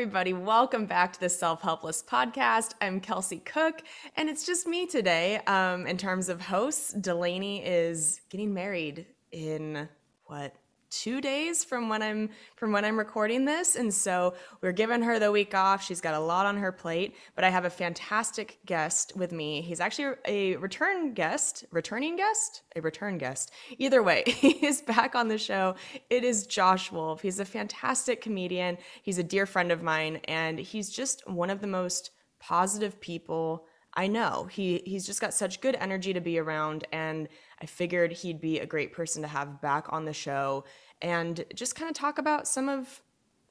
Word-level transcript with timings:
Everybody. 0.00 0.32
Welcome 0.32 0.86
back 0.86 1.12
to 1.12 1.20
the 1.20 1.28
Self 1.28 1.60
Helpless 1.60 2.02
Podcast. 2.02 2.70
I'm 2.80 3.00
Kelsey 3.00 3.36
Cook, 3.36 3.82
and 4.16 4.30
it's 4.30 4.46
just 4.46 4.66
me 4.66 4.86
today. 4.86 5.40
Um, 5.46 5.86
in 5.86 5.98
terms 5.98 6.30
of 6.30 6.40
hosts, 6.40 6.94
Delanie 6.94 7.60
is 7.62 8.22
getting 8.30 8.54
married 8.54 9.04
in 9.30 9.90
what 10.24 10.54
two 10.90 11.20
days 11.20 11.64
from 11.64 11.88
when 11.88 12.02
I'm 12.02 12.30
from 12.56 12.72
when 12.72 12.84
I'm 12.84 12.98
recording 12.98 13.44
this, 13.44 13.76
and 13.76 13.92
so 13.92 14.34
we're 14.60 14.72
giving 14.72 15.02
her 15.02 15.18
the 15.18 15.32
week 15.32 15.54
off. 15.54 15.82
She's 15.82 16.00
got 16.00 16.14
a 16.14 16.20
lot 16.20 16.46
on 16.46 16.56
her 16.58 16.72
plate, 16.72 17.14
but 17.34 17.44
I 17.44 17.48
have 17.48 17.64
a 17.64 17.70
fantastic 17.70 18.58
guest 18.66 19.12
with 19.16 19.32
me. 19.32 19.62
He's 19.62 19.80
actually 19.80 20.14
a 20.26 20.56
return 20.56 21.14
guest, 21.14 21.64
returning 21.70 22.16
guest, 22.16 22.62
a 22.76 22.80
return 22.80 23.18
guest. 23.18 23.52
Either 23.78 24.02
way, 24.02 24.24
he 24.26 24.66
is 24.66 24.82
back 24.82 25.14
on 25.14 25.28
the 25.28 25.38
show. 25.38 25.76
It 26.10 26.24
is 26.24 26.46
Josh 26.46 26.92
Wolf. 26.92 27.22
He's 27.22 27.40
a 27.40 27.44
fantastic 27.44 28.20
comedian. 28.20 28.78
He's 29.02 29.18
a 29.18 29.24
dear 29.24 29.46
friend 29.46 29.72
of 29.72 29.82
mine, 29.82 30.20
and 30.24 30.58
he's 30.58 30.90
just 30.90 31.28
one 31.28 31.50
of 31.50 31.60
the 31.60 31.66
most 31.66 32.10
positive 32.40 33.00
people 33.00 33.66
I 33.94 34.06
know. 34.06 34.48
He 34.50 34.82
he's 34.86 35.04
just 35.04 35.20
got 35.20 35.34
such 35.34 35.60
good 35.60 35.76
energy 35.76 36.12
to 36.12 36.20
be 36.20 36.38
around, 36.38 36.84
and 36.92 37.28
I 37.62 37.66
figured 37.66 38.12
he'd 38.12 38.40
be 38.40 38.58
a 38.58 38.66
great 38.66 38.92
person 38.92 39.22
to 39.22 39.28
have 39.28 39.60
back 39.60 39.86
on 39.92 40.04
the 40.04 40.12
show 40.12 40.64
and 41.02 41.44
just 41.54 41.74
kind 41.74 41.88
of 41.88 41.94
talk 41.94 42.18
about 42.18 42.48
some 42.48 42.68
of 42.68 43.02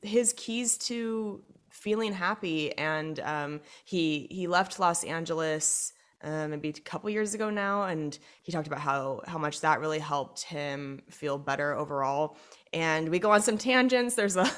his 0.01 0.33
keys 0.33 0.77
to 0.77 1.43
feeling 1.69 2.13
happy. 2.13 2.75
And 2.77 3.19
um, 3.21 3.61
he 3.85 4.27
he 4.31 4.47
left 4.47 4.79
Los 4.79 5.03
Angeles 5.03 5.93
uh, 6.21 6.47
maybe 6.47 6.69
a 6.69 6.73
couple 6.73 7.09
years 7.09 7.33
ago 7.33 7.49
now, 7.49 7.83
and 7.83 8.17
he 8.41 8.51
talked 8.51 8.67
about 8.67 8.79
how 8.81 9.21
how 9.25 9.37
much 9.37 9.61
that 9.61 9.79
really 9.79 9.99
helped 9.99 10.43
him 10.43 11.01
feel 11.09 11.37
better 11.37 11.73
overall. 11.73 12.37
And 12.71 13.09
we 13.09 13.17
go 13.17 13.31
on 13.31 13.41
some 13.41 13.57
tangents. 13.57 14.15
There's 14.15 14.37
a 14.37 14.49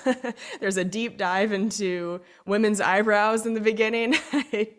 there's 0.60 0.78
a 0.78 0.84
deep 0.84 1.18
dive 1.18 1.54
into 1.54 2.22
women's 2.46 2.82
eyebrows 2.82 3.46
in 3.46 3.54
the 3.54 3.62
beginning. 3.62 4.16
I 4.34 4.70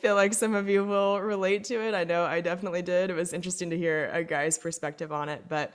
feel 0.00 0.14
like 0.14 0.34
some 0.34 0.54
of 0.54 0.68
you 0.68 0.84
will 0.84 1.20
relate 1.20 1.64
to 1.64 1.80
it. 1.80 1.94
I 1.94 2.04
know 2.04 2.24
I 2.24 2.40
definitely 2.40 2.82
did. 2.82 3.10
It 3.10 3.14
was 3.14 3.32
interesting 3.32 3.70
to 3.70 3.76
hear 3.76 4.08
a 4.12 4.22
guy's 4.22 4.58
perspective 4.58 5.10
on 5.10 5.28
it, 5.28 5.44
but 5.48 5.74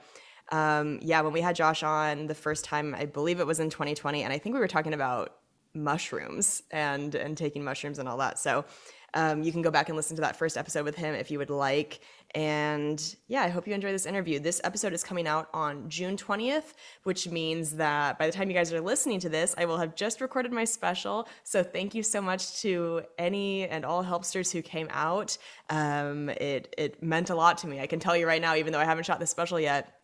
um, 0.52 1.00
yeah, 1.02 1.22
when 1.22 1.34
we 1.34 1.42
had 1.42 1.56
Josh 1.56 1.84
on 1.84 2.28
the 2.28 2.36
first 2.36 2.66
time, 2.66 2.94
I 2.96 3.06
believe 3.06 3.40
it 3.40 3.48
was 3.48 3.60
in 3.60 3.70
2020, 3.70 4.24
and 4.24 4.34
I 4.34 4.38
think 4.38 4.54
we 4.54 4.60
were 4.60 4.68
talking 4.68 4.94
about 4.94 5.36
mushrooms 5.74 6.64
and 6.72 7.16
and 7.16 7.38
taking 7.38 7.64
mushrooms 7.64 8.00
and 8.00 8.08
all 8.08 8.18
that. 8.18 8.40
So 8.40 8.66
um, 9.14 9.44
you 9.44 9.52
can 9.52 9.62
go 9.62 9.72
back 9.72 9.90
and 9.90 9.96
listen 9.96 10.16
to 10.18 10.22
that 10.22 10.36
first 10.36 10.58
episode 10.58 10.86
with 10.86 10.96
him 10.96 11.16
if 11.16 11.32
you 11.32 11.38
would 11.40 11.50
like. 11.50 12.00
And 12.34 13.16
yeah, 13.28 13.42
I 13.42 13.50
hope 13.50 13.68
you 13.68 13.74
enjoy 13.74 13.92
this 13.92 14.06
interview. 14.06 14.40
This 14.40 14.62
episode 14.64 14.94
is 14.94 15.03
coming 15.03 15.28
out 15.28 15.50
on 15.53 15.90
June 15.90 16.16
20th, 16.16 16.74
which 17.03 17.28
means 17.28 17.75
that 17.75 18.18
by 18.18 18.25
the 18.25 18.31
time 18.31 18.50
you 18.50 18.53
guys 18.53 18.72
are 18.72 18.81
listening 18.81 19.19
to 19.22 19.30
this, 19.30 19.53
I 19.58 19.66
will 19.66 19.78
have 19.78 19.96
just 19.96 20.22
recorded 20.22 20.52
my 20.52 20.64
special. 20.64 21.28
So 21.44 21.64
thank 21.64 21.94
you 21.94 22.03
so 22.03 22.22
much 22.22 22.62
to 22.62 23.02
any 23.18 23.68
and 23.68 23.84
all 23.84 24.02
helpsters 24.02 24.52
who 24.52 24.62
came 24.62 24.88
out. 24.91 25.38
Um, 25.70 26.30
it 26.30 26.74
it 26.78 27.03
meant 27.03 27.30
a 27.30 27.36
lot 27.36 27.58
to 27.59 27.68
me. 27.68 27.80
I 27.80 27.88
can 27.88 28.00
tell 28.00 28.16
you 28.16 28.28
right 28.28 28.41
now, 28.41 28.56
even 28.56 28.72
though 28.72 28.80
I 28.80 28.86
haven't 28.86 29.06
shot 29.06 29.20
this 29.20 29.30
special 29.30 29.59
yet 29.59 30.01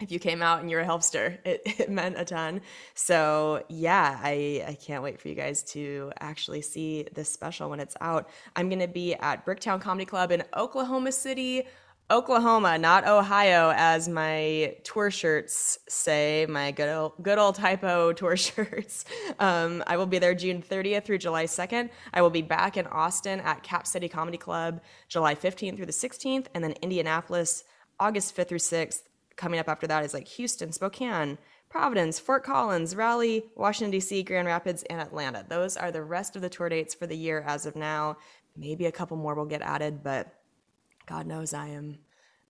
if 0.00 0.10
you 0.10 0.18
came 0.18 0.42
out 0.42 0.60
and 0.60 0.70
you're 0.70 0.80
a 0.80 0.86
helpster 0.86 1.38
it, 1.44 1.62
it 1.80 1.90
meant 1.90 2.18
a 2.18 2.24
ton. 2.24 2.60
So 2.94 3.64
yeah 3.68 4.18
I, 4.22 4.64
I 4.66 4.74
can't 4.74 5.02
wait 5.02 5.20
for 5.20 5.28
you 5.28 5.34
guys 5.34 5.62
to 5.64 6.12
actually 6.20 6.62
see 6.62 7.06
this 7.14 7.30
special 7.30 7.70
when 7.70 7.80
it's 7.80 7.96
out. 8.00 8.28
I'm 8.56 8.70
to 8.80 8.88
be 8.88 9.14
at 9.14 9.44
bricktown 9.44 9.80
comedy 9.80 10.06
club 10.06 10.32
in 10.32 10.42
oklahoma 10.56 11.12
city 11.12 11.64
oklahoma 12.10 12.76
not 12.78 13.06
ohio 13.06 13.72
as 13.76 14.08
my 14.08 14.74
tour 14.82 15.10
shirts 15.10 15.78
say 15.88 16.46
my 16.48 16.72
good 16.72 16.88
old, 16.88 17.12
good 17.22 17.38
old 17.38 17.54
typo 17.54 18.12
tour 18.20 18.36
shirts. 18.36 19.04
Um, 19.38 19.84
i 19.86 19.96
will 19.96 20.06
be 20.06 20.18
there 20.18 20.34
june 20.34 20.62
30th 20.62 21.04
through 21.04 21.18
july 21.18 21.44
2nd 21.44 21.90
i 22.12 22.22
will 22.22 22.30
be 22.30 22.42
back 22.42 22.76
in 22.76 22.86
austin 22.88 23.40
at 23.40 23.62
cap 23.62 23.86
city 23.86 24.08
comedy 24.08 24.38
club 24.38 24.80
july 25.08 25.34
15th 25.34 25.76
through 25.76 25.86
the 25.86 25.92
16th 25.92 26.46
and 26.54 26.64
then 26.64 26.72
indianapolis 26.82 27.64
august 28.00 28.36
5th 28.36 28.48
through 28.48 28.58
6th 28.58 29.02
coming 29.40 29.58
up 29.58 29.68
after 29.68 29.86
that 29.86 30.04
is 30.04 30.12
like 30.12 30.28
Houston, 30.28 30.70
Spokane, 30.70 31.38
Providence, 31.70 32.18
Fort 32.18 32.44
Collins, 32.44 32.94
Raleigh, 32.94 33.44
Washington, 33.56 33.90
D.C., 33.90 34.22
Grand 34.24 34.46
Rapids, 34.46 34.82
and 34.90 35.00
Atlanta. 35.00 35.44
Those 35.48 35.76
are 35.76 35.90
the 35.90 36.02
rest 36.02 36.36
of 36.36 36.42
the 36.42 36.50
tour 36.50 36.68
dates 36.68 36.94
for 36.94 37.06
the 37.06 37.16
year 37.16 37.42
as 37.46 37.64
of 37.64 37.74
now. 37.74 38.18
Maybe 38.54 38.84
a 38.84 38.92
couple 38.92 39.16
more 39.16 39.34
will 39.34 39.46
get 39.46 39.62
added, 39.62 40.02
but 40.04 40.34
God 41.06 41.26
knows 41.26 41.54
I 41.54 41.68
am 41.68 41.98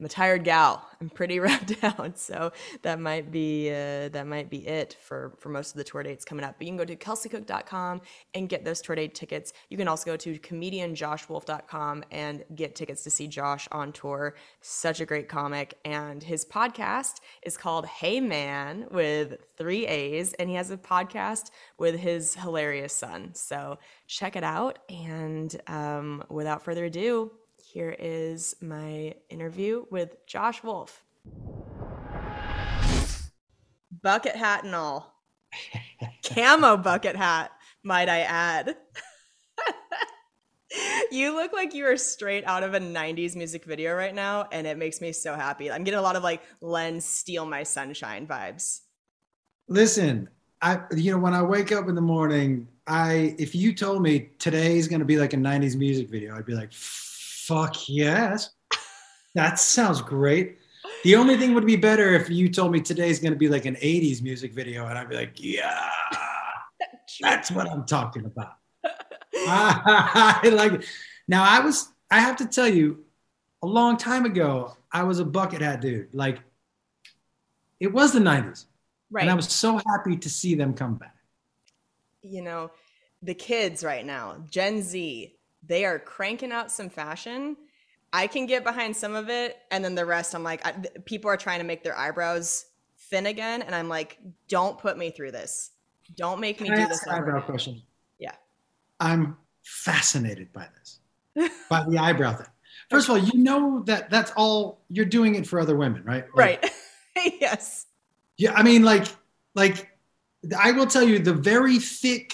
I'm 0.01 0.07
a 0.07 0.09
tired 0.09 0.45
gal. 0.45 0.89
I'm 0.99 1.11
pretty 1.11 1.39
run 1.41 1.61
down, 1.83 2.15
so 2.17 2.53
that 2.81 2.99
might 2.99 3.31
be 3.31 3.69
uh, 3.69 4.09
that 4.09 4.27
might 4.27 4.49
be 4.49 4.67
it 4.67 4.97
for 4.99 5.35
for 5.39 5.51
most 5.51 5.73
of 5.73 5.77
the 5.77 5.85
tour 5.85 6.03
dates 6.03 6.25
coming 6.25 6.43
up. 6.43 6.55
But 6.57 6.67
you 6.67 6.71
can 6.71 6.79
go 6.79 6.87
to 6.87 6.97
kelseycook.com 6.97 8.01
and 8.33 8.49
get 8.49 8.65
those 8.65 8.81
tour 8.81 8.97
date 8.97 9.15
tickets. 9.15 9.53
You 9.69 9.77
can 9.77 9.89
also 9.89 10.11
go 10.11 10.17
to 10.17 10.39
comedianjoshwolf.com 10.39 12.05
and 12.11 12.45
get 12.55 12.75
tickets 12.75 13.05
to 13.05 13.11
see 13.11 13.29
Josh 13.29 13.69
on 13.73 13.93
tour. 13.93 14.37
Such 14.63 15.01
a 15.01 15.07
great 15.07 15.29
comic, 15.29 15.77
and 15.85 16.23
his 16.23 16.47
podcast 16.47 17.21
is 17.43 17.59
called 17.59 17.85
Hey 17.85 18.21
Man 18.21 18.87
with 18.91 19.37
three 19.59 19.87
A's, 19.87 20.33
and 20.35 20.49
he 20.49 20.55
has 20.55 20.71
a 20.71 20.79
podcast 20.79 21.51
with 21.77 21.97
his 21.99 22.35
hilarious 22.37 22.95
son. 22.95 23.35
So 23.35 23.79
check 24.07 24.35
it 24.35 24.45
out. 24.45 24.79
And 24.89 25.61
um, 25.67 26.25
without 26.31 26.63
further 26.63 26.87
ado, 26.87 27.33
here 27.61 27.95
is 27.99 28.55
my 28.61 29.15
interview 29.29 29.85
with 29.91 30.27
Josh 30.27 30.63
Wolf. 30.63 31.05
Bucket 34.03 34.37
hat 34.37 34.65
and 34.65 34.75
all. 34.75 35.15
Camo 36.25 36.77
bucket 36.77 37.17
hat, 37.17 37.51
might 37.83 38.09
I 38.09 38.21
add. 38.21 38.77
You 41.11 41.35
look 41.35 41.53
like 41.53 41.75
you 41.75 41.87
are 41.87 41.97
straight 41.97 42.45
out 42.45 42.63
of 42.63 42.75
a 42.75 42.81
90s 42.81 43.35
music 43.35 43.65
video 43.65 43.95
right 43.95 44.15
now, 44.15 44.47
and 44.53 44.65
it 44.65 44.79
makes 44.79 45.01
me 45.01 45.11
so 45.11 45.35
happy. 45.35 45.71
I'm 45.71 45.83
getting 45.83 45.99
a 45.99 46.03
lot 46.03 46.15
of 46.15 46.23
like 46.23 46.41
Len 46.61 47.01
Steal 47.01 47.45
My 47.45 47.65
Sunshine 47.65 48.29
vibes. 48.29 48.83
Listen, 49.67 50.29
I 50.63 50.81
you 50.95 51.11
know 51.11 51.19
when 51.19 51.35
I 51.35 51.43
wake 51.43 51.73
up 51.73 51.89
in 51.89 51.97
the 51.97 52.01
morning, 52.01 52.69
I 52.87 53.35
if 53.39 53.57
you 53.57 53.75
told 53.75 54.03
me 54.03 54.31
today's 54.39 54.87
gonna 54.87 55.05
be 55.05 55.17
like 55.17 55.33
a 55.33 55.37
'90s 55.37 55.77
music 55.77 56.09
video, 56.09 56.37
I'd 56.37 56.47
be 56.47 56.55
like, 56.55 56.73
"Fuck 57.47 57.89
yes, 57.89 58.51
that 59.35 59.59
sounds 59.59 60.01
great." 60.03 60.59
The 61.05 61.17
only 61.17 61.37
thing 61.37 61.55
would 61.55 61.67
be 61.67 61.77
better 61.77 62.15
if 62.15 62.29
you 62.29 62.49
told 62.51 62.73
me 62.73 62.81
today's 62.81 63.19
gonna 63.21 63.37
be 63.37 63.49
like 63.49 63.65
an 63.65 63.77
'80s 63.77 64.23
music 64.23 64.53
video, 64.53 64.87
and 64.87 64.99
I'd 64.99 65.09
be 65.09 65.17
like, 65.17 65.33
"Yeah, 65.39 65.91
that's 67.21 67.51
what 67.51 67.71
I'm 67.71 67.85
talking 67.87 68.25
about." 68.27 68.55
I, 69.35 70.41
like 70.53 70.73
it. 70.73 70.85
Now 71.29 71.45
I 71.45 71.61
was 71.61 71.89
I 72.11 72.21
have 72.21 72.37
to 72.37 72.47
tell 72.47 72.69
you, 72.69 73.05
a 73.63 73.67
long 73.67 73.97
time 73.97 74.25
ago, 74.25 74.77
I 74.93 75.05
was 75.05 75.19
a 75.21 75.25
bucket 75.25 75.63
hat 75.63 75.81
dude. 75.81 76.13
Like 76.15 76.41
it 77.79 77.93
was 77.93 78.13
the 78.13 78.21
90s. 78.21 78.67
Right. 79.11 79.23
And 79.23 79.31
I 79.31 79.35
was 79.35 79.49
so 79.49 79.81
happy 79.87 80.17
to 80.17 80.29
see 80.31 80.55
them 80.55 80.75
come 80.75 80.95
back. 80.97 81.17
you 82.23 82.43
know, 82.43 82.71
the 83.23 83.35
kids 83.35 83.83
right 83.83 84.05
now, 84.05 84.37
Gen 84.51 84.83
Z, 84.83 85.35
they 85.67 85.85
are 85.85 85.99
cranking 85.99 86.53
out 86.53 86.71
some 86.71 86.89
fashion. 86.91 87.57
I 88.13 88.27
can 88.27 88.47
get 88.47 88.65
behind 88.65 88.97
some 88.97 89.15
of 89.15 89.29
it, 89.29 89.59
and 89.71 89.85
then 89.85 89.95
the 89.95 90.05
rest, 90.05 90.35
I'm 90.35 90.43
like, 90.43 90.67
I, 90.67 90.73
people 91.05 91.31
are 91.31 91.37
trying 91.37 91.61
to 91.61 91.65
make 91.65 91.85
their 91.85 91.97
eyebrows 91.97 92.67
thin 92.99 93.27
again, 93.27 93.63
and 93.63 93.75
I'm 93.75 93.89
like, 93.89 94.19
don't 94.49 94.79
put 94.79 94.99
me 94.99 95.11
through 95.11 95.31
this. 95.33 95.71
Don't 96.17 96.41
make 96.41 96.61
me 96.61 96.69
Can 96.69 96.77
do 96.77 96.87
this. 96.89 97.07
eyebrow 97.07 97.37
again." 97.37 97.43
question? 97.47 97.83
Yeah. 98.19 98.33
I'm 98.99 99.37
fascinated 99.63 100.53
by 100.53 100.67
this, 100.77 101.51
by 101.71 101.85
the 101.89 101.99
eyebrow 101.99 102.35
thing. 102.35 102.47
First 102.91 103.09
of 103.09 103.13
all, 103.13 103.19
you 103.19 103.39
know 103.39 103.83
that 103.85 104.11
that's 104.11 104.33
all 104.33 104.81
you're 104.89 105.05
doing 105.05 105.37
it 105.37 105.47
for 105.47 105.61
other 105.61 105.77
women, 105.77 106.03
right? 106.05 106.25
Like, 106.35 106.63
Right. 106.65 107.35
yes. 107.41 107.87
Yeah, 108.37 108.53
I 108.55 108.65
mean, 108.65 108.83
like, 108.83 109.07
like 109.55 109.89
I 110.59 110.73
will 110.73 110.87
tell 110.87 111.05
you, 111.05 111.21
the 111.21 111.35
very 111.35 111.79
thick 111.79 112.33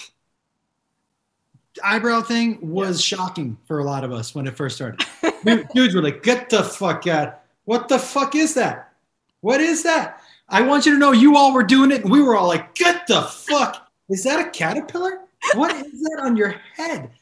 eyebrow 1.85 2.23
thing 2.23 2.59
was 2.61 3.01
shocking 3.03 3.57
for 3.67 3.79
a 3.79 3.85
lot 3.85 4.05
of 4.05 4.13
us 4.13 4.35
when 4.35 4.47
it 4.47 4.57
first 4.57 4.77
started. 4.77 5.07
Dudes 5.75 5.95
were 5.95 6.03
like, 6.03 6.23
"Get 6.23 6.51
the 6.51 6.63
fuck 6.63 7.07
out! 7.07 7.41
What 7.65 7.89
the 7.89 7.99
fuck 7.99 8.35
is 8.35 8.55
that? 8.55 8.93
What 9.41 9.61
is 9.61 9.83
that?" 9.85 10.21
I 10.49 10.63
want 10.63 10.87
you 10.87 10.93
to 10.93 10.99
know, 10.99 11.11
you 11.13 11.37
all 11.37 11.53
were 11.53 11.65
doing 11.65 11.91
it, 11.91 12.03
and 12.03 12.11
we 12.11 12.23
were 12.23 12.37
all 12.37 12.47
like, 12.49 12.75
"Get 12.75 13.07
the 13.07 13.23
fuck! 13.23 13.91
Is 14.09 14.23
that 14.25 14.47
a 14.47 14.51
caterpillar? 14.51 15.21
What 15.55 15.75
is 15.75 16.01
that 16.03 16.21
on 16.23 16.37
your 16.37 16.55
head?" 16.77 17.11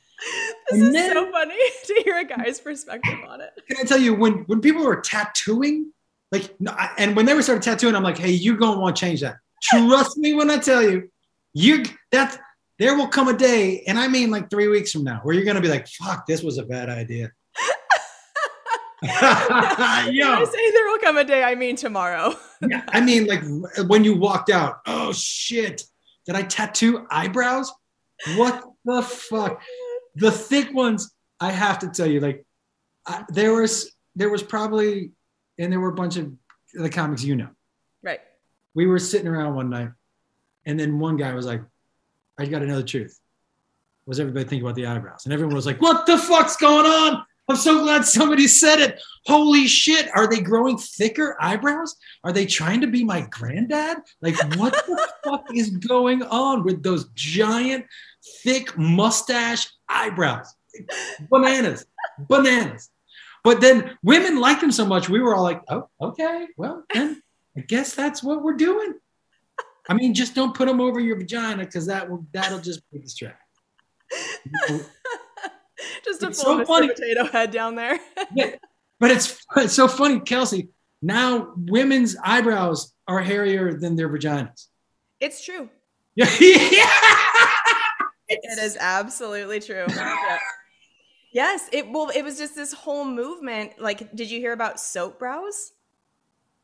This 0.70 0.80
And 0.80 0.82
is 0.88 0.92
then- 0.94 1.12
so 1.12 1.30
funny 1.30 1.54
to 1.86 2.00
hear 2.04 2.18
a 2.18 2.24
guy's 2.24 2.58
perspective 2.60 3.18
on 3.28 3.40
it. 3.42 3.50
can 3.68 3.76
I 3.78 3.82
tell 3.82 3.98
you 3.98 4.14
when 4.14 4.44
when 4.46 4.60
people 4.62 4.82
were 4.84 5.00
tattooing, 5.00 5.92
like, 6.32 6.54
and 6.96 7.14
when 7.14 7.26
they 7.26 7.34
were 7.34 7.42
started 7.42 7.62
tattooing, 7.62 7.94
I'm 7.94 8.02
like, 8.02 8.16
hey, 8.16 8.30
you're 8.30 8.56
gonna 8.56 8.80
want 8.80 8.96
to 8.96 9.00
change 9.00 9.20
that. 9.20 9.36
Trust 9.62 10.16
me 10.16 10.32
when 10.32 10.50
I 10.50 10.56
tell 10.58 10.82
you, 10.82 11.10
you 11.52 11.84
that's 12.10 12.38
there 12.78 12.96
will 12.96 13.08
come 13.08 13.28
a 13.28 13.36
day, 13.36 13.84
and 13.86 13.98
I 13.98 14.08
mean 14.08 14.30
like 14.30 14.50
three 14.50 14.68
weeks 14.68 14.92
from 14.92 15.04
now, 15.04 15.20
where 15.22 15.34
you're 15.34 15.44
gonna 15.44 15.60
be 15.60 15.68
like, 15.68 15.86
fuck, 15.88 16.26
this 16.26 16.42
was 16.42 16.58
a 16.58 16.64
bad 16.64 16.88
idea. 16.88 17.30
When 19.04 19.12
I 19.12 20.44
say 20.50 20.70
there 20.70 20.86
will 20.86 20.98
come 20.98 21.18
a 21.18 21.24
day, 21.24 21.42
I 21.42 21.54
mean 21.54 21.76
tomorrow. 21.76 22.34
yeah, 22.66 22.84
I 22.88 23.02
mean, 23.02 23.26
like 23.26 23.42
when 23.86 24.02
you 24.02 24.16
walked 24.16 24.48
out, 24.48 24.80
oh 24.86 25.12
shit, 25.12 25.84
did 26.24 26.36
I 26.36 26.42
tattoo 26.42 27.06
eyebrows? 27.10 27.70
What 28.36 28.64
the 28.84 29.02
fuck? 29.02 29.60
The 30.14 30.30
thick 30.30 30.72
ones, 30.72 31.12
I 31.38 31.50
have 31.50 31.80
to 31.80 31.88
tell 31.88 32.06
you, 32.06 32.20
like 32.20 32.46
I, 33.06 33.24
there 33.28 33.52
was 33.52 33.92
there 34.14 34.30
was 34.30 34.42
probably, 34.42 35.12
and 35.58 35.70
there 35.70 35.80
were 35.80 35.90
a 35.90 35.94
bunch 35.94 36.16
of 36.16 36.32
the 36.72 36.88
comics 36.88 37.22
you 37.22 37.36
know. 37.36 37.50
Right. 38.02 38.20
We 38.74 38.86
were 38.86 38.98
sitting 38.98 39.28
around 39.28 39.54
one 39.54 39.68
night, 39.68 39.90
and 40.64 40.80
then 40.80 40.98
one 40.98 41.18
guy 41.18 41.34
was 41.34 41.44
like, 41.44 41.62
"I 42.38 42.46
got 42.46 42.60
to 42.60 42.66
know 42.66 42.76
the 42.76 42.84
truth." 42.84 43.18
What 44.04 44.12
does 44.12 44.20
everybody 44.20 44.46
think 44.46 44.62
about 44.62 44.74
the 44.74 44.86
eyebrows? 44.86 45.24
And 45.24 45.32
everyone 45.32 45.54
was 45.54 45.66
like, 45.66 45.80
"What 45.80 46.06
the 46.06 46.18
fuck's 46.18 46.56
going 46.56 46.86
on?" 46.86 47.24
I'm 47.48 47.56
so 47.56 47.82
glad 47.82 48.06
somebody 48.06 48.46
said 48.46 48.80
it. 48.80 49.02
Holy 49.26 49.66
shit! 49.66 50.08
Are 50.14 50.26
they 50.26 50.40
growing 50.40 50.78
thicker 50.78 51.36
eyebrows? 51.40 51.94
Are 52.22 52.32
they 52.32 52.46
trying 52.46 52.80
to 52.80 52.86
be 52.86 53.04
my 53.04 53.22
granddad? 53.30 53.98
Like, 54.22 54.36
what 54.56 54.72
the 54.72 55.08
fuck 55.24 55.44
is 55.54 55.70
going 55.70 56.22
on 56.22 56.64
with 56.64 56.82
those 56.82 57.08
giant, 57.14 57.84
thick 58.42 58.76
mustache 58.78 59.68
eyebrows? 59.88 60.54
Bananas, 61.30 61.86
bananas. 62.18 62.90
But 63.42 63.60
then 63.60 63.98
women 64.02 64.40
liked 64.40 64.62
them 64.62 64.72
so 64.72 64.86
much, 64.86 65.10
we 65.10 65.20
were 65.20 65.34
all 65.34 65.42
like, 65.42 65.62
"Oh, 65.68 65.88
okay, 66.00 66.46
well, 66.56 66.84
then 66.94 67.22
I 67.56 67.60
guess 67.60 67.94
that's 67.94 68.22
what 68.22 68.42
we're 68.42 68.54
doing." 68.54 68.94
I 69.88 69.94
mean, 69.94 70.14
just 70.14 70.34
don't 70.34 70.54
put 70.54 70.66
them 70.66 70.80
over 70.80 70.98
your 71.00 71.16
vagina 71.16 71.64
because 71.64 71.86
that 71.86 72.08
will 72.08 72.26
that'll 72.32 72.60
just 72.60 72.80
be 72.90 72.98
distract. 73.00 73.40
Just 76.04 76.22
a 76.22 76.28
It's 76.28 76.42
full 76.42 76.58
so 76.58 76.64
funny. 76.64 76.88
potato 76.88 77.24
head 77.26 77.50
down 77.50 77.74
there. 77.74 77.98
Yeah, 78.34 78.50
but 79.00 79.10
it's 79.10 79.38
it's 79.56 79.74
so 79.74 79.88
funny, 79.88 80.20
Kelsey. 80.20 80.68
Now 81.02 81.52
women's 81.56 82.16
eyebrows 82.22 82.94
are 83.08 83.20
hairier 83.20 83.74
than 83.74 83.96
their 83.96 84.08
vaginas. 84.08 84.68
it's 85.20 85.44
true. 85.44 85.68
Yeah, 86.16 86.26
It 88.28 88.58
is 88.60 88.76
absolutely 88.80 89.60
true. 89.60 89.84
Yeah. 89.88 90.38
Yes, 91.32 91.68
it 91.72 91.90
well, 91.90 92.10
it 92.14 92.22
was 92.22 92.38
just 92.38 92.54
this 92.54 92.72
whole 92.72 93.04
movement. 93.04 93.72
Like, 93.78 94.14
did 94.14 94.30
you 94.30 94.38
hear 94.38 94.52
about 94.52 94.78
soap 94.80 95.18
brows? 95.18 95.72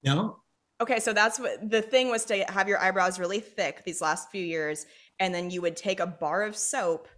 no, 0.04 0.38
Okay, 0.80 0.98
so 0.98 1.12
that's 1.12 1.38
what 1.38 1.70
the 1.70 1.82
thing 1.82 2.08
was 2.08 2.24
to 2.26 2.42
have 2.44 2.66
your 2.66 2.78
eyebrows 2.78 3.18
really 3.18 3.40
thick 3.40 3.82
these 3.84 4.00
last 4.00 4.30
few 4.30 4.44
years, 4.44 4.86
and 5.18 5.34
then 5.34 5.50
you 5.50 5.60
would 5.60 5.76
take 5.76 6.00
a 6.00 6.06
bar 6.06 6.42
of 6.42 6.56
soap 6.56 7.08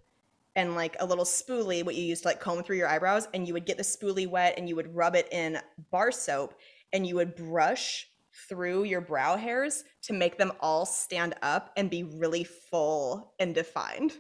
and 0.56 0.75
like 0.75 0.97
a 1.00 1.06
little 1.06 1.25
spoolie, 1.25 1.85
what 1.85 1.94
you 1.94 2.03
used 2.03 2.23
to 2.23 2.29
like 2.29 2.41
comb 2.41 2.62
through 2.62 2.76
your 2.76 2.88
eyebrows, 2.88 3.29
and 3.32 3.47
you 3.47 3.55
would 3.55 3.64
get 3.64 3.76
the 3.76 3.82
spoolie 3.82 4.29
wet 4.29 4.55
and 4.56 4.69
you 4.69 4.76
would 4.76 4.94
rub 4.94 5.14
it 5.14 5.29
in 5.32 5.59
bar 5.91 6.11
soap 6.11 6.55
and 6.93 7.06
you 7.06 7.14
would 7.14 7.35
brush 7.35 8.09
through 8.49 8.85
your 8.85 9.00
brow 9.00 9.37
hairs 9.37 9.85
to 10.03 10.12
make 10.12 10.38
them 10.38 10.53
all 10.61 10.85
stand 10.85 11.35
up 11.43 11.73
and 11.76 11.91
be 11.91 12.03
really 12.03 12.44
full 12.44 13.35
and 13.38 13.55
defined. 13.55 14.12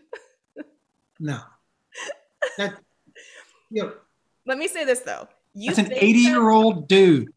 no. 1.20 1.40
That 2.58 2.78
know, 3.70 3.92
Let 4.46 4.58
me 4.58 4.68
say 4.68 4.84
this 4.84 5.00
though. 5.00 5.28
You 5.54 5.74
that's 5.74 5.88
an 5.88 5.94
80 5.94 6.18
year 6.18 6.50
old 6.50 6.88
dude. 6.88 7.28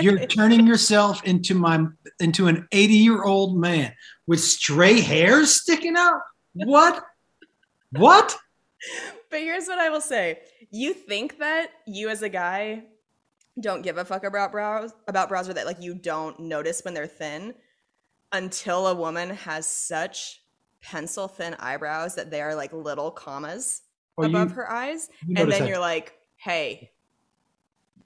You're 0.00 0.26
turning 0.26 0.66
yourself 0.66 1.22
into 1.24 1.54
my 1.54 1.84
into 2.20 2.46
an 2.46 2.66
80 2.72 2.94
year 2.94 3.22
old 3.24 3.56
man 3.58 3.92
with 4.26 4.40
stray 4.40 5.00
hairs 5.00 5.52
sticking 5.52 5.96
out. 5.96 6.20
What? 6.54 7.02
What? 7.92 8.36
But 9.30 9.40
here's 9.40 9.66
what 9.66 9.78
I 9.78 9.90
will 9.90 10.00
say. 10.00 10.40
You 10.70 10.92
think 10.94 11.38
that 11.38 11.70
you 11.86 12.08
as 12.08 12.22
a 12.22 12.28
guy 12.28 12.84
don't 13.60 13.82
give 13.82 13.98
a 13.98 14.04
fuck 14.04 14.24
about 14.24 14.50
brows 14.52 14.92
about 15.06 15.28
brows 15.28 15.48
or 15.48 15.54
that 15.54 15.66
like 15.66 15.80
you 15.80 15.94
don't 15.94 16.38
notice 16.40 16.82
when 16.84 16.92
they're 16.94 17.06
thin 17.06 17.54
until 18.32 18.88
a 18.88 18.94
woman 18.94 19.30
has 19.30 19.66
such 19.66 20.42
pencil 20.82 21.28
thin 21.28 21.54
eyebrows 21.60 22.16
that 22.16 22.30
they 22.30 22.42
are 22.42 22.54
like 22.54 22.72
little 22.72 23.10
commas 23.12 23.82
oh, 24.18 24.22
Well, 24.22 24.30
above 24.30 24.50
you- 24.50 24.54
her 24.56 24.70
eyes. 24.70 25.08
and 25.28 25.36
then 25.36 25.48
that. 25.48 25.68
you're 25.68 25.78
like, 25.78 26.14
hey, 26.36 26.90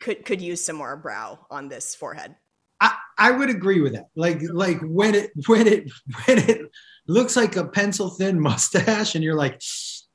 could 0.01 0.25
could 0.25 0.41
use 0.41 0.65
some 0.65 0.77
more 0.77 0.97
brow 0.97 1.47
on 1.51 1.69
this 1.69 1.95
forehead. 1.95 2.37
I, 2.81 2.95
I 3.19 3.31
would 3.33 3.51
agree 3.51 3.81
with 3.81 3.95
that. 3.95 4.09
Like 4.15 4.41
like 4.43 4.81
when 4.83 5.15
it 5.15 5.31
when 5.47 5.67
it 5.67 5.91
when 6.25 6.39
it 6.39 6.71
looks 7.07 7.37
like 7.37 7.57
a 7.57 7.67
pencil 7.67 8.11
thin 8.11 8.41
mustache 8.41 9.15
and 9.15 9.25
you're 9.25 9.35
like, 9.35 9.61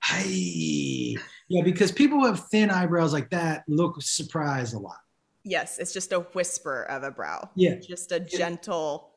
hey. 0.04 1.18
Yeah, 1.50 1.64
because 1.64 1.92
people 1.92 2.20
who 2.20 2.26
have 2.26 2.48
thin 2.50 2.70
eyebrows 2.70 3.14
like 3.14 3.30
that 3.32 3.64
look 3.68 4.02
surprised 4.02 4.74
a 4.74 4.80
lot. 4.80 4.98
Yes, 5.44 5.78
it's 5.78 5.92
just 5.92 6.14
a 6.14 6.22
whisper 6.22 6.84
of 6.84 7.04
a 7.04 7.12
brow. 7.12 7.50
Yeah. 7.56 7.76
Just 7.76 8.14
a 8.14 8.20
gentle 8.20 9.14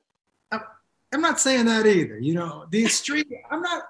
I'm 1.12 1.20
not 1.20 1.40
saying 1.40 1.66
that 1.66 1.86
either. 1.86 2.18
You 2.18 2.34
know, 2.34 2.66
the 2.70 2.84
extreme, 2.84 3.24
I'm 3.50 3.62
not, 3.62 3.84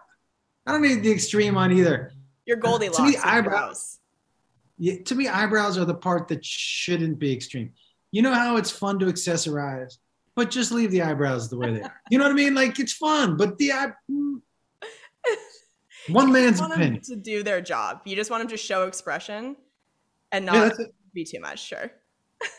I 0.66 0.72
don't 0.72 0.82
need 0.82 1.02
the 1.02 1.10
extreme 1.10 1.56
on 1.56 1.72
either. 1.72 2.12
your 2.44 2.56
Goldilocks 2.56 2.98
To 2.98 3.26
to 4.78 5.14
me, 5.14 5.28
eyebrows 5.28 5.78
are 5.78 5.84
the 5.84 5.94
part 5.94 6.28
that 6.28 6.44
shouldn't 6.44 7.18
be 7.18 7.32
extreme. 7.32 7.72
You 8.12 8.22
know 8.22 8.32
how 8.32 8.56
it's 8.56 8.70
fun 8.70 8.98
to 9.00 9.06
accessorize, 9.06 9.94
but 10.34 10.50
just 10.50 10.72
leave 10.72 10.90
the 10.90 11.02
eyebrows 11.02 11.48
the 11.48 11.56
way 11.56 11.72
they 11.72 11.82
are. 11.82 11.94
You 12.10 12.18
know 12.18 12.24
what 12.24 12.32
I 12.32 12.34
mean? 12.34 12.54
Like 12.54 12.78
it's 12.78 12.92
fun, 12.92 13.36
but 13.36 13.58
the 13.58 13.72
eye, 13.72 13.92
mm. 14.10 14.40
one 16.08 16.32
man's 16.32 16.60
want 16.60 16.72
them 16.72 16.82
opinion. 16.82 17.02
to 17.04 17.16
do 17.16 17.42
their 17.42 17.60
job. 17.60 18.00
You 18.04 18.16
just 18.16 18.30
want 18.30 18.42
them 18.42 18.48
to 18.50 18.56
show 18.56 18.86
expression 18.86 19.56
and 20.32 20.46
not 20.46 20.72
Yeah, 20.78 20.86
be 21.14 21.24
too 21.24 21.40
much. 21.40 21.64
Sure. 21.66 21.90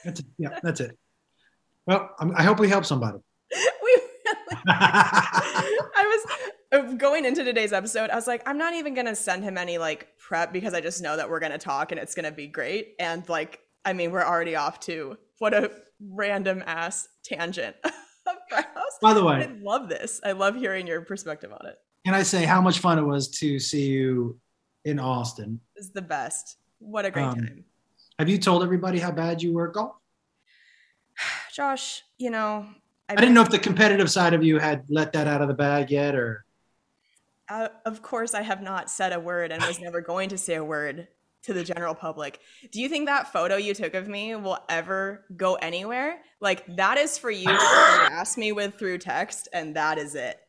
That's 0.03 0.19
it. 0.19 0.25
Yeah, 0.38 0.59
that's 0.63 0.79
it. 0.81 0.97
Well, 1.86 2.09
I'm, 2.19 2.36
I 2.36 2.43
hope 2.43 2.59
we 2.59 2.67
help 2.67 2.86
somebody. 2.86 3.19
we 3.53 4.01
really, 4.25 4.47
I 4.67 6.03
was 6.03 6.51
going 6.97 7.25
into 7.25 7.43
today's 7.43 7.74
episode, 7.74 8.09
I 8.09 8.15
was 8.15 8.27
like, 8.27 8.43
I'm 8.47 8.57
not 8.57 8.74
even 8.74 8.93
gonna 8.93 9.15
send 9.15 9.43
him 9.43 9.57
any 9.57 9.77
like 9.77 10.07
prep 10.17 10.51
because 10.51 10.74
I 10.74 10.81
just 10.81 11.01
know 11.01 11.15
that 11.17 11.29
we're 11.29 11.39
gonna 11.39 11.57
talk 11.57 11.91
and 11.91 12.00
it's 12.00 12.15
gonna 12.15 12.31
be 12.31 12.47
great. 12.47 12.95
And 13.00 13.27
like, 13.29 13.59
I 13.86 13.93
mean, 13.93 14.12
we're 14.12 14.24
already 14.25 14.55
off 14.55 14.79
to 14.81 15.17
what 15.39 15.53
a 15.53 15.71
random 16.00 16.63
ass 16.65 17.07
tangent. 17.24 17.75
By 19.01 19.13
the 19.13 19.24
way, 19.24 19.36
I 19.36 19.50
love 19.62 19.89
this. 19.89 20.19
I 20.24 20.33
love 20.33 20.55
hearing 20.55 20.88
your 20.88 21.01
perspective 21.01 21.51
on 21.53 21.65
it. 21.67 21.77
can 22.05 22.13
I 22.13 22.24
say 22.24 22.45
how 22.45 22.59
much 22.62 22.79
fun 22.79 22.97
it 23.00 23.03
was 23.03 23.29
to 23.39 23.59
see 23.59 23.88
you 23.88 24.39
in 24.86 25.00
Austin? 25.00 25.59
It's 25.75 25.89
the 25.89 26.01
best. 26.01 26.57
What 26.79 27.05
a 27.05 27.12
great 27.12 27.24
Um, 27.24 27.36
time. 27.36 27.63
Have 28.19 28.27
you 28.29 28.38
told 28.38 28.63
everybody 28.63 29.00
how 29.00 29.12
bad 29.12 29.41
you 29.41 29.53
were 29.53 29.67
at 29.69 29.74
golf? 29.74 29.95
Josh, 31.53 32.03
you 32.17 32.29
know, 32.29 32.65
I 33.09 33.15
didn't 33.15 33.33
know 33.33 33.41
if 33.41 33.50
the 33.50 33.59
competitive 33.59 34.12
side 34.12 34.33
of 34.33 34.43
you 34.43 34.59
had 34.59 34.83
let 34.89 35.13
that 35.13 35.27
out 35.27 35.41
of 35.41 35.47
the 35.47 35.53
bag 35.53 35.89
yet, 35.91 36.13
or 36.15 36.43
Uh, 37.50 37.70
of 37.86 38.01
course, 38.01 38.34
I 38.34 38.42
have 38.42 38.62
not 38.62 38.89
said 38.89 39.13
a 39.13 39.20
word 39.20 39.51
and 39.51 39.63
was 39.63 39.80
never 39.80 40.01
going 40.01 40.30
to 40.30 40.38
say 40.38 40.56
a 40.56 40.63
word 40.63 41.08
to 41.44 41.54
the 41.54 41.63
general 41.63 41.96
public. 41.96 42.39
Do 42.72 42.82
you 42.82 42.89
think 42.89 43.06
that 43.08 43.32
photo 43.32 43.56
you 43.56 43.74
took 43.74 43.94
of 43.94 44.08
me 44.08 44.36
will 44.36 44.60
ever 44.68 45.25
go 45.36 45.56
anywhere? 45.56 46.20
Like, 46.42 46.66
that 46.75 46.98
is 46.98 47.18
for 47.18 47.32
you 47.32 47.48
to 47.48 47.54
harass 47.54 48.38
me 48.38 48.51
with 48.51 48.77
through 48.77 48.98
text, 48.98 49.48
and 49.54 49.75
that 49.75 49.98
is 49.98 50.13
it. 50.13 50.39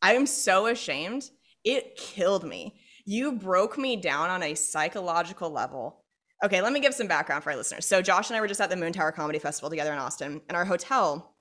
I 0.00 0.14
am 0.14 0.26
so 0.26 0.66
ashamed. 0.66 1.30
It 1.62 1.96
killed 1.96 2.44
me. 2.44 2.80
You 3.04 3.32
broke 3.32 3.76
me 3.76 3.96
down 3.96 4.30
on 4.30 4.42
a 4.42 4.54
psychological 4.54 5.50
level. 5.50 6.04
Okay, 6.42 6.62
let 6.62 6.72
me 6.72 6.80
give 6.80 6.94
some 6.94 7.06
background 7.06 7.44
for 7.44 7.50
our 7.50 7.56
listeners. 7.56 7.84
So, 7.84 8.00
Josh 8.00 8.30
and 8.30 8.36
I 8.36 8.40
were 8.40 8.48
just 8.48 8.62
at 8.62 8.70
the 8.70 8.76
Moontower 8.76 9.14
Comedy 9.14 9.38
Festival 9.38 9.68
together 9.68 9.92
in 9.92 9.98
Austin, 9.98 10.40
and 10.48 10.56
our 10.56 10.64
hotel 10.64 11.34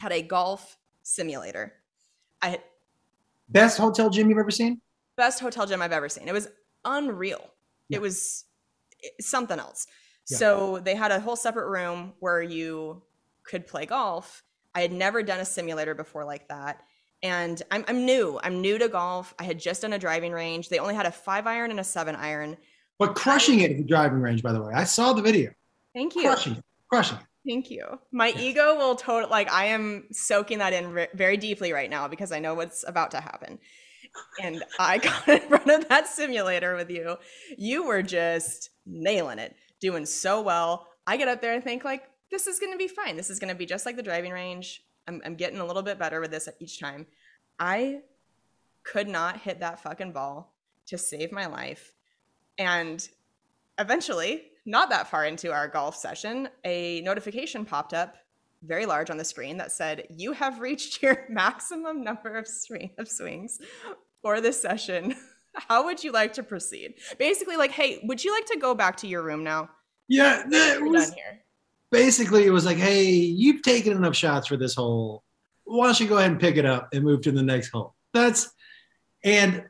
had 0.00 0.12
a 0.12 0.22
golf 0.22 0.78
simulator. 1.02 1.74
I 2.40 2.60
best 3.48 3.78
hotel 3.78 4.10
gym 4.10 4.28
you've 4.28 4.38
ever 4.38 4.50
seen? 4.50 4.80
best 5.16 5.40
hotel 5.40 5.66
gym 5.66 5.82
I've 5.82 5.92
ever 5.92 6.08
seen. 6.08 6.28
It 6.28 6.32
was 6.32 6.48
unreal. 6.84 7.50
Yeah. 7.88 7.96
It 7.96 8.02
was 8.02 8.44
something 9.20 9.58
else. 9.58 9.86
Yeah. 10.30 10.38
So 10.38 10.78
they 10.78 10.94
had 10.94 11.10
a 11.10 11.20
whole 11.20 11.36
separate 11.36 11.68
room 11.68 12.12
where 12.20 12.42
you 12.42 13.02
could 13.44 13.66
play 13.66 13.86
golf. 13.86 14.42
I 14.74 14.82
had 14.82 14.92
never 14.92 15.22
done 15.22 15.40
a 15.40 15.44
simulator 15.44 15.94
before 15.94 16.24
like 16.24 16.48
that. 16.48 16.82
And 17.22 17.62
I'm, 17.70 17.84
I'm 17.88 18.04
new. 18.04 18.38
I'm 18.42 18.60
new 18.60 18.78
to 18.78 18.88
golf. 18.88 19.34
I 19.38 19.44
had 19.44 19.58
just 19.58 19.82
done 19.82 19.94
a 19.94 19.98
driving 19.98 20.32
range. 20.32 20.68
They 20.68 20.78
only 20.78 20.94
had 20.94 21.06
a 21.06 21.10
five 21.10 21.46
iron 21.46 21.70
and 21.70 21.80
a 21.80 21.84
seven 21.84 22.14
iron. 22.14 22.56
But 22.98 23.14
crushing 23.14 23.60
it 23.60 23.70
at 23.70 23.76
the 23.78 23.84
driving 23.84 24.20
range, 24.20 24.42
by 24.42 24.52
the 24.52 24.62
way. 24.62 24.72
I 24.74 24.84
saw 24.84 25.12
the 25.12 25.22
video. 25.22 25.50
Thank 25.94 26.14
you. 26.14 26.22
Crushing 26.22 26.56
it. 26.56 26.64
Crushing 26.90 27.18
it. 27.18 27.24
Thank 27.46 27.70
you. 27.70 28.00
My 28.12 28.28
Yeah. 28.28 28.40
ego 28.40 28.76
will 28.76 28.96
total 28.96 29.30
like 29.30 29.50
I 29.50 29.66
am 29.66 30.08
soaking 30.12 30.58
that 30.58 30.72
in 30.72 30.92
re- 30.92 31.08
very 31.14 31.36
deeply 31.36 31.72
right 31.72 31.88
now 31.88 32.08
because 32.08 32.32
I 32.32 32.40
know 32.40 32.54
what's 32.54 32.84
about 32.86 33.12
to 33.12 33.20
happen. 33.20 33.58
And 34.42 34.64
I 34.78 34.98
got 34.98 35.28
in 35.28 35.40
front 35.40 35.70
of 35.70 35.88
that 35.88 36.08
simulator 36.08 36.74
with 36.74 36.90
you. 36.90 37.16
You 37.56 37.86
were 37.86 38.02
just 38.02 38.70
nailing 38.84 39.38
it, 39.38 39.54
doing 39.80 40.06
so 40.06 40.40
well. 40.42 40.88
I 41.06 41.16
get 41.16 41.28
up 41.28 41.40
there 41.40 41.54
and 41.54 41.62
think 41.62 41.84
like 41.84 42.04
this 42.30 42.46
is 42.46 42.58
going 42.58 42.72
to 42.72 42.78
be 42.78 42.88
fine. 42.88 43.16
This 43.16 43.30
is 43.30 43.38
going 43.38 43.50
to 43.52 43.54
be 43.58 43.66
just 43.66 43.86
like 43.86 43.96
the 43.96 44.02
driving 44.02 44.32
range. 44.32 44.82
I'm, 45.06 45.22
I'm 45.24 45.36
getting 45.36 45.60
a 45.60 45.64
little 45.64 45.82
bit 45.82 45.98
better 45.98 46.20
with 46.20 46.32
this 46.32 46.48
each 46.58 46.80
time. 46.80 47.06
I 47.60 48.00
could 48.82 49.08
not 49.08 49.40
hit 49.40 49.60
that 49.60 49.80
fucking 49.82 50.12
ball 50.12 50.52
to 50.86 50.98
save 50.98 51.30
my 51.30 51.46
life. 51.46 51.92
And 52.58 53.06
eventually, 53.78 54.44
not 54.66 54.90
that 54.90 55.08
far 55.08 55.24
into 55.24 55.52
our 55.52 55.68
golf 55.68 55.96
session, 55.96 56.48
a 56.64 57.00
notification 57.02 57.64
popped 57.64 57.94
up 57.94 58.16
very 58.62 58.84
large 58.84 59.10
on 59.10 59.16
the 59.16 59.24
screen 59.24 59.56
that 59.58 59.70
said, 59.70 60.06
You 60.10 60.32
have 60.32 60.60
reached 60.60 61.02
your 61.02 61.24
maximum 61.30 62.02
number 62.02 62.36
of, 62.36 62.48
swing- 62.48 62.90
of 62.98 63.08
swings 63.08 63.60
for 64.22 64.40
this 64.40 64.60
session. 64.60 65.14
How 65.54 65.84
would 65.84 66.02
you 66.04 66.12
like 66.12 66.34
to 66.34 66.42
proceed? 66.42 66.94
Basically, 67.18 67.56
like, 67.56 67.70
hey, 67.70 68.00
would 68.04 68.22
you 68.22 68.32
like 68.34 68.44
to 68.46 68.58
go 68.58 68.74
back 68.74 68.96
to 68.98 69.06
your 69.06 69.22
room 69.22 69.42
now? 69.42 69.70
Yeah, 70.08 70.42
that 70.50 70.80
We're 70.80 70.88
was 70.90 71.06
done 71.08 71.14
here. 71.16 71.40
basically 71.90 72.44
it 72.44 72.50
was 72.50 72.66
like, 72.66 72.76
hey, 72.76 73.04
you've 73.04 73.62
taken 73.62 73.96
enough 73.96 74.14
shots 74.14 74.48
for 74.48 74.56
this 74.56 74.74
hole. 74.74 75.22
Why 75.64 75.86
don't 75.86 75.98
you 75.98 76.06
go 76.08 76.18
ahead 76.18 76.30
and 76.30 76.38
pick 76.40 76.56
it 76.56 76.66
up 76.66 76.88
and 76.92 77.02
move 77.02 77.22
to 77.22 77.32
the 77.32 77.42
next 77.42 77.70
hole? 77.70 77.94
That's 78.12 78.50
and 79.24 79.64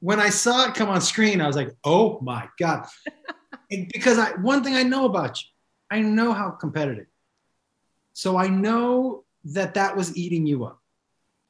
when 0.00 0.18
I 0.20 0.30
saw 0.30 0.66
it 0.68 0.74
come 0.74 0.88
on 0.88 1.00
screen, 1.00 1.40
I 1.40 1.46
was 1.46 1.56
like, 1.56 1.74
oh 1.84 2.20
my 2.20 2.48
God. 2.58 2.86
Because 3.70 4.18
I 4.18 4.32
one 4.36 4.64
thing 4.64 4.74
I 4.74 4.82
know 4.82 5.04
about 5.04 5.42
you, 5.42 5.48
I 5.90 6.00
know 6.00 6.32
how 6.32 6.50
competitive. 6.50 7.06
So 8.12 8.36
I 8.36 8.48
know 8.48 9.24
that 9.44 9.74
that 9.74 9.96
was 9.96 10.16
eating 10.16 10.46
you 10.46 10.64
up. 10.64 10.80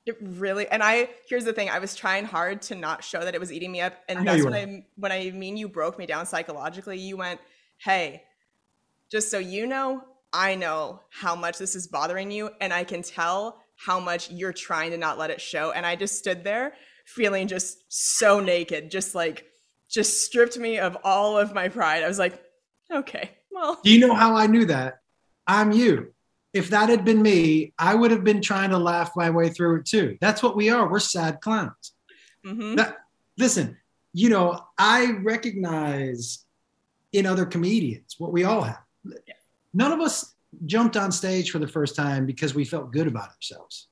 It 0.04 0.16
really, 0.20 0.66
and 0.68 0.82
I 0.82 1.10
here's 1.28 1.44
the 1.44 1.52
thing: 1.52 1.68
I 1.68 1.78
was 1.78 1.94
trying 1.94 2.24
hard 2.24 2.62
to 2.62 2.74
not 2.74 3.04
show 3.04 3.20
that 3.20 3.34
it 3.34 3.40
was 3.40 3.52
eating 3.52 3.70
me 3.70 3.82
up, 3.82 3.94
and 4.08 4.26
that's 4.26 4.42
when. 4.42 4.54
I 4.54 4.84
when 4.96 5.12
I 5.12 5.30
mean 5.30 5.56
you 5.56 5.68
broke 5.68 5.98
me 5.98 6.06
down 6.06 6.26
psychologically. 6.26 6.98
You 6.98 7.16
went, 7.16 7.40
"Hey, 7.76 8.22
just 9.10 9.30
so 9.30 9.38
you 9.38 9.66
know, 9.66 10.02
I 10.32 10.54
know 10.54 11.00
how 11.10 11.36
much 11.36 11.58
this 11.58 11.74
is 11.74 11.86
bothering 11.86 12.30
you, 12.30 12.50
and 12.60 12.72
I 12.72 12.84
can 12.84 13.02
tell 13.02 13.62
how 13.76 14.00
much 14.00 14.30
you're 14.30 14.52
trying 14.52 14.90
to 14.92 14.96
not 14.96 15.18
let 15.18 15.30
it 15.30 15.40
show." 15.40 15.72
And 15.72 15.84
I 15.84 15.94
just 15.94 16.18
stood 16.18 16.42
there 16.42 16.72
feeling 17.04 17.46
just 17.46 17.78
so 17.88 18.40
naked, 18.40 18.90
just 18.90 19.14
like 19.14 19.44
just 19.88 20.24
stripped 20.24 20.58
me 20.58 20.78
of 20.78 20.96
all 21.04 21.38
of 21.38 21.54
my 21.54 21.68
pride. 21.68 22.02
I 22.04 22.08
was 22.08 22.18
like, 22.18 22.42
"Okay, 22.92 23.30
well, 23.50 23.80
Do 23.82 23.90
you 23.90 24.06
know 24.06 24.14
how 24.14 24.36
I 24.36 24.46
knew 24.46 24.64
that? 24.66 25.00
I'm 25.46 25.72
you. 25.72 26.14
If 26.52 26.70
that 26.70 26.88
had 26.88 27.04
been 27.04 27.20
me, 27.22 27.72
I 27.78 27.94
would 27.94 28.10
have 28.10 28.24
been 28.24 28.40
trying 28.40 28.70
to 28.70 28.78
laugh 28.78 29.12
my 29.16 29.30
way 29.30 29.48
through 29.50 29.80
it 29.80 29.86
too. 29.86 30.16
That's 30.20 30.42
what 30.42 30.56
we 30.56 30.70
are. 30.70 30.88
We're 30.90 30.98
sad 31.00 31.40
clowns. 31.40 31.92
mhm. 32.44 32.76
That, 32.76 32.98
listen, 33.36 33.76
you 34.12 34.30
know, 34.30 34.64
I 34.78 35.12
recognize 35.22 36.44
in 37.12 37.26
other 37.26 37.44
comedians 37.46 38.14
what 38.18 38.32
we 38.32 38.44
all 38.44 38.62
have. 38.62 38.82
None 39.74 39.92
of 39.92 40.00
us 40.00 40.34
jumped 40.64 40.96
on 40.96 41.12
stage 41.12 41.50
for 41.50 41.58
the 41.58 41.68
first 41.68 41.94
time 41.96 42.24
because 42.26 42.54
we 42.54 42.64
felt 42.64 42.92
good 42.92 43.06
about 43.06 43.30
ourselves. 43.30 43.87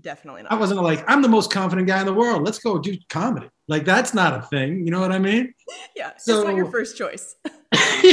Definitely 0.00 0.42
not. 0.42 0.52
I 0.52 0.56
wasn't 0.56 0.82
like, 0.82 1.04
I'm 1.08 1.22
the 1.22 1.28
most 1.28 1.50
confident 1.50 1.86
guy 1.86 2.00
in 2.00 2.06
the 2.06 2.14
world. 2.14 2.44
Let's 2.44 2.58
go 2.58 2.78
do 2.78 2.96
comedy. 3.08 3.48
Like, 3.68 3.84
that's 3.84 4.14
not 4.14 4.34
a 4.38 4.42
thing. 4.42 4.84
You 4.84 4.90
know 4.90 5.00
what 5.00 5.12
I 5.12 5.18
mean? 5.18 5.54
Yeah, 5.96 6.10
it's 6.10 6.26
not 6.26 6.54
your 6.56 6.66
first 6.66 6.98
choice. 6.98 7.36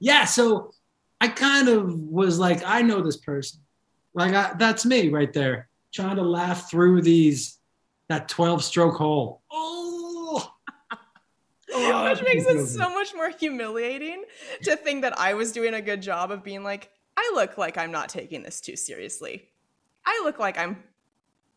yeah. 0.00 0.24
So 0.24 0.72
I 1.20 1.28
kind 1.28 1.68
of 1.68 1.94
was 1.94 2.38
like, 2.38 2.62
I 2.64 2.82
know 2.82 3.02
this 3.02 3.18
person. 3.18 3.60
Like, 4.14 4.34
I, 4.34 4.54
that's 4.58 4.86
me 4.86 5.08
right 5.08 5.32
there, 5.32 5.68
trying 5.92 6.16
to 6.16 6.22
laugh 6.22 6.70
through 6.70 7.02
these, 7.02 7.58
that 8.08 8.28
12 8.28 8.64
stroke 8.64 8.96
hole. 8.96 9.42
Oh, 9.52 10.50
Oh, 11.72 12.10
Which 12.10 12.22
makes 12.22 12.46
it 12.46 12.66
so 12.66 12.90
much 12.90 13.14
more 13.14 13.30
humiliating 13.30 14.24
to 14.64 14.74
think 14.74 15.02
that 15.02 15.18
I 15.18 15.34
was 15.34 15.52
doing 15.52 15.74
a 15.74 15.80
good 15.80 16.02
job 16.02 16.32
of 16.32 16.42
being 16.42 16.64
like, 16.64 16.90
I 17.22 17.32
look 17.34 17.58
like 17.58 17.76
I'm 17.76 17.92
not 17.92 18.08
taking 18.08 18.42
this 18.42 18.62
too 18.62 18.76
seriously. 18.76 19.50
I 20.06 20.22
look 20.24 20.38
like 20.38 20.58
I'm 20.58 20.82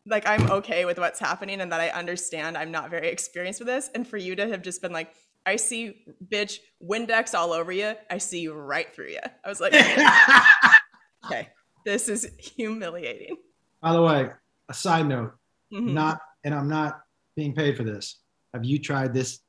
like 0.06 0.26
I'm 0.28 0.50
okay 0.50 0.84
with 0.84 0.98
what's 0.98 1.18
happening 1.18 1.62
and 1.62 1.72
that 1.72 1.80
I 1.80 1.88
understand 1.88 2.58
I'm 2.58 2.70
not 2.70 2.90
very 2.90 3.08
experienced 3.08 3.60
with 3.60 3.68
this. 3.68 3.88
And 3.94 4.06
for 4.06 4.18
you 4.18 4.36
to 4.36 4.46
have 4.48 4.60
just 4.60 4.82
been 4.82 4.92
like, 4.92 5.14
I 5.46 5.56
see 5.56 6.04
bitch 6.28 6.58
Windex 6.86 7.32
all 7.34 7.52
over 7.54 7.72
you. 7.72 7.94
I 8.10 8.18
see 8.18 8.40
you 8.40 8.52
right 8.52 8.94
through 8.94 9.08
you. 9.08 9.20
I 9.42 9.48
was 9.48 9.60
like, 9.60 9.72
okay, 11.24 11.48
this 11.86 12.10
is 12.10 12.28
humiliating. 12.38 13.36
By 13.80 13.92
the 13.94 14.02
way, 14.02 14.28
a 14.68 14.74
side 14.74 15.06
note, 15.06 15.32
Mhm. 15.72 15.94
not, 15.94 16.20
and 16.44 16.54
I'm 16.54 16.68
not 16.68 17.00
being 17.36 17.54
paid 17.54 17.76
for 17.76 17.84
this. 17.84 18.20
Have 18.52 18.64
you 18.64 18.78
tried 18.78 19.14
this 19.14 19.40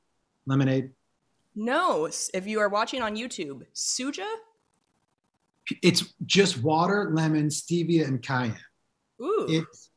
lemonade? 0.46 0.92
No, 1.56 2.06
if 2.34 2.48
you 2.48 2.60
are 2.62 2.70
watching 2.70 3.02
on 3.02 3.16
YouTube, 3.18 3.66
Suja? 3.74 4.28
It's 5.82 6.14
just 6.26 6.62
water, 6.62 7.12
lemon, 7.14 7.48
stevia, 7.50 8.08
and 8.08 8.22
cayenne. 8.22 8.58
Ooh. 9.22 9.46
It's 9.50 9.90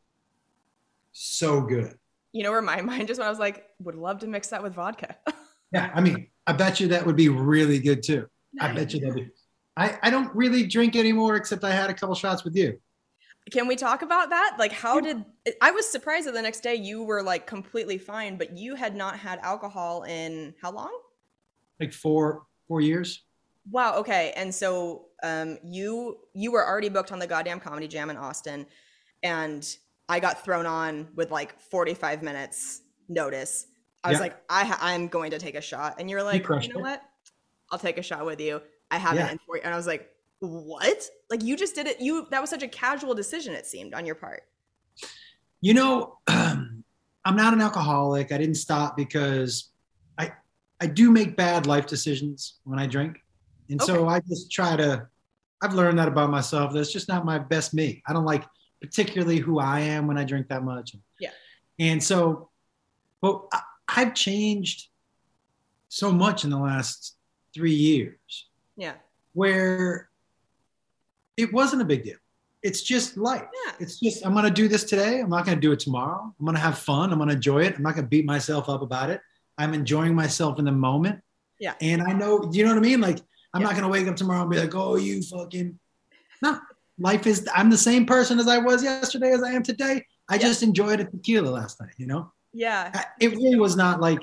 so 1.13 1.61
good. 1.61 1.95
you 2.33 2.43
know 2.43 2.51
where 2.53 2.63
my 2.63 2.81
mind 2.91 3.09
just 3.09 3.19
went? 3.19 3.27
I 3.27 3.31
was 3.31 3.39
like, 3.39 3.65
would 3.81 3.95
love 3.97 4.21
to 4.21 4.27
mix 4.27 4.49
that 4.49 4.63
with 4.63 4.75
vodka. 4.75 5.17
Yeah, 5.71 5.91
I 5.95 6.01
mean, 6.01 6.29
I 6.47 6.55
bet 6.55 6.81
you 6.81 6.89
that 6.89 7.05
would 7.05 7.15
be 7.17 7.29
really 7.29 7.79
good 7.79 8.03
too. 8.03 8.27
I 8.59 8.73
bet 8.73 8.95
you 8.95 9.01
that 9.01 9.13
would. 9.15 9.31
I, 9.77 9.99
I 10.03 10.09
don't 10.09 10.35
really 10.35 10.67
drink 10.67 10.97
anymore 10.97 11.37
except 11.37 11.63
I 11.63 11.73
had 11.73 11.91
a 11.91 11.93
couple 11.95 12.15
shots 12.15 12.43
with 12.43 12.57
you. 12.57 12.81
Can 13.51 13.67
we 13.69 13.77
talk 13.77 14.01
about 14.01 14.31
that? 14.31 14.57
Like, 14.59 14.73
how 14.73 14.99
did 14.99 15.23
I 15.61 15.71
was 15.73 15.87
surprised 15.87 16.27
that 16.27 16.33
the 16.33 16.41
next 16.41 16.61
day 16.61 16.75
you 16.75 17.03
were 17.03 17.23
like 17.23 17.47
completely 17.47 17.99
fine, 17.99 18.39
but 18.39 18.57
you 18.57 18.77
had 18.77 18.97
not 18.97 19.19
had 19.19 19.41
alcohol 19.41 20.05
in 20.05 20.55
how 20.63 20.71
long? 20.73 20.99
Like 21.79 21.93
four 21.93 22.45
four 22.67 22.81
years. 22.81 23.23
Wow. 23.71 23.97
Okay. 23.99 24.33
And 24.37 24.55
so, 24.55 25.08
um, 25.23 25.59
you 25.65 26.19
you 26.35 26.53
were 26.53 26.67
already 26.67 26.89
booked 26.89 27.13
on 27.13 27.19
the 27.19 27.27
goddamn 27.27 27.61
comedy 27.61 27.89
jam 27.89 28.11
in 28.11 28.17
Austin, 28.17 28.67
and 29.23 29.67
I 30.09 30.21
got 30.21 30.45
thrown 30.45 30.67
on 30.67 31.09
with 31.17 31.31
like 31.31 31.59
forty 31.61 31.95
five 31.95 32.23
minutes 32.23 32.83
notice. 33.09 33.67
I 34.05 34.11
was 34.11 34.17
Yeah. 34.19 34.23
like, 34.23 34.37
I 34.49 34.65
ha- 34.65 34.79
I'm 34.81 35.09
going 35.09 35.31
to 35.33 35.39
take 35.39 35.55
a 35.57 35.61
shot, 35.61 35.97
and 35.99 36.09
you're 36.09 36.23
like, 36.23 36.41
you, 36.41 36.47
crushed 36.47 36.73
know 36.73 36.79
it. 36.79 36.83
what? 36.83 37.03
I'll 37.71 37.79
take 37.79 37.99
a 37.99 38.03
shot 38.03 38.25
with 38.25 38.41
you. 38.41 38.63
I 38.91 38.97
haven't 38.99 39.19
Yeah. 39.27 39.33
in 39.33 39.39
four, 39.45 39.61
and 39.63 39.75
I 39.75 39.77
was 39.77 39.87
like, 39.87 40.09
what? 40.41 41.03
Like 41.31 41.43
you 41.43 41.57
just 41.57 41.75
did 41.75 41.87
it. 41.89 42.01
You 42.01 42.27
that 42.31 42.41
was 42.41 42.49
such 42.51 42.63
a 42.63 42.69
casual 42.69 43.15
decision. 43.15 43.55
It 43.55 43.67
seemed 43.67 43.93
on 43.95 44.07
your 44.07 44.15
part. 44.15 44.45
You 45.61 45.75
know, 45.75 46.19
I'm 46.29 46.85
not 47.37 47.53
an 47.53 47.61
alcoholic. 47.61 48.31
I 48.31 48.39
didn't 48.39 48.55
stop 48.55 48.97
because 48.97 49.71
I 50.17 50.33
I 50.81 50.87
do 50.87 51.11
make 51.11 51.37
bad 51.37 51.67
life 51.67 51.87
decisions 51.87 52.61
when 52.63 52.79
I 52.79 52.87
drink. 52.87 53.19
And 53.71 53.81
so 53.83 54.09
I 54.09 54.21
just 54.21 54.51
try 54.51 54.77
to 54.77 55.07
I've 55.61 55.75
learned 55.75 55.99
that 55.99 56.09
about 56.09 56.31
myself. 56.31 56.73
That's 56.73 56.93
just 56.93 57.09
not 57.09 57.25
my 57.25 57.39
best 57.39 57.75
me. 57.75 58.03
I 58.07 58.13
don't 58.13 58.25
like 58.25 58.45
particularly 58.81 59.39
who 59.39 59.59
I 59.59 59.81
am 59.81 60.07
when 60.07 60.17
I 60.17 60.25
drink 60.25 60.49
that 60.49 60.63
much. 60.63 60.95
Yeah. 61.19 61.31
And 61.79 62.03
so 62.03 62.51
but 63.21 63.45
I, 63.53 63.61
I've 63.89 64.15
changed 64.15 64.89
so 65.89 66.13
much 66.13 66.45
in 66.45 66.51
the 66.51 66.59
last 66.59 67.17
3 67.55 67.73
years 67.73 68.49
Yeah. 68.77 68.95
where 69.33 70.09
it 71.37 71.53
wasn't 71.53 71.83
a 71.83 71.85
big 71.85 72.05
deal. 72.05 72.19
It's 72.63 72.83
just 72.83 73.17
life. 73.17 73.45
Yeah. 73.67 73.73
It's 73.81 73.99
just 74.01 74.25
I'm 74.25 74.35
gonna 74.35 74.51
do 74.51 74.69
this 74.69 74.85
today. 74.85 75.21
I'm 75.21 75.31
not 75.31 75.45
gonna 75.45 75.61
do 75.61 75.73
it 75.73 75.81
tomorrow. 75.81 76.35
I'm 76.39 76.47
gonna 76.47 76.59
have 76.59 76.79
fun. 76.79 77.13
I'm 77.13 77.19
gonna 77.19 77.33
enjoy 77.35 77.63
it. 77.63 77.77
I'm 77.77 77.83
not 77.83 77.95
gonna 77.95 78.07
beat 78.07 78.25
myself 78.27 78.69
up 78.69 78.83
about 78.83 79.11
it. 79.11 79.21
I'm 79.57 79.75
enjoying 79.75 80.15
myself 80.15 80.59
in 80.59 80.65
the 80.65 80.73
moment. 80.73 81.21
Yeah. 81.59 81.75
And 81.81 82.03
I 82.03 82.13
know, 82.13 82.49
you 82.53 82.63
know 82.65 82.71
what 82.71 82.79
I 82.79 82.83
mean? 82.83 83.01
Like 83.01 83.19
I'm 83.59 83.63
Yeah. 83.63 83.69
not 83.69 83.75
gonna 83.75 83.89
wake 83.89 84.07
up 84.07 84.15
tomorrow 84.15 84.43
and 84.43 84.51
be 84.51 84.57
like, 84.59 84.75
oh, 84.77 84.95
you 84.95 85.21
fucking 85.21 85.77
no. 86.43 86.61
Life 86.97 87.27
is 87.27 87.49
I'm 87.53 87.71
the 87.71 87.79
same 87.79 88.07
person 88.07 88.39
as 88.39 88.47
I 88.47 88.59
was 88.59 88.85
yesterday 88.85 89.33
as 89.33 89.43
I 89.43 89.51
am 89.51 89.65
today. 89.65 90.07
I 90.29 90.37
Yeah. 90.37 90.43
just 90.43 90.63
enjoyed 90.63 91.01
a 91.01 91.05
tequila 91.05 91.49
last 91.51 91.81
night, 91.81 91.95
you 91.97 92.07
know? 92.07 92.33
Yeah. 92.53 92.93
I- 92.95 93.07
It 93.21 93.31
really 93.33 93.57
was 93.59 93.75
not 93.77 94.01
like 94.01 94.23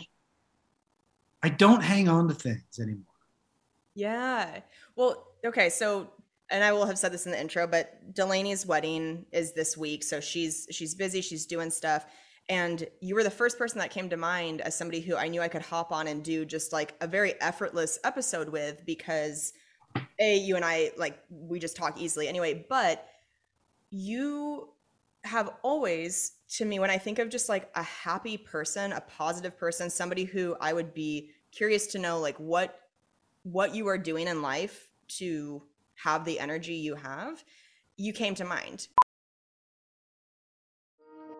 I 1.43 1.49
don't 1.49 1.81
hang 1.83 2.07
on 2.07 2.29
to 2.29 2.33
things 2.33 2.79
anymore. 2.79 3.03
Yeah. 3.93 4.61
Well, 4.95 5.27
okay, 5.45 5.69
so 5.69 6.11
and 6.49 6.63
I 6.63 6.71
will 6.71 6.85
have 6.85 6.97
said 6.99 7.11
this 7.11 7.25
in 7.25 7.31
the 7.31 7.39
intro, 7.41 7.65
but 7.67 8.13
Delanie's 8.13 8.65
wedding 8.65 9.25
is 9.31 9.51
this 9.53 9.75
week, 9.75 10.01
so 10.03 10.21
she's 10.21 10.65
she's 10.71 10.95
busy, 10.95 11.19
she's 11.21 11.45
doing 11.45 11.69
stuff. 11.71 12.05
And 12.47 12.87
you 13.01 13.15
were 13.15 13.23
the 13.23 13.31
first 13.31 13.57
person 13.57 13.79
that 13.79 13.89
came 13.89 14.09
to 14.09 14.17
mind 14.17 14.61
as 14.61 14.75
somebody 14.75 15.01
who 15.01 15.15
I 15.15 15.27
knew 15.27 15.41
I 15.41 15.47
could 15.47 15.63
hop 15.63 15.91
on 15.91 16.07
and 16.07 16.23
do 16.23 16.45
just 16.45 16.71
like 16.71 16.93
a 17.01 17.07
very 17.07 17.39
effortless 17.41 17.97
episode 18.03 18.49
with 18.49 18.85
because 18.85 19.53
A, 20.19 20.37
you 20.37 20.55
and 20.55 20.63
I 20.63 20.91
like 20.97 21.17
we 21.29 21.57
just 21.59 21.75
talk 21.75 21.99
easily 21.99 22.27
anyway, 22.27 22.65
but 22.69 23.07
you 23.89 24.69
have 25.23 25.53
always 25.63 26.33
to 26.47 26.65
me 26.65 26.77
when 26.77 26.91
I 26.91 26.99
think 26.99 27.17
of 27.17 27.29
just 27.29 27.49
like 27.49 27.71
a 27.73 27.81
happy 27.81 28.37
person, 28.37 28.93
a 28.93 29.01
positive 29.01 29.57
person, 29.57 29.89
somebody 29.89 30.23
who 30.23 30.55
I 30.61 30.71
would 30.71 30.93
be 30.93 31.31
curious 31.51 31.87
to 31.87 31.99
know 31.99 32.19
like 32.19 32.37
what 32.37 32.79
what 33.43 33.73
you 33.73 33.87
are 33.87 33.97
doing 33.97 34.27
in 34.27 34.41
life 34.41 34.87
to 35.07 35.63
have 35.95 36.25
the 36.25 36.39
energy 36.39 36.73
you 36.73 36.95
have, 36.95 37.43
you 37.95 38.13
came 38.13 38.35
to 38.35 38.45
mind. 38.45 38.87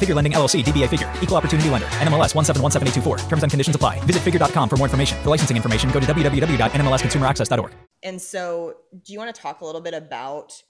Figure 0.00 0.14
Lending 0.14 0.32
LLC, 0.32 0.64
DBA 0.64 0.88
Figure, 0.88 1.12
Equal 1.20 1.36
Opportunity 1.36 1.68
Lender, 1.68 1.86
NMLS 2.00 2.32
1717824. 2.32 3.28
Terms 3.28 3.42
and 3.42 3.52
conditions 3.52 3.76
apply. 3.76 4.00
Visit 4.06 4.22
figure.com 4.22 4.68
for 4.68 4.76
more 4.76 4.86
information. 4.86 5.22
For 5.22 5.28
licensing 5.28 5.56
information, 5.56 5.90
go 5.90 6.00
to 6.00 6.06
www.nmlsconsumeraccess.org. 6.06 7.72
And 8.02 8.20
so, 8.20 8.76
do 9.04 9.12
you 9.12 9.18
want 9.18 9.34
to 9.34 9.40
talk 9.40 9.60
a 9.60 9.64
little 9.64 9.82
bit 9.82 9.94
about 9.94 10.60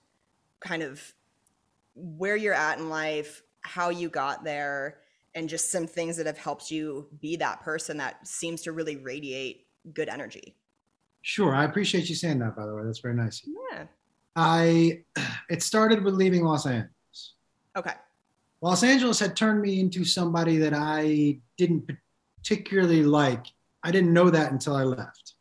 kind 0.61 0.83
of 0.83 1.01
where 1.95 2.37
you're 2.37 2.55
at 2.55 2.79
in 2.79 2.89
life, 2.89 3.43
how 3.63 3.91
you 3.91 4.09
got 4.09 4.45
there, 4.45 4.99
and 5.35 5.49
just 5.49 5.71
some 5.71 5.87
things 5.87 6.17
that 6.17 6.27
have 6.27 6.39
helped 6.39 6.71
you 6.71 7.07
be 7.21 7.37
that 7.37 7.61
person 7.61 7.99
that 7.99 8.27
seems 8.27 8.63
to 8.63 8.73
really 8.73 8.97
radiate 8.97 9.67
good 9.95 10.09
energy? 10.09 10.57
Sure. 11.23 11.55
I 11.55 11.65
appreciate 11.65 12.09
you 12.09 12.15
saying 12.15 12.39
that, 12.41 12.57
by 12.57 12.67
the 12.67 12.75
way. 12.75 12.83
That's 12.85 13.01
very 13.01 13.15
nice. 13.15 13.47
Yeah. 13.73 13.85
I 14.37 15.05
it 15.51 15.63
started 15.63 16.03
with 16.03 16.15
leaving 16.15 16.45
Los 16.45 16.67
Angeles. 16.67 17.35
Okay. 17.77 17.93
Los 18.63 18.83
Angeles 18.83 19.19
had 19.19 19.37
turned 19.37 19.63
me 19.63 19.81
into 19.81 20.05
somebody 20.05 20.59
that 20.59 20.75
I 20.75 21.39
didn't 21.57 21.91
particularly 22.39 23.03
like. 23.03 23.47
I 23.83 23.91
didn't 23.91 24.13
know 24.13 24.29
that 24.31 24.53
until 24.53 24.77
I 24.77 24.83
left. 24.83 25.35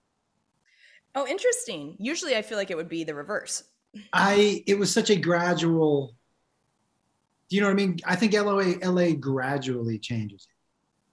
Oh, 1.16 1.28
interesting. 1.28 1.96
Usually, 2.00 2.36
I 2.36 2.42
feel 2.42 2.58
like 2.58 2.72
it 2.72 2.78
would 2.78 2.88
be 2.88 3.04
the 3.04 3.16
reverse. 3.16 3.64
I 4.14 4.64
it 4.68 4.78
was 4.78 4.94
such 4.94 5.10
a 5.10 5.16
gradual. 5.16 6.16
Do 7.50 7.56
you 7.56 7.62
know 7.62 7.68
what 7.68 7.74
I 7.74 7.76
mean? 7.76 7.98
I 8.06 8.16
think 8.16 8.34
LA 8.34 8.76
LA 8.88 9.14
gradually 9.16 9.98
changes. 10.00 10.48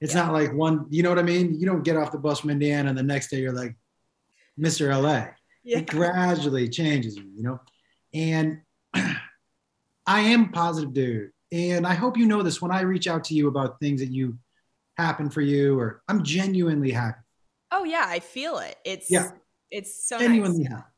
It's 0.00 0.14
Yeah. 0.14 0.24
not 0.24 0.32
like 0.34 0.52
one. 0.52 0.86
You 0.90 1.02
know 1.02 1.08
what 1.08 1.18
I 1.18 1.22
mean? 1.22 1.58
You 1.58 1.66
don't 1.66 1.82
get 1.82 1.96
off 1.96 2.12
the 2.12 2.18
bus 2.18 2.40
from 2.40 2.50
Indiana 2.50 2.90
and 2.90 2.98
the 2.98 3.02
next 3.02 3.30
day 3.30 3.38
you're 3.40 3.52
like, 3.52 3.74
Mr. 4.60 4.90
LA. 4.94 5.28
Yeah. 5.64 5.78
It 5.78 5.86
gradually 5.88 6.68
changes 6.68 7.16
you. 7.16 7.24
You 7.34 7.42
know, 7.42 7.60
and 8.14 8.60
I 8.94 10.20
am 10.20 10.44
a 10.44 10.48
positive 10.48 10.92
dude, 10.92 11.32
and 11.52 11.86
I 11.86 11.94
hope 11.94 12.16
you 12.16 12.26
know 12.26 12.42
this 12.42 12.60
when 12.60 12.70
I 12.70 12.80
reach 12.80 13.06
out 13.06 13.24
to 13.24 13.34
you 13.34 13.48
about 13.48 13.80
things 13.80 14.00
that 14.00 14.10
you 14.10 14.38
happen 14.96 15.30
for 15.30 15.40
you, 15.40 15.78
or 15.78 16.02
I'm 16.08 16.22
genuinely 16.22 16.90
happy. 16.90 17.20
Oh 17.70 17.84
yeah, 17.84 18.04
I 18.06 18.20
feel 18.20 18.58
it. 18.58 18.76
It's 18.84 19.10
Yeah. 19.10 19.30
It's 19.70 20.06
so 20.06 20.18
genuinely 20.18 20.64
nice. 20.64 20.72
happy. 20.72 20.90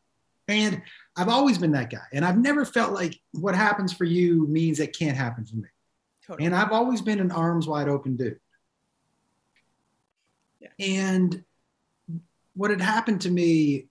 And 0.49 0.83
I've 1.17 1.29
always 1.29 1.59
been 1.59 1.73
that 1.73 1.91
guy. 1.91 2.05
And 2.13 2.25
I've 2.25 2.39
never 2.39 2.65
felt 2.65 2.93
like 2.93 3.19
what 3.33 3.55
happens 3.55 3.93
for 3.93 4.05
you 4.05 4.47
means 4.47 4.81
it 4.81 4.97
can't 4.97 5.17
happen 5.17 5.45
for 5.45 5.57
me. 5.57 5.69
Totally. 6.27 6.47
And 6.47 6.55
I've 6.55 6.73
always 6.73 7.01
been 7.01 7.21
an 7.21 7.31
arms 7.31 7.67
wide 7.67 7.89
open 7.89 8.17
dude. 8.17 8.39
Yeah. 10.61 10.69
And 10.79 11.45
what 12.55 12.71
had 12.71 12.81
happened 12.81 13.23
to 13.23 13.31
me 13.31 13.89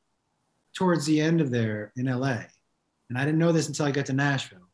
towards 0.76 1.06
the 1.06 1.22
end 1.22 1.42
of 1.42 1.52
there 1.52 1.92
in 1.96 2.06
LA, 2.06 2.42
and 3.10 3.18
I 3.18 3.26
didn't 3.26 3.40
know 3.40 3.52
this 3.52 3.68
until 3.68 3.86
I 3.86 3.92
got 3.92 4.08
to 4.08 4.14
Nashville, 4.14 4.67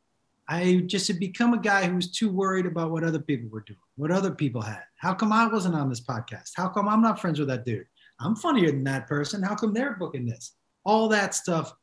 I 0.47 0.83
just 0.87 1.07
had 1.07 1.19
become 1.19 1.53
a 1.53 1.59
guy 1.59 1.87
who 1.87 1.95
was 1.95 2.11
too 2.11 2.29
worried 2.29 2.65
about 2.65 2.91
what 2.91 3.03
other 3.03 3.19
people 3.19 3.49
were 3.49 3.61
doing, 3.61 3.79
what 3.95 4.11
other 4.11 4.31
people 4.31 4.61
had. 4.61 4.83
How 4.97 5.13
come 5.13 5.31
I 5.31 5.47
wasn't 5.47 5.75
on 5.75 5.89
this 5.89 6.01
podcast? 6.01 6.51
How 6.55 6.67
come 6.67 6.89
I'm 6.89 7.01
not 7.01 7.19
friends 7.19 7.39
with 7.39 7.47
that 7.47 7.65
dude? 7.65 7.85
I'm 8.19 8.35
funnier 8.35 8.71
than 8.71 8.83
that 8.85 9.07
person. 9.07 9.41
How 9.41 9.55
come 9.55 9.73
they're 9.73 9.95
booking 9.95 10.25
this? 10.25 10.55
All 10.85 11.07
that 11.09 11.33
stuff, 11.33 11.73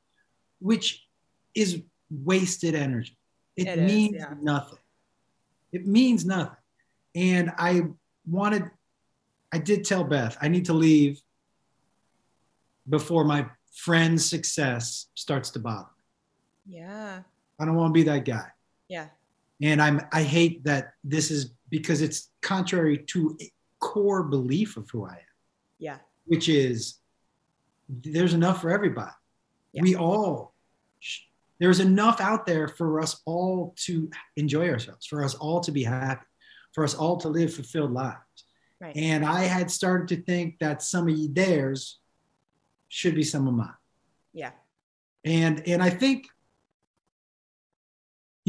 which 0.61 1.07
is 1.55 1.83
wasted 2.11 2.75
energy. 2.75 3.17
It, 3.57 3.67
It 3.67 3.79
is, 3.79 3.93
means 3.93 4.17
yeah. 4.17 4.35
nothing. 4.41 4.79
It 5.73 5.87
means 5.87 6.25
nothing. 6.27 6.57
And 7.15 7.53
I 7.59 7.83
wanted, 8.27 8.71
I 9.53 9.59
did 9.59 9.85
tell 9.85 10.05
Beth, 10.05 10.37
I 10.41 10.49
need 10.49 10.67
to 10.67 10.75
leave 10.75 11.21
before 12.89 13.25
my 13.25 13.47
friend's 13.75 14.29
success 14.29 15.07
starts 15.15 15.51
to 15.51 15.59
bother 15.59 15.89
me. 16.67 16.79
Yeah. 16.79 17.23
I 17.61 17.65
don't 17.65 17.75
want 17.75 17.91
to 17.91 17.99
be 17.99 18.05
that 18.05 18.25
guy. 18.25 18.47
Yeah. 18.89 19.09
And 19.63 19.81
I'm 19.83 20.01
I 20.13 20.23
hate 20.23 20.65
that 20.65 20.95
this 21.05 21.31
is 21.31 21.53
because 21.69 22.01
it's 22.01 22.31
contrary 22.41 22.99
to 23.09 23.37
a 23.41 23.53
core 23.79 24.23
belief 24.23 24.77
of 24.77 24.89
who 24.91 25.07
I 25.07 25.13
am, 25.13 25.19
Yeah. 25.79 25.99
which 26.25 26.49
is 26.49 26.97
there's 27.89 28.35
enough 28.35 28.61
for 28.61 28.71
everybody. 28.71 29.13
Yeah. 29.73 29.83
We 29.83 29.97
all 29.97 30.55
there's 31.59 31.81
enough 31.81 32.21
out 32.21 32.47
there 32.47 32.69
for 32.69 33.01
us 33.01 33.21
all 33.27 33.75
to 33.85 34.11
enjoy 34.37 34.71
ourselves, 34.71 35.07
for 35.07 35.23
us 35.23 35.35
all 35.35 35.61
to 35.61 35.71
be 35.71 35.85
happy, 35.85 36.25
for 36.73 36.85
us 36.85 36.95
all 36.95 37.19
to 37.19 37.29
live 37.29 37.53
fulfilled 37.53 37.93
lives. 37.93 38.17
Right. 38.81 38.97
And 38.97 39.27
I 39.27 39.43
had 39.43 39.71
started 39.71 40.09
to 40.09 40.23
think 40.23 40.59
that 40.61 40.83
some 40.83 41.07
of 41.07 41.35
theirs 41.35 42.01
should 42.91 43.15
be 43.15 43.23
some 43.23 43.47
of 43.47 43.55
mine 43.55 43.69
yeah. 44.33 44.51
and 45.25 45.67
and 45.67 45.83
i 45.83 45.89
think 45.89 46.27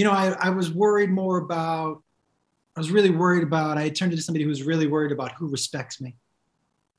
you 0.02 0.08
know 0.08 0.16
I, 0.24 0.30
I 0.48 0.50
was 0.50 0.72
worried 0.72 1.12
more 1.12 1.38
about 1.38 2.02
i 2.76 2.80
was 2.80 2.90
really 2.90 3.12
worried 3.12 3.44
about 3.44 3.78
i 3.78 3.88
turned 3.88 4.12
into 4.14 4.24
somebody 4.24 4.44
who 4.44 4.50
was 4.50 4.64
really 4.64 4.88
worried 4.88 5.12
about 5.12 5.34
who 5.34 5.48
respects 5.48 6.02
me 6.02 6.16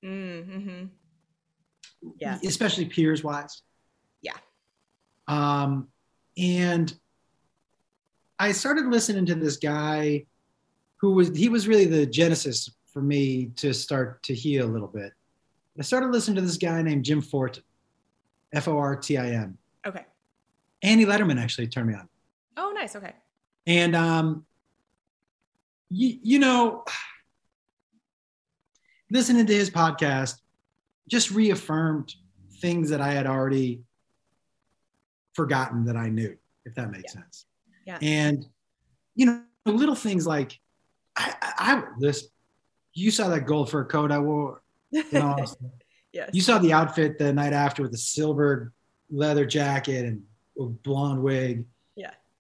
Mm-hmm. 0.05 0.87
Yeah. 2.19 2.39
especially 2.45 2.87
peers 2.87 3.23
wise. 3.23 3.63
Yeah. 4.21 4.37
Um, 5.29 5.89
and 6.37 6.93
I 8.39 8.53
started 8.53 8.87
listening 8.87 9.27
to 9.27 9.35
this 9.35 9.57
guy 9.57 10.27
who 10.97 11.13
was 11.13 11.29
he 11.37 11.49
was 11.49 11.69
really 11.69 11.85
the 11.85 12.07
genesis 12.07 12.69
for 12.93 13.01
me 13.03 13.53
to 13.57 13.73
start 13.73 14.23
to 14.25 14.35
heal 14.35 14.67
a 14.67 14.73
little 14.73 14.89
bit. 14.89 15.13
I 15.79 15.83
started 15.83 16.11
listening 16.11 16.37
to 16.37 16.43
this 16.43 16.57
guy 16.57 16.83
named 16.83 17.05
Jim 17.05 17.23
Fort, 17.23 17.57
Fortin, 17.57 17.63
F 18.53 18.69
O 18.69 18.77
R 18.79 18.97
T 18.97 19.17
I 19.17 19.31
M. 19.31 19.59
Okay. 19.87 20.05
Andy 20.83 21.05
Letterman 21.05 21.41
actually 21.41 21.69
turned 21.69 21.89
me 21.89 21.95
on. 21.95 22.09
Oh, 22.57 22.73
nice. 22.75 22.97
Okay. 22.97 23.13
And 23.67 23.95
um, 23.95 24.45
you, 25.91 26.19
you 26.23 26.39
know, 26.39 26.85
listening 29.11 29.47
to 29.47 29.55
his 29.55 29.71
podcast 29.71 30.41
just 31.09 31.31
reaffirmed 31.31 32.15
things 32.61 32.91
that 32.91 33.01
I 33.01 33.13
had 33.13 33.27
already 33.27 33.83
forgotten 35.35 35.85
that 35.87 35.97
I 35.97 36.09
knew, 36.09 36.37
if 36.65 36.75
that 36.75 36.91
makes 36.91 37.13
sense. 37.13 37.47
Yeah. 37.87 37.99
And 38.01 38.47
you 39.15 39.27
know, 39.27 39.43
little 39.67 39.95
things 39.95 40.27
like 40.27 40.59
I, 41.17 41.35
I, 41.43 41.53
I 41.59 41.83
listen. 41.99 42.29
You 42.95 43.11
saw 43.11 43.29
that 43.29 43.47
gold 43.47 43.71
fur 43.71 43.85
coat 43.85 44.13
I 44.13 44.19
wore. 44.19 44.63
Austin. 45.15 45.71
Yes. 46.13 46.29
You 46.35 46.43
saw 46.43 46.59
the 46.59 46.75
outfit 46.75 47.19
the 47.19 47.33
night 47.33 47.55
after 47.55 47.81
with 47.81 47.91
the 47.91 47.97
silver 47.97 48.75
leather 49.11 49.47
jacket 49.47 50.05
and 50.05 50.23
blonde 50.83 51.23
wig. 51.23 51.65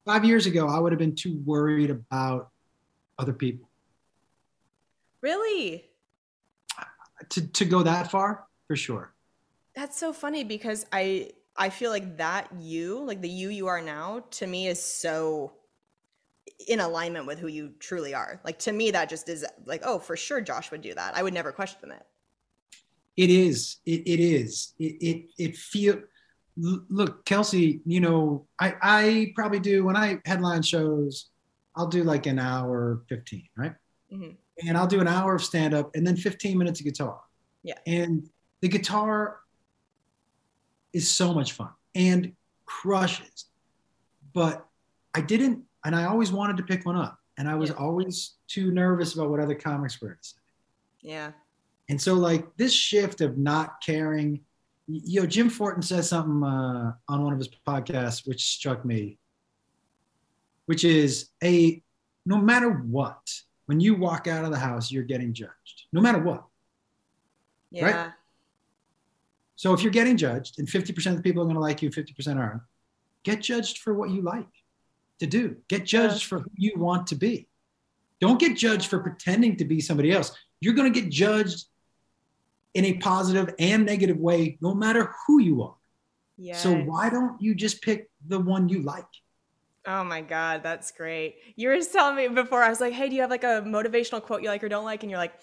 Five 0.05 0.25
years 0.25 0.47
ago, 0.47 0.69
I 0.69 0.79
would 0.79 0.93
have 0.93 0.99
been 0.99 1.15
too 1.15 1.41
worried 1.45 1.91
about 1.91 2.51
other 3.19 3.33
people 3.33 3.69
Really? 5.21 5.89
to, 7.29 7.47
to 7.47 7.65
go 7.65 7.83
that 7.85 8.11
far 8.11 8.47
for 8.67 8.75
sure. 8.75 9.15
That's 9.77 9.97
so 9.99 10.13
funny 10.13 10.43
because 10.45 10.85
I 10.93 11.31
I 11.57 11.69
feel 11.69 11.91
like 11.91 12.17
that 12.17 12.49
you, 12.59 13.05
like 13.05 13.21
the 13.21 13.29
you 13.29 13.51
you 13.51 13.67
are 13.69 13.81
now, 13.81 14.25
to 14.33 14.47
me 14.47 14.67
is 14.67 14.83
so 14.83 15.53
in 16.67 16.81
alignment 16.81 17.27
with 17.27 17.39
who 17.39 17.47
you 17.47 17.73
truly 17.79 18.15
are. 18.15 18.41
Like 18.45 18.59
to 18.61 18.73
me, 18.73 18.91
that 18.91 19.09
just 19.09 19.29
is 19.29 19.45
like, 19.67 19.83
oh, 19.85 19.99
for 19.99 20.17
sure, 20.17 20.41
Josh 20.41 20.71
would 20.71 20.83
do 20.83 20.95
that. 20.95 21.17
I 21.17 21.23
would 21.23 21.35
never 21.35 21.53
question 21.53 21.93
it. 21.93 22.03
It 23.17 23.31
is. 23.31 23.77
It, 23.87 24.03
it 24.07 24.21
is. 24.21 24.75
It 24.79 24.97
it 25.01 25.31
it 25.39 25.57
feel. 25.57 26.01
Look, 26.57 27.25
Kelsey. 27.25 27.81
You 27.87 28.01
know, 28.01 28.47
I 28.61 28.75
I 28.83 29.33
probably 29.35 29.61
do 29.61 29.85
when 29.85 29.97
I 29.97 30.21
headline 30.27 30.63
shows. 30.63 31.31
I'll 31.75 31.87
do 31.89 32.05
like 32.05 32.27
an 32.27 32.39
hour 32.39 33.03
fifteen, 33.09 33.49
right? 33.57 33.75
Mhm. 34.13 34.37
And 34.67 34.77
I'll 34.77 34.87
do 34.87 35.01
an 35.01 35.09
hour 35.09 35.35
of 35.35 35.43
stand 35.43 35.73
up 35.73 35.91
and 35.95 36.07
then 36.07 36.17
fifteen 36.17 36.59
minutes 36.59 36.81
of 36.81 36.85
guitar. 36.85 37.21
Yeah. 37.63 37.79
And 37.87 38.29
the 38.61 38.69
guitar 38.69 39.39
is 40.93 41.11
so 41.13 41.33
much 41.33 41.53
fun 41.53 41.71
and 41.95 42.35
crushes. 42.67 43.47
But 44.35 44.67
I 45.15 45.21
didn't, 45.23 45.65
and 45.85 45.97
I 45.97 46.05
always 46.05 46.33
wanted 46.33 46.57
to 46.59 46.63
pick 46.65 46.85
one 46.85 46.97
up, 46.97 47.19
and 47.39 47.49
I 47.49 47.55
was 47.55 47.71
Yeah. 47.71 47.77
always 47.77 48.35
too 48.47 48.71
nervous 48.73 49.15
about 49.15 49.31
what 49.31 49.41
other 49.41 49.55
comics 49.55 50.01
were 50.01 50.09
going 50.09 50.19
to 50.21 50.29
say. 50.29 50.37
Yeah. 51.01 51.33
And 51.89 52.01
so, 52.01 52.15
like 52.15 52.55
this 52.57 52.73
shift 52.73 53.21
of 53.23 53.39
not 53.39 53.81
caring, 53.83 54.45
you 54.93 55.21
know, 55.21 55.27
Jim 55.27 55.49
Fortin 55.49 55.83
says 55.83 56.09
something 56.09 56.43
uh, 56.43 56.93
on 57.09 57.23
one 57.23 57.33
of 57.33 57.39
his 57.39 57.49
podcasts 57.67 58.27
which 58.27 58.45
struck 58.45 58.85
me, 58.85 59.19
which 60.67 60.85
is 60.85 61.31
a 61.43 61.83
no 62.27 62.37
matter 62.37 62.71
what, 62.71 63.21
when 63.67 63.81
you 63.81 63.95
walk 63.95 64.27
out 64.27 64.45
of 64.45 64.51
the 64.51 64.59
house, 64.59 64.91
you're 64.93 65.03
getting 65.03 65.33
judged, 65.33 65.87
no 65.93 66.01
matter 66.01 66.19
what. 66.19 66.45
Yeah. 67.71 68.13
So 69.57 69.73
if 69.73 69.83
you're 69.83 69.93
getting 69.93 70.17
judged, 70.17 70.59
and 70.59 70.69
50% 70.69 71.07
of 71.07 71.17
the 71.17 71.23
people 71.23 71.43
are 71.43 71.47
going 71.47 71.55
to 71.55 71.61
like 71.61 71.83
you, 71.83 71.91
50% 71.91 72.37
aren't, 72.37 72.63
get 73.25 73.41
judged 73.41 73.79
for 73.79 73.95
what 73.95 74.11
you 74.11 74.23
like 74.23 74.47
to 75.21 75.27
do. 75.27 75.57
Get 75.69 75.85
judged 75.85 76.25
for 76.25 76.41
who 76.41 76.51
you 76.57 76.73
want 76.77 77.07
to 77.09 77.15
be. 77.15 77.49
Don't 78.21 78.41
get 78.41 78.57
judged 78.57 78.89
for 78.89 79.01
pretending 79.01 79.57
to 79.57 79.65
be 79.65 79.81
somebody 79.81 80.13
else. 80.13 80.33
You're 80.61 80.75
going 80.75 80.93
to 80.93 81.01
get 81.01 81.11
judged 81.11 81.65
in 82.75 82.85
a 82.87 82.95
positive 82.95 83.55
and 83.59 83.85
negative 83.85 84.17
way, 84.17 84.59
no 84.61 84.75
matter 84.75 85.13
who 85.27 85.41
you 85.41 85.63
are. 85.63 85.75
Yeah. 86.39 86.57
So 86.57 86.75
why 86.75 87.11
don't 87.11 87.41
you 87.41 87.55
just 87.55 87.83
pick 87.83 88.11
the 88.27 88.39
one 88.41 88.69
you 88.69 88.83
like? 88.83 89.05
Oh 89.87 90.05
my 90.05 90.21
God, 90.23 90.63
that's 90.63 90.91
great. 90.93 91.37
You 91.57 91.69
were 91.69 91.77
just 91.77 91.93
telling 91.93 92.17
me 92.17 92.29
before, 92.29 92.63
I 92.63 92.69
was 92.71 92.81
like, 92.81 92.93
hey, 92.93 93.09
do 93.09 93.15
you 93.17 93.21
have 93.23 93.31
like 93.31 93.45
a 93.45 93.63
motivational 93.67 94.23
quote 94.23 94.43
you 94.43 94.49
like 94.49 94.63
or 94.65 94.69
don't 94.69 94.85
like? 94.85 95.03
And 95.03 95.11
you're 95.11 95.19
like, 95.19 95.35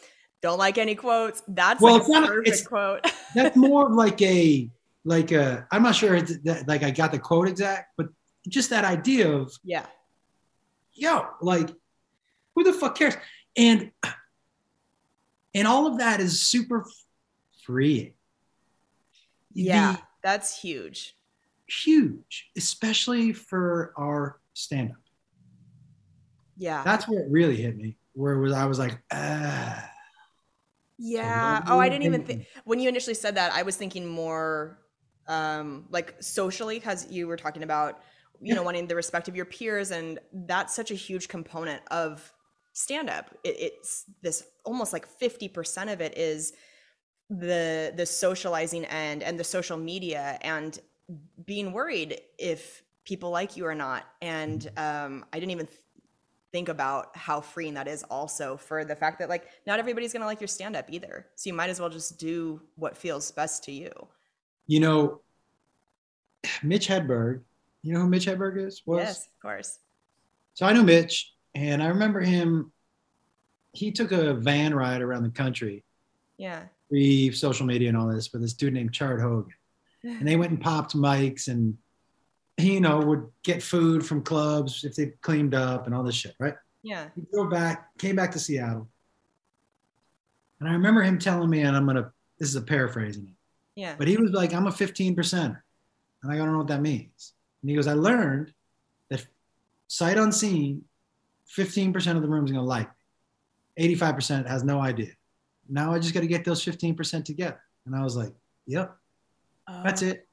don't 0.41 0.57
like 0.57 0.77
any 0.77 0.95
quotes. 0.95 1.43
That's 1.47 1.81
Well, 1.81 1.93
like 1.95 2.01
it's 2.01 2.09
a 2.09 2.13
not- 2.13 2.31
it's- 2.39 2.65
quote. 2.65 3.05
That's 3.35 3.55
more 3.55 3.87
of 3.87 3.93
like 3.93 4.21
a 4.21 4.69
like 5.05 5.31
a. 5.31 5.67
I'm 5.71 5.83
not 5.83 5.95
sure 5.95 6.15
it's 6.15 6.37
that, 6.43 6.67
like 6.67 6.83
I 6.83 6.91
got 6.91 7.11
the 7.11 7.19
quote 7.19 7.47
exact, 7.47 7.93
but 7.97 8.07
just 8.47 8.69
that 8.71 8.85
idea 8.85 9.29
of 9.31 9.53
yeah. 9.63 9.85
yo, 10.93 11.25
like, 11.41 11.69
who 12.55 12.63
the 12.63 12.73
fuck 12.73 12.95
cares? 12.97 13.15
And 13.57 13.91
and 15.53 15.67
all 15.67 15.87
of 15.87 15.99
that 15.99 16.19
is 16.21 16.41
super 16.47 16.85
freeing. 17.73 18.13
Yeah. 19.53 19.93
The- 19.93 20.01
That's 20.23 20.59
huge. 20.59 21.15
huge, 21.67 22.49
especially 22.57 23.31
for 23.31 23.93
our 23.95 24.39
stand-up. 24.55 24.97
Yeah. 26.57 26.81
That's 26.83 27.07
where 27.07 27.19
it 27.19 27.29
really 27.29 27.55
hit 27.57 27.77
me. 27.77 27.95
Where 28.13 28.33
it 28.33 28.41
was 28.41 28.53
I 28.53 28.65
was 28.65 28.79
like, 28.79 28.97
ah. 29.13 29.87
Yeah. 30.97 31.59
what 31.59 31.69
Oh, 31.69 31.79
I 31.79 31.89
didn't 31.89 32.05
even 32.05 32.23
think? 32.25 32.47
when 32.65 32.79
you 32.79 32.89
initially 32.89 33.13
said 33.13 33.35
that, 33.35 33.53
I 33.53 33.61
was 33.61 33.75
thinking 33.75 34.07
more 34.07 34.79
um 35.27 35.85
like 35.91 36.15
socially 36.21 36.79
because 36.79 37.05
you 37.11 37.27
were 37.27 37.37
talking 37.37 37.61
about 37.61 38.01
you 38.41 38.55
know 38.55 38.63
wanting 38.63 38.87
the 38.87 38.95
respect 38.95 39.27
of 39.27 39.35
your 39.35 39.45
peers 39.45 39.91
and 39.91 40.17
that's 40.33 40.73
such 40.73 40.89
a 40.89 40.95
huge 40.95 41.27
component 41.27 41.83
of 41.91 42.33
stand 42.73 43.11
up 43.11 43.29
it, 43.43 43.55
it's 43.59 44.05
this 44.23 44.43
almost 44.65 44.91
like 44.91 45.05
50% 45.19 45.93
of 45.93 46.01
it 46.01 46.17
is 46.17 46.53
the 47.29 47.93
the 47.95 48.05
socializing 48.05 48.85
end 48.85 49.21
and 49.23 49.39
the 49.39 49.43
social 49.43 49.77
media 49.77 50.37
and 50.41 50.79
being 51.45 51.71
worried 51.71 52.19
if 52.37 52.83
people 53.05 53.29
like 53.29 53.55
you 53.57 53.65
or 53.65 53.75
not 53.75 54.05
and 54.21 54.69
um 54.77 55.25
i 55.31 55.39
didn't 55.39 55.51
even 55.51 55.65
th- 55.67 55.77
think 56.51 56.69
about 56.69 57.15
how 57.15 57.39
freeing 57.39 57.75
that 57.75 57.87
is 57.87 58.01
also 58.09 58.57
for 58.57 58.83
the 58.83 58.95
fact 58.95 59.19
that 59.19 59.29
like 59.29 59.45
not 59.67 59.77
everybody's 59.79 60.11
gonna 60.11 60.25
like 60.25 60.41
your 60.41 60.47
stand 60.47 60.75
up 60.75 60.85
either 60.89 61.27
so 61.35 61.47
you 61.49 61.53
might 61.53 61.69
as 61.69 61.79
well 61.79 61.89
just 61.89 62.17
do 62.17 62.59
what 62.75 62.97
feels 62.97 63.31
best 63.31 63.63
to 63.63 63.71
you 63.71 63.91
You 64.65 64.79
know, 64.79 65.21
Mitch 66.63 66.87
Hedberg, 66.87 67.41
you 67.83 67.93
know 67.93 68.01
who 68.01 68.09
Mitch 68.09 68.25
Hedberg 68.25 68.57
is? 68.65 68.81
Was? 68.87 68.99
yes 68.99 69.25
of 69.27 69.39
course 69.41 69.79
So 70.55 70.65
I 70.65 70.73
know 70.73 70.83
Mitch, 70.83 71.31
and 71.53 71.81
I 71.83 71.87
remember 71.87 72.21
him. 72.21 72.71
He 73.73 73.91
took 73.91 74.11
a 74.11 74.33
van 74.33 74.73
ride 74.73 75.01
around 75.01 75.23
the 75.23 75.29
country, 75.29 75.83
yeah 76.37 76.63
pre 76.89 77.31
social 77.31 77.65
media 77.65 77.89
and 77.89 77.97
all 77.97 78.07
this, 78.07 78.31
with 78.33 78.41
this 78.41 78.53
dude 78.53 78.73
named 78.73 78.93
Chard 78.93 79.21
Hogan. 79.21 79.53
And 80.03 80.27
they 80.27 80.35
went 80.35 80.51
and 80.51 80.61
popped 80.61 80.95
mics 80.95 81.47
and, 81.47 81.77
he, 82.57 82.73
you 82.75 82.81
know, 82.81 82.99
would 82.99 83.27
get 83.43 83.63
food 83.63 84.05
from 84.05 84.21
clubs 84.23 84.83
if 84.83 84.95
they 84.95 85.07
cleaned 85.21 85.55
up 85.55 85.85
and 85.85 85.95
all 85.95 86.03
this 86.03 86.15
shit, 86.15 86.35
right? 86.39 86.55
yeah 86.83 87.09
He 87.15 87.21
drove 87.31 87.49
back, 87.49 87.97
came 87.97 88.15
back 88.15 88.31
to 88.31 88.39
Seattle. 88.39 88.89
And 90.59 90.67
I 90.67 90.73
remember 90.73 91.01
him 91.01 91.19
telling 91.19 91.49
me, 91.49 91.61
and 91.61 91.75
I'm 91.75 91.85
going 91.85 91.97
to, 91.97 92.11
this 92.37 92.49
is 92.49 92.55
a 92.55 92.61
paraphrasing 92.61 93.27
it, 93.27 93.79
yeah 93.79 93.95
but 93.97 94.07
he 94.07 94.17
was 94.17 94.31
like, 94.31 94.53
I'm 94.53 94.67
a 94.67 94.71
15 94.71 95.15
percenter. 95.15 95.61
And 96.23 96.31
I 96.31 96.37
don't 96.37 96.51
know 96.51 96.57
what 96.57 96.67
that 96.67 96.81
means. 96.81 97.33
And 97.61 97.69
he 97.69 97.75
goes, 97.75 97.87
I 97.87 97.93
learned 97.93 98.53
that 99.09 99.25
sight 99.87 100.17
unseen, 100.17 100.83
15% 101.57 102.15
of 102.15 102.21
the 102.21 102.27
room 102.27 102.45
is 102.45 102.51
going 102.51 102.63
to 102.63 102.67
like 102.67 102.89
me. 103.77 103.95
85% 103.95 104.47
has 104.47 104.63
no 104.63 104.81
idea. 104.81 105.11
Now 105.69 105.93
I 105.93 105.99
just 105.99 106.13
got 106.13 106.21
to 106.21 106.27
get 106.27 106.43
those 106.43 106.63
15% 106.65 107.23
together. 107.25 107.61
And 107.85 107.95
I 107.95 108.03
was 108.03 108.15
like, 108.17 108.33
yep, 108.65 108.95
that's 109.83 110.01
it. 110.01 110.27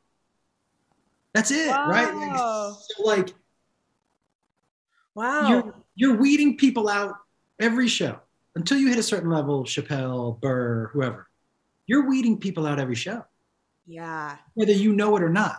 That's 1.35 1.51
it, 1.51 1.69
oh. 1.71 1.89
right? 1.89 2.15
Like, 2.15 2.31
Wow. 2.39 2.77
so 2.81 3.03
like 3.05 3.35
wow 5.15 5.49
you're, 5.49 5.75
you're 5.95 6.17
weeding 6.17 6.57
people 6.57 6.89
out 6.89 7.15
every 7.61 7.89
show 7.89 8.19
until 8.55 8.79
you 8.79 8.89
hit 8.89 8.99
a 8.99 9.03
certain 9.03 9.31
level, 9.31 9.65
Chappelle, 9.65 10.41
Burr, 10.41 10.89
whoever. 10.93 11.27
You're 11.87 12.09
weeding 12.09 12.39
people 12.39 12.67
out 12.67 12.81
every 12.81 12.95
show, 12.95 13.25
yeah 13.87 14.37
whether 14.55 14.73
you 14.73 14.93
know 14.93 15.17
it 15.17 15.23
or 15.23 15.29
not. 15.29 15.59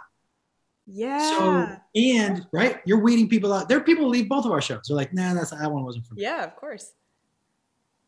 yeah 0.87 1.19
So 1.37 1.77
and 1.95 2.45
right, 2.51 2.79
you're 2.85 2.99
weeding 2.99 3.29
people 3.29 3.53
out. 3.53 3.69
There 3.69 3.77
are 3.77 3.83
people 3.83 4.05
who 4.05 4.09
leave 4.11 4.27
both 4.27 4.45
of 4.45 4.51
our 4.51 4.61
shows. 4.61 4.81
They're 4.87 4.97
like, 4.97 5.13
nah, 5.13 5.33
that's 5.35 5.51
that 5.51 5.71
one 5.71 5.83
wasn't 5.85 6.05
for 6.07 6.15
me. 6.15 6.23
yeah 6.23 6.43
of 6.43 6.55
course 6.55 6.91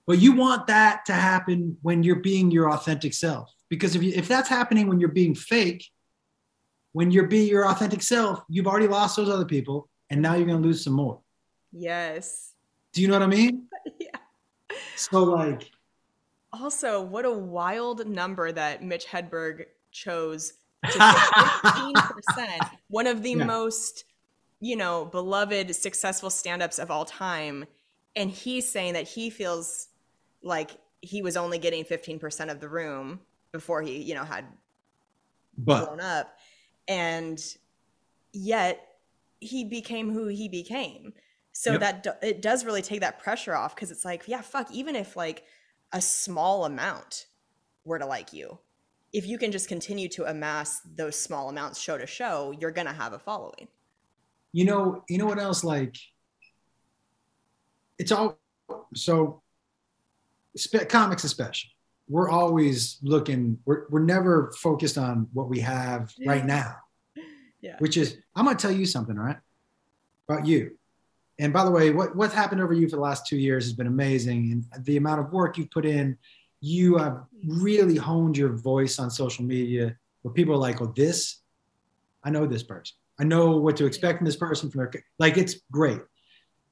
But 0.10 0.18
you 0.18 0.32
want 0.32 0.66
that 0.66 1.06
to 1.06 1.14
happen 1.14 1.78
when 1.84 2.02
you're 2.02 2.16
being 2.16 2.50
your 2.50 2.72
authentic 2.72 3.14
self. 3.14 3.54
Because 3.70 3.96
if 3.96 4.02
you, 4.02 4.12
if 4.16 4.28
that's 4.28 4.50
happening 4.50 4.88
when 4.88 5.00
you're 5.00 5.10
being 5.10 5.36
fake, 5.36 5.86
when 6.94 7.12
you're 7.12 7.28
being 7.28 7.48
your 7.48 7.68
authentic 7.68 8.02
self, 8.02 8.42
you've 8.50 8.66
already 8.66 8.88
lost 8.88 9.18
those 9.18 9.30
other 9.30 9.46
people, 9.46 9.88
and 10.10 10.20
now 10.20 10.34
you're 10.34 10.48
gonna 10.48 10.58
lose 10.66 10.84
some 10.84 10.94
more. 10.94 11.22
yes 11.72 12.56
Do 12.94 13.04
you 13.04 13.08
know 13.08 13.14
what 13.20 13.22
I 13.22 13.28
mean? 13.28 13.68
yeah 14.00 14.08
So 14.96 15.26
like, 15.26 15.70
Also, 16.54 17.04
what 17.04 17.26
a 17.26 17.32
wild 17.32 18.08
number 18.08 18.52
that 18.52 18.84
Mitch 18.84 19.06
Hedberg 19.06 19.66
chose 19.92 20.54
to 20.92 20.92
take 20.98 21.94
15%, 21.94 22.68
one 22.88 23.06
of 23.06 23.22
the 23.22 23.34
Yeah. 23.34 23.46
most, 23.46 24.06
you 24.60 24.76
know, 24.76 25.06
beloved, 25.06 25.76
successful 25.76 26.32
stand-ups 26.32 26.80
of 26.80 26.90
all 26.90 27.06
time. 27.06 27.66
And 28.16 28.32
he's 28.32 28.68
saying 28.68 28.94
that 28.94 29.08
he 29.08 29.30
feels 29.30 29.89
like 30.42 30.72
he 31.02 31.22
was 31.22 31.38
only 31.38 31.58
getting 31.60 31.84
15% 31.84 32.52
of 32.52 32.60
the 32.60 32.70
room 32.70 33.20
before 33.52 33.82
he, 33.82 34.02
you 34.02 34.14
know, 34.16 34.24
had 34.24 34.46
But 35.58 35.86
blown 35.86 36.00
up. 36.02 36.38
And 36.88 37.42
yet 38.34 38.86
he 39.40 39.64
became 39.64 40.12
who 40.12 40.28
he 40.28 40.48
became. 40.50 41.14
So 41.52 41.72
Yep. 41.74 41.80
that 41.82 42.04
do- 42.04 42.28
it 42.28 42.42
does 42.42 42.66
really 42.66 42.82
take 42.82 43.02
that 43.02 43.20
pressure 43.20 43.56
off 43.56 43.76
because 43.76 43.92
it's 43.92 44.06
like, 44.06 44.28
yeah, 44.28 44.42
fuck, 44.42 44.72
even 44.72 44.96
if 44.96 45.16
like 45.16 45.44
a 45.94 46.02
small 46.02 46.66
amount 46.66 47.26
were 47.86 48.00
to 48.00 48.06
like 48.06 48.34
you, 48.34 48.60
if 49.12 49.26
you 49.26 49.38
can 49.38 49.52
just 49.52 49.68
continue 49.68 50.08
to 50.10 50.26
amass 50.26 50.82
those 50.82 51.18
small 51.20 51.50
amounts 51.50 51.80
show 51.80 51.98
to 51.98 52.06
show, 52.06 52.52
you're 52.60 52.72
gonna 52.72 52.94
have 52.94 53.14
a 53.14 53.20
following. 53.20 53.68
you 54.52 54.66
know, 54.66 55.04
you 55.08 55.18
know 55.18 55.26
what 55.28 55.38
else? 55.40 55.64
Like, 55.64 55.96
it's 57.98 58.12
all 58.12 58.40
so. 58.96 59.42
Comics, 60.90 61.24
especially, 61.24 61.72
we're 62.08 62.30
always 62.30 62.98
looking. 63.02 63.60
We're 63.66 63.86
we're 63.90 64.04
never 64.04 64.52
focused 64.58 64.98
on 64.98 65.28
what 65.34 65.48
we 65.48 65.60
have 65.60 66.12
right 66.26 66.46
now. 66.46 66.76
Yeah. 67.62 67.76
Which 67.80 67.98
is, 67.98 68.18
I'm 68.36 68.46
gonna 68.46 68.58
tell 68.58 68.72
you 68.72 68.86
something, 68.86 69.16
right? 69.16 69.38
About 70.28 70.46
you. 70.46 70.78
And 71.40 71.54
by 71.54 71.64
the 71.64 71.72
way, 71.72 71.92
what 71.92 72.16
what's 72.16 72.34
happened 72.34 72.62
over 72.62 72.74
you 72.74 72.90
for 72.90 72.96
the 72.96 73.02
last 73.02 73.28
two 73.28 73.38
years 73.38 73.66
has 73.66 73.74
been 73.74 73.88
amazing, 73.88 74.66
and 74.74 74.86
the 74.86 74.98
amount 74.98 75.22
of 75.22 75.32
work 75.32 75.58
you've 75.58 75.72
put 75.72 75.86
in. 75.86 76.18
You 76.62 76.98
have 76.98 77.24
really 77.48 77.96
honed 77.96 78.38
your 78.38 78.52
voice 78.52 79.00
on 79.00 79.10
social 79.10 79.46
media, 79.46 79.96
where 80.24 80.34
people 80.34 80.54
are 80.54 80.58
like, 80.58 80.82
"Oh, 80.82 80.92
this, 80.94 81.38
I 82.24 82.30
know 82.30 82.46
this 82.46 82.64
person. 82.64 82.98
I 83.18 83.24
know 83.24 83.58
what 83.58 83.78
to 83.78 83.86
expect 83.86 84.18
from 84.18 84.26
this 84.26 84.36
person." 84.36 84.70
From 84.70 84.80
their 84.80 84.92
like, 85.20 85.38
it's 85.38 85.56
great. 85.72 86.02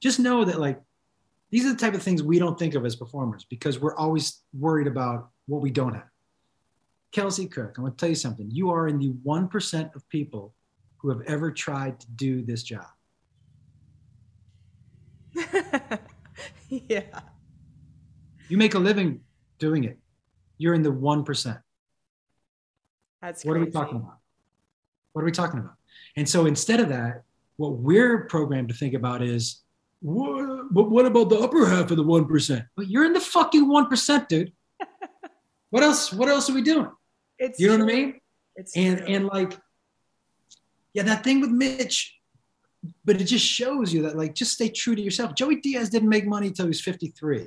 Just 0.00 0.20
know 0.20 0.44
that 0.44 0.60
like 0.60 0.78
these 1.50 1.64
are 1.64 1.70
the 1.70 1.78
type 1.78 1.94
of 1.94 2.02
things 2.02 2.22
we 2.22 2.38
don't 2.38 2.58
think 2.58 2.74
of 2.74 2.84
as 2.84 2.96
performers 2.96 3.46
because 3.48 3.78
we're 3.78 3.96
always 3.96 4.42
worried 4.52 4.86
about 4.86 5.30
what 5.46 5.62
we 5.62 5.70
don't 5.70 5.94
have. 5.94 6.08
Kelsey 7.10 7.46
Cook, 7.46 7.74
I'm 7.76 7.84
going 7.84 7.92
to 7.92 7.96
tell 7.96 8.10
you 8.10 8.14
something. 8.14 8.50
You 8.50 8.70
are 8.70 8.86
in 8.88 8.98
the 8.98 9.12
1% 9.24 9.94
of 9.94 10.08
people 10.10 10.54
who 10.98 11.08
have 11.08 11.22
ever 11.26 11.50
tried 11.50 11.98
to 12.00 12.10
do 12.10 12.42
this 12.42 12.62
job. 12.62 12.84
yeah. 16.68 17.20
You 18.48 18.58
make 18.58 18.74
a 18.74 18.78
living 18.78 19.20
doing 19.58 19.84
it. 19.84 19.98
You're 20.58 20.74
in 20.74 20.82
the 20.82 20.92
1%. 20.92 21.62
That's 23.22 23.44
What 23.44 23.56
are 23.56 23.60
we 23.60 23.70
talking 23.70 23.96
about? 23.96 24.18
What 25.12 25.22
are 25.22 25.24
we 25.24 25.32
talking 25.32 25.60
about? 25.60 25.74
And 26.16 26.28
so 26.28 26.46
instead 26.46 26.80
of 26.80 26.90
that, 26.90 27.22
what 27.56 27.72
we're 27.72 28.24
programmed 28.26 28.68
to 28.68 28.74
think 28.74 28.94
about 28.94 29.22
is, 29.22 29.62
what, 30.00 30.72
but 30.72 30.90
what 30.90 31.06
about 31.06 31.28
the 31.30 31.38
upper 31.38 31.66
half 31.66 31.90
of 31.90 31.96
the 31.96 32.04
1%? 32.04 32.66
But 32.76 32.88
you're 32.88 33.04
in 33.04 33.12
the 33.12 33.20
fucking 33.20 33.66
1%, 33.66 34.28
dude. 34.28 34.52
what 35.70 35.82
else? 35.82 36.12
What 36.12 36.28
else 36.28 36.48
are 36.48 36.54
we 36.54 36.62
doing? 36.62 36.90
It's 37.38 37.58
You 37.60 37.68
know 37.68 37.84
what 37.84 37.92
I 37.92 37.94
mean? 37.96 38.20
It's 38.56 38.76
and 38.76 38.98
true. 38.98 39.06
and 39.06 39.26
like 39.26 39.56
yeah 40.94 41.04
that 41.04 41.22
thing 41.22 41.40
with 41.40 41.50
mitch 41.50 42.18
but 43.04 43.20
it 43.20 43.24
just 43.24 43.44
shows 43.46 43.92
you 43.94 44.02
that 44.02 44.16
like 44.16 44.34
just 44.34 44.52
stay 44.54 44.68
true 44.68 44.96
to 44.96 45.02
yourself 45.02 45.32
joey 45.36 45.56
diaz 45.60 45.90
didn't 45.90 46.08
make 46.08 46.26
money 46.26 46.48
until 46.48 46.64
he 46.64 46.70
was 46.70 46.80
53 46.80 47.46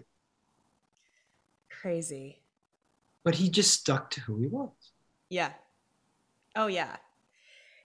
crazy. 1.70 2.42
but 3.26 3.36
he 3.36 3.50
just 3.50 3.74
stuck 3.74 4.10
to 4.12 4.22
who 4.22 4.38
he 4.38 4.48
was 4.48 4.70
Yeah. 5.30 5.52
Oh 6.56 6.68
yeah. 6.68 6.96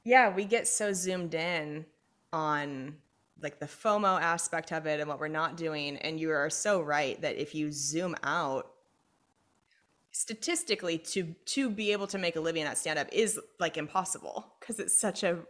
Yeah, 0.04 0.32
we 0.34 0.44
get 0.44 0.68
so 0.68 0.92
zoomed 0.92 1.34
in 1.34 1.86
on 2.32 2.96
like 3.42 3.60
the 3.60 3.66
FOMO 3.66 4.20
aspect 4.20 4.72
of 4.72 4.86
it 4.86 5.00
and 5.00 5.08
what 5.08 5.20
we're 5.20 5.28
not 5.28 5.56
doing 5.56 5.96
and 5.98 6.18
you 6.18 6.30
are 6.30 6.50
so 6.50 6.80
right 6.80 7.20
that 7.20 7.36
if 7.36 7.54
you 7.54 7.70
zoom 7.70 8.14
out 8.22 8.70
statistically 10.16 10.96
to 10.96 11.34
to 11.44 11.68
be 11.68 11.92
able 11.92 12.06
to 12.06 12.16
make 12.16 12.36
a 12.36 12.40
living 12.40 12.62
at 12.62 12.78
stand 12.78 12.98
up 12.98 13.06
is 13.12 13.38
like 13.60 13.76
impossible 13.76 14.54
because 14.58 14.78
it's 14.78 14.98
such 14.98 15.22
a 15.22 15.40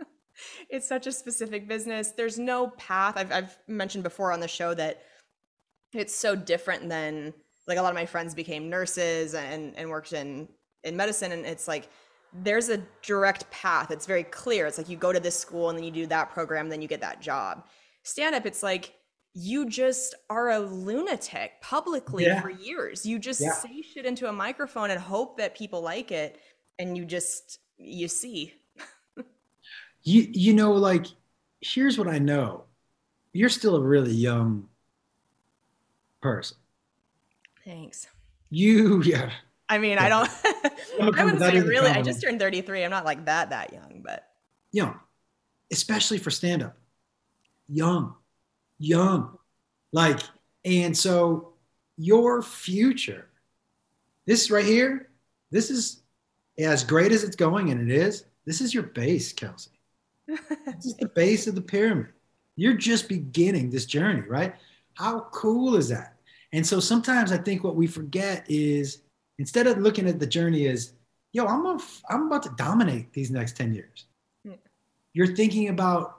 it's 0.70 0.88
such 0.88 1.06
a 1.06 1.12
specific 1.12 1.68
business. 1.68 2.12
There's 2.12 2.38
no 2.38 2.68
path. 2.68 3.18
I've 3.18 3.30
I've 3.30 3.58
mentioned 3.66 4.04
before 4.04 4.32
on 4.32 4.40
the 4.40 4.48
show 4.48 4.72
that 4.72 5.02
it's 5.92 6.14
so 6.14 6.34
different 6.34 6.88
than 6.88 7.34
like 7.66 7.76
a 7.76 7.82
lot 7.82 7.90
of 7.90 7.96
my 7.96 8.06
friends 8.06 8.34
became 8.34 8.70
nurses 8.70 9.34
and 9.34 9.76
and 9.76 9.90
worked 9.90 10.14
in 10.14 10.48
in 10.84 10.96
medicine 10.96 11.32
and 11.32 11.44
it's 11.44 11.68
like 11.68 11.90
there's 12.32 12.68
a 12.68 12.82
direct 13.02 13.50
path. 13.50 13.90
It's 13.90 14.06
very 14.06 14.24
clear. 14.24 14.66
It's 14.66 14.78
like 14.78 14.88
you 14.88 14.96
go 14.96 15.12
to 15.12 15.20
this 15.20 15.38
school 15.38 15.70
and 15.70 15.78
then 15.78 15.84
you 15.84 15.90
do 15.90 16.06
that 16.06 16.30
program 16.30 16.68
then 16.68 16.82
you 16.82 16.88
get 16.88 17.00
that 17.00 17.20
job. 17.20 17.66
Stand 18.02 18.34
up 18.34 18.46
it's 18.46 18.62
like 18.62 18.94
you 19.34 19.68
just 19.68 20.14
are 20.30 20.50
a 20.50 20.58
lunatic 20.58 21.52
publicly 21.60 22.24
Yeah. 22.24 22.40
for 22.40 22.50
years. 22.50 23.06
You 23.06 23.18
just 23.18 23.40
Yeah. 23.40 23.52
say 23.52 23.82
shit 23.82 24.04
into 24.06 24.28
a 24.28 24.32
microphone 24.32 24.90
and 24.90 25.00
hope 25.00 25.36
that 25.38 25.54
people 25.56 25.80
like 25.80 26.10
it 26.12 26.38
and 26.78 26.96
you 26.96 27.04
just 27.04 27.60
you 27.76 28.08
see. 28.08 28.54
You 30.02 30.28
you 30.32 30.54
know 30.54 30.72
like 30.72 31.06
here's 31.60 31.98
what 31.98 32.08
i 32.08 32.18
know. 32.18 32.64
You're 33.32 33.48
still 33.50 33.76
a 33.76 33.80
really 33.82 34.12
young 34.14 34.68
person. 36.20 36.56
Thanks. 37.64 38.08
You 38.50 39.02
yeah 39.04 39.30
i 39.68 39.78
mean 39.78 39.98
i 39.98 40.08
don't 40.08 40.30
i 41.00 41.24
wouldn't 41.24 41.40
say 41.40 41.60
really 41.60 41.90
i 41.90 42.02
just 42.02 42.22
turned 42.22 42.38
33 42.40 42.84
i'm 42.84 42.90
not 42.90 43.04
like 43.04 43.24
that 43.24 43.50
that 43.50 43.72
young 43.72 44.02
but 44.04 44.28
young, 44.72 44.98
especially 45.72 46.18
for 46.18 46.30
stand 46.30 46.62
up. 46.62 46.76
Young, 47.68 48.14
young. 48.78 49.36
Like, 49.92 50.20
and 50.64 50.96
so 50.96 51.54
your 51.96 52.42
future, 52.42 53.28
this 54.26 54.50
right 54.50 54.64
here, 54.64 55.08
this 55.50 55.70
is 55.70 56.02
as 56.58 56.84
great 56.84 57.12
as 57.12 57.24
it's 57.24 57.36
going, 57.36 57.70
and 57.70 57.90
it 57.90 57.94
is, 57.94 58.24
this 58.44 58.60
is 58.60 58.74
your 58.74 58.84
base, 58.84 59.32
Kelsey. 59.32 59.70
this 60.26 60.86
is 60.86 60.96
the 60.96 61.08
base 61.08 61.46
of 61.46 61.54
the 61.54 61.60
pyramid. 61.60 62.08
You're 62.56 62.74
just 62.74 63.08
beginning 63.08 63.70
this 63.70 63.86
journey, 63.86 64.22
right? 64.22 64.54
How 64.94 65.28
cool 65.32 65.76
is 65.76 65.88
that? 65.88 66.16
And 66.52 66.66
so 66.66 66.80
sometimes 66.80 67.30
I 67.30 67.38
think 67.38 67.62
what 67.62 67.76
we 67.76 67.86
forget 67.86 68.44
is 68.48 69.02
instead 69.38 69.66
of 69.66 69.78
looking 69.78 70.06
at 70.08 70.18
the 70.18 70.26
journey 70.26 70.66
as, 70.66 70.92
yo, 71.32 71.46
I'm, 71.46 71.64
a, 71.66 71.78
I'm 72.10 72.26
about 72.26 72.42
to 72.44 72.50
dominate 72.56 73.12
these 73.12 73.30
next 73.30 73.56
10 73.56 73.74
years. 73.74 74.04
You're 75.14 75.34
thinking 75.34 75.68
about 75.68 76.16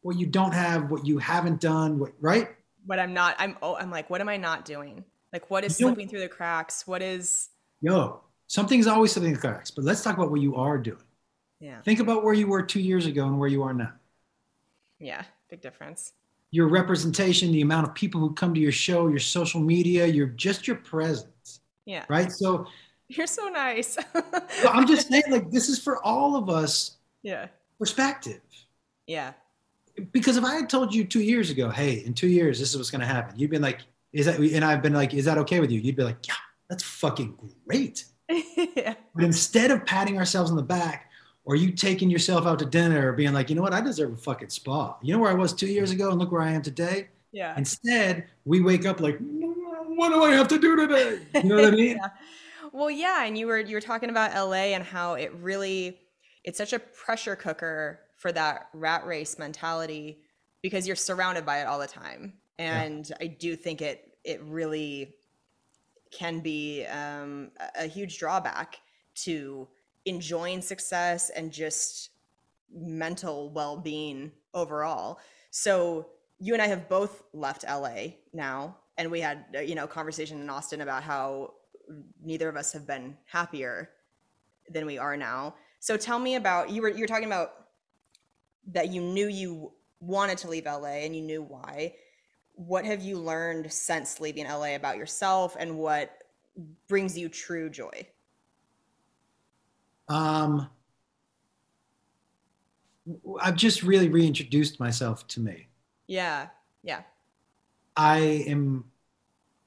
what 0.00 0.18
you 0.18 0.26
don't 0.26 0.52
have, 0.54 0.90
what 0.90 1.06
you 1.06 1.18
haven't 1.18 1.60
done, 1.60 1.98
what, 1.98 2.12
right? 2.20 2.48
what 2.86 2.98
i'm 2.98 3.12
not 3.12 3.36
i'm 3.38 3.54
oh 3.60 3.76
i'm 3.76 3.90
like 3.90 4.08
what 4.08 4.20
am 4.22 4.28
i 4.30 4.36
not 4.36 4.64
doing? 4.64 5.04
Like 5.32 5.50
what 5.50 5.62
is 5.62 5.78
You 5.78 5.86
slipping 5.88 6.08
through 6.08 6.20
the 6.20 6.28
cracks? 6.28 6.86
What 6.86 7.02
is 7.02 7.50
Yo, 7.82 8.20
something's 8.46 8.86
always 8.86 9.12
something 9.12 9.32
in 9.32 9.34
the 9.34 9.40
cracks, 9.40 9.70
but 9.70 9.84
let's 9.84 10.02
talk 10.02 10.16
about 10.16 10.30
what 10.30 10.40
you 10.40 10.56
are 10.56 10.78
doing. 10.78 11.02
yeah. 11.60 11.82
Think 11.82 12.00
about 12.00 12.24
where 12.24 12.32
you 12.32 12.46
were 12.46 12.62
two 12.62 12.80
years 12.80 13.04
ago 13.04 13.26
and 13.26 13.38
where 13.38 13.48
you 13.48 13.62
are 13.62 13.74
now. 13.74 13.92
yeah 14.98 15.24
big 15.50 15.60
difference. 15.60 16.12
Your 16.50 16.68
representation, 16.68 17.52
the 17.52 17.60
amount 17.60 17.86
of 17.86 17.94
people 17.94 18.20
who 18.22 18.32
come 18.32 18.54
to 18.54 18.60
your 18.60 18.72
show, 18.72 19.08
your 19.08 19.18
social 19.18 19.60
media, 19.60 20.06
your 20.06 20.28
just 20.28 20.66
your 20.66 20.76
presence, 20.76 21.60
yeah 21.88 22.04
right? 22.08 22.30
So 22.30 22.66
you're 23.08 23.26
so 23.26 23.48
nice 23.48 23.96
I'm 24.68 24.86
just 24.86 25.08
saying, 25.08 25.24
like, 25.30 25.50
this 25.50 25.68
is 25.68 25.78
for 25.80 26.04
all 26.04 26.36
of 26.36 26.48
us 26.50 26.98
yeah 27.22 27.48
perspective. 27.78 28.42
yeah 29.06 29.32
Because 30.12 30.36
if 30.36 30.44
I 30.44 30.54
had 30.54 30.68
told 30.68 30.94
you 30.94 31.04
two 31.04 31.22
years 31.22 31.50
ago, 31.50 31.70
hey, 31.70 32.04
in 32.04 32.12
two 32.14 32.28
years, 32.28 32.60
this 32.60 32.70
is 32.70 32.76
what's 32.76 32.90
going 32.90 33.00
to 33.00 33.06
happen, 33.06 33.38
you'd 33.38 33.50
been 33.50 33.62
like, 33.62 33.80
is 34.12 34.26
that, 34.26 34.38
and 34.38 34.64
I've 34.64 34.82
been 34.82 34.94
like, 34.94 35.14
is 35.14 35.24
that 35.24 35.38
okay 35.38 35.60
with 35.60 35.70
you? 35.70 35.80
You'd 35.80 35.96
be 35.96 36.04
like, 36.04 36.28
yeah, 36.28 36.34
that's 36.68 36.82
fucking 36.82 37.36
great. 37.66 38.04
yeah 38.28 38.94
But 39.14 39.24
instead 39.24 39.70
of 39.70 39.86
patting 39.86 40.18
ourselves 40.18 40.50
on 40.50 40.56
the 40.56 40.62
back 40.62 41.10
or 41.44 41.56
you 41.56 41.72
taking 41.72 42.10
yourself 42.10 42.46
out 42.46 42.58
to 42.58 42.66
dinner 42.66 43.08
or 43.08 43.12
being 43.14 43.32
like, 43.32 43.48
you 43.48 43.56
know 43.56 43.62
what, 43.62 43.72
I 43.72 43.80
deserve 43.80 44.12
a 44.12 44.16
fucking 44.16 44.50
spa. 44.50 44.96
You 45.02 45.14
know 45.14 45.20
where 45.20 45.30
I 45.30 45.34
was 45.34 45.54
two 45.54 45.66
years 45.66 45.90
ago 45.90 46.10
and 46.10 46.18
look 46.18 46.30
where 46.30 46.42
I 46.42 46.50
am 46.52 46.62
today? 46.62 47.08
yeah 47.32 47.54
Instead, 47.56 48.26
we 48.44 48.60
wake 48.60 48.84
up 48.86 49.00
like, 49.00 49.18
what 49.86 50.10
do 50.10 50.22
I 50.22 50.32
have 50.32 50.48
to 50.48 50.58
do 50.58 50.76
today? 50.76 51.20
You 51.34 51.44
know 51.44 51.56
what 51.56 51.66
I 51.66 51.70
mean? 51.76 51.96
Yeah. 51.96 52.08
Well, 52.72 52.90
yeah, 52.90 53.24
and 53.24 53.36
you 53.36 53.46
were 53.46 53.58
you 53.58 53.76
were 53.76 53.80
talking 53.80 54.10
about 54.10 54.34
LA 54.34 54.74
and 54.74 54.84
how 54.84 55.14
it 55.14 55.32
really 55.34 55.98
it's 56.44 56.58
such 56.58 56.72
a 56.72 56.78
pressure 56.78 57.36
cooker 57.36 58.00
for 58.16 58.32
that 58.32 58.68
rat 58.74 59.06
race 59.06 59.38
mentality 59.38 60.20
because 60.62 60.86
you're 60.86 60.96
surrounded 60.96 61.46
by 61.46 61.60
it 61.60 61.66
all 61.66 61.78
the 61.78 61.86
time. 61.86 62.34
And 62.58 63.10
I 63.20 63.26
do 63.26 63.56
think 63.56 63.80
it 63.80 64.16
it 64.24 64.42
really 64.42 65.14
can 66.10 66.40
be 66.40 66.84
um, 66.86 67.50
a, 67.60 67.84
a 67.84 67.86
huge 67.86 68.18
drawback 68.18 68.80
to 69.14 69.68
enjoying 70.04 70.60
success 70.60 71.30
and 71.30 71.52
just 71.52 72.10
mental 72.72 73.50
well-being 73.50 74.32
overall. 74.54 75.20
So 75.50 76.06
you 76.38 76.52
and 76.52 76.62
I 76.62 76.66
have 76.66 76.88
both 76.88 77.22
left 77.32 77.64
LA 77.68 78.14
now, 78.32 78.76
and 78.98 79.10
we 79.10 79.20
had 79.20 79.44
uh, 79.56 79.60
you 79.60 79.74
know 79.74 79.86
conversation 79.86 80.40
in 80.42 80.50
Austin 80.50 80.82
about 80.82 81.02
how 81.02 81.54
neither 82.22 82.48
of 82.48 82.56
us 82.56 82.72
have 82.72 82.86
been 82.86 83.16
happier 83.24 83.90
than 84.68 84.84
we 84.84 84.98
are 84.98 85.16
now. 85.16 85.54
So 85.78 85.96
tell 85.96 86.18
me 86.18 86.34
about 86.34 86.68
you 86.70 86.82
were 86.82 86.90
you 86.90 87.00
were 87.00 87.06
talking 87.06 87.26
about 87.26 87.52
that 88.72 88.90
you 88.90 89.00
knew 89.00 89.28
you 89.28 89.72
wanted 90.00 90.36
to 90.38 90.48
leave 90.48 90.66
LA 90.66 91.04
and 91.04 91.16
you 91.16 91.22
knew 91.22 91.42
why. 91.42 91.94
What 92.54 92.84
have 92.84 93.00
you 93.00 93.18
learned 93.18 93.72
since 93.72 94.20
leaving 94.20 94.44
LA 94.44 94.74
about 94.74 94.96
yourself 94.96 95.56
and 95.58 95.78
what 95.78 96.10
brings 96.88 97.16
you 97.16 97.28
true 97.28 97.70
joy? 97.70 98.06
Um, 100.08 100.68
I've 103.40 103.56
just 103.56 103.82
really 103.82 104.08
reintroduced 104.08 104.80
myself 104.80 105.26
to 105.28 105.40
me. 105.40 105.68
Yeah. 106.08 106.48
Yeah. 106.82 107.02
I 107.98 108.18
am 108.46 108.84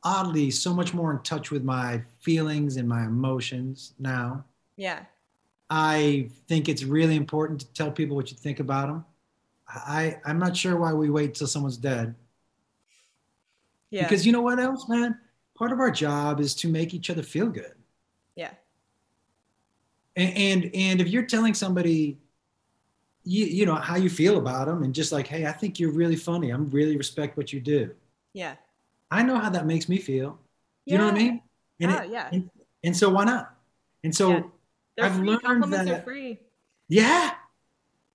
oddly 0.04 0.52
so 0.52 0.74
much 0.74 0.94
more 0.94 1.12
in 1.12 1.20
touch 1.22 1.52
with 1.52 1.64
my 1.64 2.02
feelings 2.22 2.78
and 2.78 2.88
my 2.90 3.04
emotions 3.04 3.94
now. 4.00 4.46
Yeah. 4.78 5.02
I 5.70 6.30
think 6.48 6.70
it's 6.70 6.84
really 6.84 7.18
important 7.18 7.60
to 7.62 7.74
tell 7.74 7.92
people 7.92 8.16
what 8.16 8.32
you 8.32 8.38
think 8.38 8.60
about 8.60 8.88
them. 8.88 9.06
I 9.68 10.20
I'm 10.26 10.40
not 10.40 10.58
sure 10.58 10.78
why 10.78 10.94
we 10.94 11.10
wait 11.10 11.36
till 11.36 11.48
someone's 11.48 11.78
dead. 11.78 12.16
Yeah. 13.92 14.04
Because 14.04 14.26
you 14.26 14.32
know 14.32 14.42
what 14.42 14.60
else, 14.60 14.88
man? 14.90 15.20
Part 15.56 15.72
of 15.74 15.80
our 15.80 15.92
job 15.92 16.40
is 16.40 16.56
to 16.56 16.70
make 16.70 16.94
each 16.94 17.10
other 17.10 17.24
feel 17.24 17.48
good. 17.48 17.76
yeah. 18.36 18.52
And 20.16 20.38
and, 20.38 20.76
and 20.76 21.02
if 21.02 21.08
you're 21.10 21.26
telling 21.26 21.54
somebody 21.54 22.20
you 23.24 23.46
you 23.46 23.66
know 23.66 23.76
how 23.76 23.96
you 23.98 24.10
feel 24.10 24.38
about 24.38 24.68
them 24.68 24.84
and 24.84 24.96
just 24.96 25.12
like, 25.12 25.28
hey, 25.28 25.46
I 25.46 25.52
think 25.52 25.80
you're 25.80 25.92
really 25.92 26.16
funny. 26.16 26.50
I'm 26.52 26.70
really 26.70 26.98
respect 26.98 27.38
what 27.38 27.54
you 27.54 27.60
do. 27.60 27.94
Yeah. 28.34 28.56
I 29.10 29.24
know 29.24 29.38
how 29.38 29.50
that 29.50 29.66
makes 29.66 29.90
me 29.90 29.98
feel. 29.98 30.40
You 30.86 30.98
know 30.98 31.06
what 31.06 31.16
I 31.16 31.18
mean? 31.18 31.42
And 31.80 31.92
Yeah, 31.92 32.04
it- 32.04 32.10
yeah. 32.12 32.30
And, 32.32 32.50
and 32.84 32.96
so 32.98 33.10
why 33.10 33.26
not? 33.26 33.56
And 34.04 34.16
so 34.16 34.30
Yeah. 34.98 35.06
I've 35.06 35.20
learned 35.20 35.42
Compliments 35.44 35.90
that 35.92 36.02
are 36.02 36.04
free. 36.04 36.40
yeah. 36.88 37.32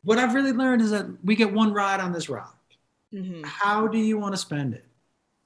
What 0.04 0.18
I've 0.18 0.34
really 0.34 0.52
learned 0.52 0.82
is 0.82 0.90
that 0.90 1.06
we 1.24 1.34
get 1.34 1.52
one 1.52 1.72
ride 1.72 2.00
on 2.00 2.12
this 2.12 2.28
rock. 2.28 2.56
Mhm. 3.12 3.44
How 3.44 3.86
do 3.88 3.98
you 3.98 4.18
want 4.18 4.34
to 4.34 4.36
spend 4.38 4.72
it? 4.74 4.84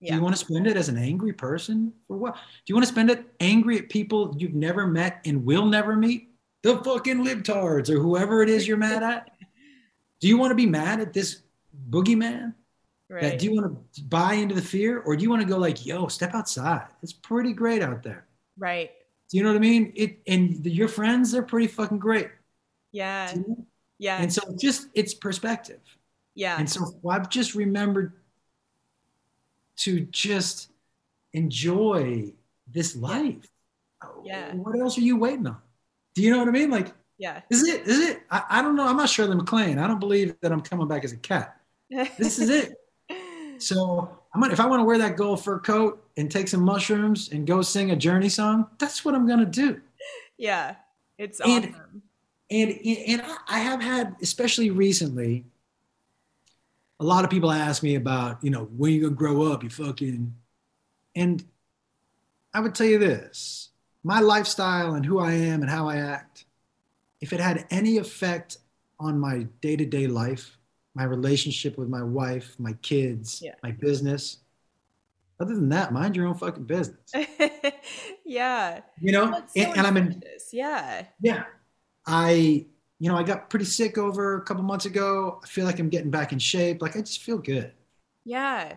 Yeah. 0.00 0.10
Do 0.12 0.16
you 0.16 0.22
want 0.22 0.34
to 0.36 0.44
spend 0.44 0.66
it 0.66 0.76
as 0.76 0.88
an 0.88 0.98
angry 0.98 1.32
person 1.32 1.92
or 2.08 2.16
what? 2.18 2.34
Do 2.34 2.40
you 2.66 2.74
want 2.74 2.86
to 2.86 2.92
spend 2.92 3.10
it 3.10 3.24
angry 3.40 3.78
at 3.78 3.88
people 3.88 4.34
you've 4.38 4.54
never 4.54 4.86
met 4.86 5.20
and 5.24 5.44
will 5.44 5.66
never 5.66 5.96
meet? 5.96 6.28
The 6.62 6.76
fucking 6.84 7.24
libtards 7.24 7.88
or 7.90 7.98
whoever 7.98 8.42
it 8.42 8.48
is 8.50 8.68
you're 8.68 8.76
mad 8.76 9.02
at? 9.02 9.30
Do 10.20 10.28
you 10.28 10.36
want 10.36 10.50
to 10.50 10.54
be 10.54 10.66
mad 10.66 11.00
at 11.00 11.12
this 11.14 11.42
boogeyman? 11.90 12.54
Right. 13.10 13.22
That 13.22 13.38
do 13.40 13.46
you 13.46 13.60
want 13.60 13.76
to 13.94 14.02
buy 14.04 14.34
into 14.34 14.54
the 14.54 14.62
fear 14.62 15.00
or 15.00 15.16
do 15.16 15.24
you 15.24 15.30
want 15.30 15.42
to 15.42 15.48
go 15.48 15.58
like, 15.58 15.84
yo, 15.84 16.06
step 16.06 16.32
outside? 16.32 16.86
It's 17.02 17.12
pretty 17.12 17.52
great 17.52 17.82
out 17.82 18.02
there. 18.04 18.26
right. 18.56 18.90
Do 19.30 19.36
you 19.36 19.44
know 19.44 19.50
what 19.50 19.56
I 19.56 19.60
mean? 19.60 19.92
It 19.94 20.18
and 20.26 20.62
the, 20.62 20.70
your 20.70 20.88
friends, 20.88 21.30
they're 21.30 21.42
pretty 21.42 21.68
fucking 21.68 21.98
great. 21.98 22.28
Yeah. 22.90 23.32
You 23.32 23.44
know? 23.46 23.66
Yeah. 23.98 24.20
And 24.20 24.32
so 24.32 24.42
just 24.60 24.88
it's 24.94 25.14
perspective. 25.14 25.80
yeah. 26.34 26.56
And 26.58 26.68
so 26.68 26.94
I've 27.08 27.28
just 27.28 27.54
remembered 27.54 28.12
to 29.78 30.00
just 30.10 30.70
enjoy 31.32 32.32
this 32.72 32.96
life. 32.96 33.46
Oh, 34.02 34.22
yeah. 34.24 34.52
What 34.54 34.78
else 34.78 34.98
are 34.98 35.02
you 35.02 35.16
waiting 35.16 35.46
on? 35.46 35.58
Do 36.14 36.22
you 36.22 36.30
know 36.32 36.38
what 36.38 36.48
I 36.48 36.52
mean? 36.52 36.70
Like, 36.70 36.92
yeah. 37.18 37.42
is 37.50 37.66
it? 37.68 37.86
Is 37.86 38.00
it? 38.00 38.22
I, 38.30 38.42
I 38.50 38.62
don't 38.62 38.74
know. 38.74 38.86
I'm 38.86 38.96
not 38.96 39.08
Shirley 39.08 39.36
MacLaine. 39.36 39.78
I 39.78 39.86
don't 39.86 40.00
believe 40.00 40.34
that 40.42 40.50
I'm 40.52 40.60
coming 40.60 40.88
back 40.88 41.04
as 41.04 41.12
a 41.12 41.16
cat. 41.16 41.56
This 42.18 42.38
is 42.38 42.50
it. 42.50 42.72
So 43.62 44.16
I'm 44.34 44.40
gonna, 44.40 44.52
if 44.52 44.60
I 44.60 44.66
want 44.66 44.80
to 44.80 44.84
wear 44.84 44.98
that 44.98 45.16
gold 45.16 45.42
fur 45.44 45.58
coat 45.58 46.02
and 46.16 46.30
take 46.30 46.48
some 46.48 46.62
mushrooms 46.62 47.30
and 47.30 47.46
go 47.46 47.62
sing 47.62 47.90
a 47.90 47.96
Journey 47.96 48.28
song, 48.28 48.66
that's 48.78 49.04
what 49.04 49.14
I'm 49.14 49.26
gonna 49.26 49.46
do. 49.46 49.80
yeah. 50.38 50.76
It's 51.18 51.40
And- 51.40 51.66
awesome. 51.74 52.02
and 52.50 52.70
and 52.86 53.22
I- 53.46 53.58
have 53.60 53.82
had, 53.82 54.16
especially 54.22 54.70
recently, 54.70 55.44
a 56.98 57.04
lot 57.04 57.24
of 57.24 57.30
people 57.30 57.50
ask 57.50 57.82
me 57.82 57.94
about, 57.94 58.42
you 58.42 58.50
know, 58.50 58.64
when 58.64 58.92
you 58.92 59.02
gonna 59.02 59.14
grow 59.14 59.52
up, 59.52 59.62
you 59.62 59.68
fucking, 59.70 60.34
and 61.14 61.44
I 62.54 62.60
would 62.60 62.74
tell 62.74 62.86
you 62.86 62.98
this: 62.98 63.68
my 64.02 64.20
lifestyle 64.20 64.94
and 64.94 65.04
who 65.04 65.18
I 65.18 65.32
am 65.32 65.60
and 65.62 65.70
how 65.70 65.88
I 65.88 65.96
act, 65.98 66.46
if 67.20 67.32
it 67.34 67.40
had 67.40 67.66
any 67.70 67.98
effect 67.98 68.58
on 68.98 69.18
my 69.18 69.46
day-to-day 69.60 70.06
life, 70.06 70.56
my 70.94 71.04
relationship 71.04 71.78
with 71.78 71.88
my 71.88 72.02
wife, 72.02 72.54
my 72.58 72.72
kids, 72.74 73.40
Yeah. 73.42 73.54
my 73.62 73.70
business. 73.72 74.38
Other 75.40 75.54
than 75.54 75.70
that, 75.70 75.92
mind 75.92 76.16
your 76.16 76.26
own 76.26 76.34
fucking 76.34 76.64
business. 76.64 77.12
yeah. 78.24 78.80
You 79.00 79.12
know, 79.12 79.32
so 79.32 79.60
and, 79.62 79.78
and 79.78 79.86
I'm 79.86 79.96
in. 79.96 80.22
Yeah. 80.52 81.06
yeah. 81.20 81.44
I, 82.06 82.66
you 82.98 83.08
know, 83.08 83.16
I 83.16 83.22
got 83.22 83.48
pretty 83.48 83.64
sick 83.64 83.96
over 83.96 84.36
a 84.36 84.42
couple 84.42 84.62
months 84.62 84.84
ago. 84.84 85.40
I 85.42 85.46
feel 85.46 85.64
like 85.64 85.78
I'm 85.78 85.88
getting 85.88 86.10
back 86.10 86.32
in 86.32 86.38
shape. 86.38 86.82
Like 86.82 86.96
I 86.96 87.00
just 87.00 87.22
feel 87.22 87.38
good. 87.38 87.72
Yeah. 88.24 88.76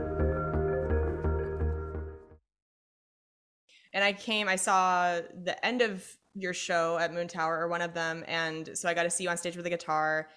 And 3.93 4.03
I 4.03 4.13
came, 4.13 4.47
I 4.47 4.55
saw 4.55 5.19
the 5.43 5.65
end 5.65 5.81
of 5.81 6.05
your 6.33 6.53
show 6.53 6.97
at 6.97 7.11
Moontower 7.11 7.59
or 7.59 7.67
one 7.67 7.81
of 7.81 7.93
them. 7.93 8.23
And 8.27 8.69
so 8.73 8.87
I 8.87 8.93
got 8.93 9.03
to 9.03 9.09
see 9.09 9.25
you 9.25 9.29
on 9.29 9.37
stage 9.37 9.57
with 9.57 9.65
a 9.65 9.69
guitar. 9.69 10.29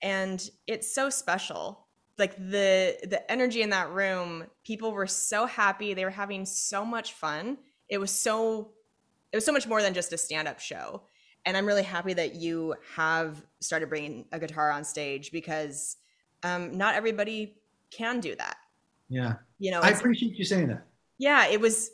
And 0.00 0.48
it's 0.66 0.92
so 0.92 1.10
special. 1.10 1.86
Like 2.18 2.36
the 2.36 2.98
the 3.08 3.22
energy 3.30 3.62
in 3.62 3.70
that 3.70 3.90
room, 3.90 4.44
people 4.64 4.92
were 4.92 5.06
so 5.06 5.46
happy. 5.46 5.94
They 5.94 6.04
were 6.04 6.10
having 6.10 6.44
so 6.44 6.84
much 6.84 7.12
fun. 7.14 7.58
It 7.88 7.98
was 7.98 8.10
so 8.10 8.72
it 9.32 9.36
was 9.36 9.44
so 9.44 9.52
much 9.52 9.66
more 9.66 9.80
than 9.80 9.94
just 9.94 10.12
a 10.12 10.18
stand-up 10.18 10.60
show. 10.60 11.02
And 11.44 11.56
I'm 11.56 11.66
really 11.66 11.82
happy 11.82 12.12
that 12.14 12.34
you 12.34 12.74
have 12.94 13.44
started 13.60 13.88
bringing 13.88 14.26
a 14.30 14.38
guitar 14.38 14.70
on 14.70 14.84
stage 14.84 15.32
because 15.32 15.96
um, 16.42 16.76
not 16.76 16.94
everybody 16.94 17.56
can 17.90 18.20
do 18.20 18.36
that. 18.36 18.56
Yeah. 19.08 19.34
You 19.58 19.70
know, 19.70 19.80
I 19.80 19.90
appreciate 19.90 20.36
you 20.38 20.44
saying 20.44 20.68
that. 20.68 20.86
yeah, 21.18 21.46
it 21.48 21.60
was. 21.60 21.90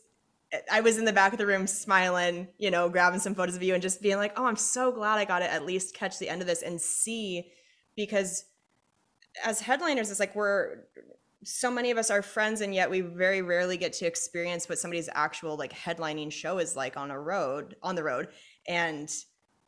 I 0.70 0.80
was 0.80 0.98
in 0.98 1.04
the 1.04 1.12
back 1.12 1.32
of 1.32 1.38
the 1.38 1.46
room 1.46 1.66
smiling, 1.66 2.48
you 2.58 2.70
know, 2.70 2.88
grabbing 2.88 3.20
some 3.20 3.34
photos 3.34 3.56
of 3.56 3.62
you 3.62 3.74
and 3.74 3.82
just 3.82 4.00
being 4.00 4.16
like, 4.16 4.32
oh, 4.38 4.46
I'm 4.46 4.56
so 4.56 4.90
glad 4.90 5.18
I 5.18 5.24
got 5.24 5.40
to 5.40 5.52
at 5.52 5.66
least 5.66 5.94
catch 5.94 6.18
the 6.18 6.28
end 6.28 6.40
of 6.40 6.46
this 6.46 6.62
and 6.62 6.80
see 6.80 7.50
because 7.96 8.44
as 9.44 9.60
headliners, 9.60 10.10
it's 10.10 10.20
like 10.20 10.34
we're 10.34 10.84
so 11.44 11.70
many 11.70 11.90
of 11.90 11.98
us 11.98 12.10
are 12.10 12.22
friends 12.22 12.62
and 12.62 12.74
yet 12.74 12.90
we 12.90 13.00
very 13.00 13.42
rarely 13.42 13.76
get 13.76 13.92
to 13.94 14.06
experience 14.06 14.68
what 14.68 14.78
somebody's 14.78 15.08
actual 15.12 15.56
like 15.56 15.72
headlining 15.72 16.32
show 16.32 16.58
is 16.58 16.74
like 16.74 16.96
on 16.96 17.10
a 17.10 17.20
road 17.20 17.76
on 17.82 17.94
the 17.94 18.02
road. 18.02 18.28
And 18.66 19.10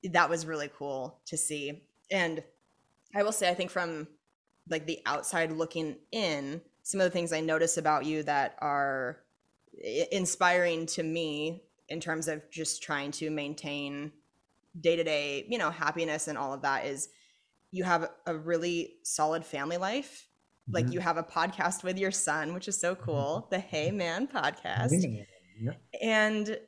that 0.02 0.30
was 0.30 0.46
really 0.46 0.70
cool 0.76 1.20
to 1.26 1.36
see. 1.36 1.82
And 2.10 2.42
i 3.14 3.22
will 3.22 3.32
say 3.32 3.48
i 3.48 3.54
think 3.54 3.70
from 3.70 4.06
like 4.68 4.86
the 4.86 5.00
outside 5.06 5.52
looking 5.52 5.96
in 6.12 6.60
some 6.82 7.00
of 7.00 7.04
the 7.04 7.10
things 7.10 7.32
i 7.32 7.40
notice 7.40 7.76
about 7.76 8.04
you 8.04 8.22
that 8.22 8.56
are 8.60 9.18
inspiring 9.80 10.86
to 10.86 11.02
me 11.02 11.62
in 11.88 12.00
terms 12.00 12.28
of 12.28 12.48
just 12.50 12.82
trying 12.82 13.10
to 13.12 13.30
maintain 13.30 14.12
day-to-day 14.80 15.46
you 15.48 15.58
know 15.58 15.70
happiness 15.70 16.28
and 16.28 16.38
all 16.38 16.52
of 16.52 16.62
that 16.62 16.84
is 16.86 17.08
you 17.72 17.82
have 17.82 18.08
a 18.26 18.36
really 18.36 18.94
solid 19.02 19.44
family 19.44 19.76
life 19.76 20.28
like 20.68 20.86
Mhm. 20.86 20.92
you 20.92 21.00
have 21.00 21.16
a 21.16 21.22
podcast 21.24 21.82
with 21.82 21.98
your 21.98 22.12
son 22.12 22.54
which 22.54 22.68
is 22.68 22.78
so 22.80 22.94
cool 22.94 23.48
the 23.50 23.58
hey 23.58 23.90
man 23.90 24.28
podcast 24.28 24.90
Yeah. 25.58 25.72
and 26.00 26.58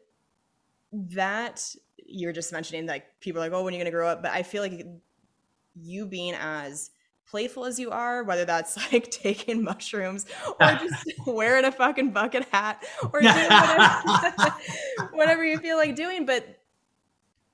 that 0.93 1.75
you're 2.05 2.33
just 2.33 2.53
mentioning 2.53 2.87
like 2.87 3.21
people 3.21 3.41
are 3.41 3.45
like 3.49 3.53
oh 3.53 3.63
when 3.63 3.73
are 3.73 3.77
you 3.77 3.83
going 3.83 3.93
to 3.93 3.97
grow 3.97 4.09
up 4.09 4.23
but 4.23 4.33
i 4.33 4.43
feel 4.43 4.63
like 4.63 4.85
you 5.75 6.07
being 6.07 6.35
as 6.35 6.91
playful 7.33 7.65
as 7.65 7.79
you 7.79 7.91
are 7.91 8.23
whether 8.25 8.45
that's 8.45 8.77
like 8.93 9.11
taking 9.11 9.65
mushrooms 9.65 10.27
or 10.61 10.73
just 10.75 11.13
wearing 11.27 11.65
a 11.65 11.73
fucking 11.73 12.11
bucket 12.11 12.45
hat 12.53 12.85
or 13.11 13.21
doing 13.23 13.35
whatever, 13.35 14.55
whatever 15.13 15.45
you 15.45 15.57
feel 15.57 15.79
like 15.79 15.97
doing 15.97 16.27
but 16.27 16.61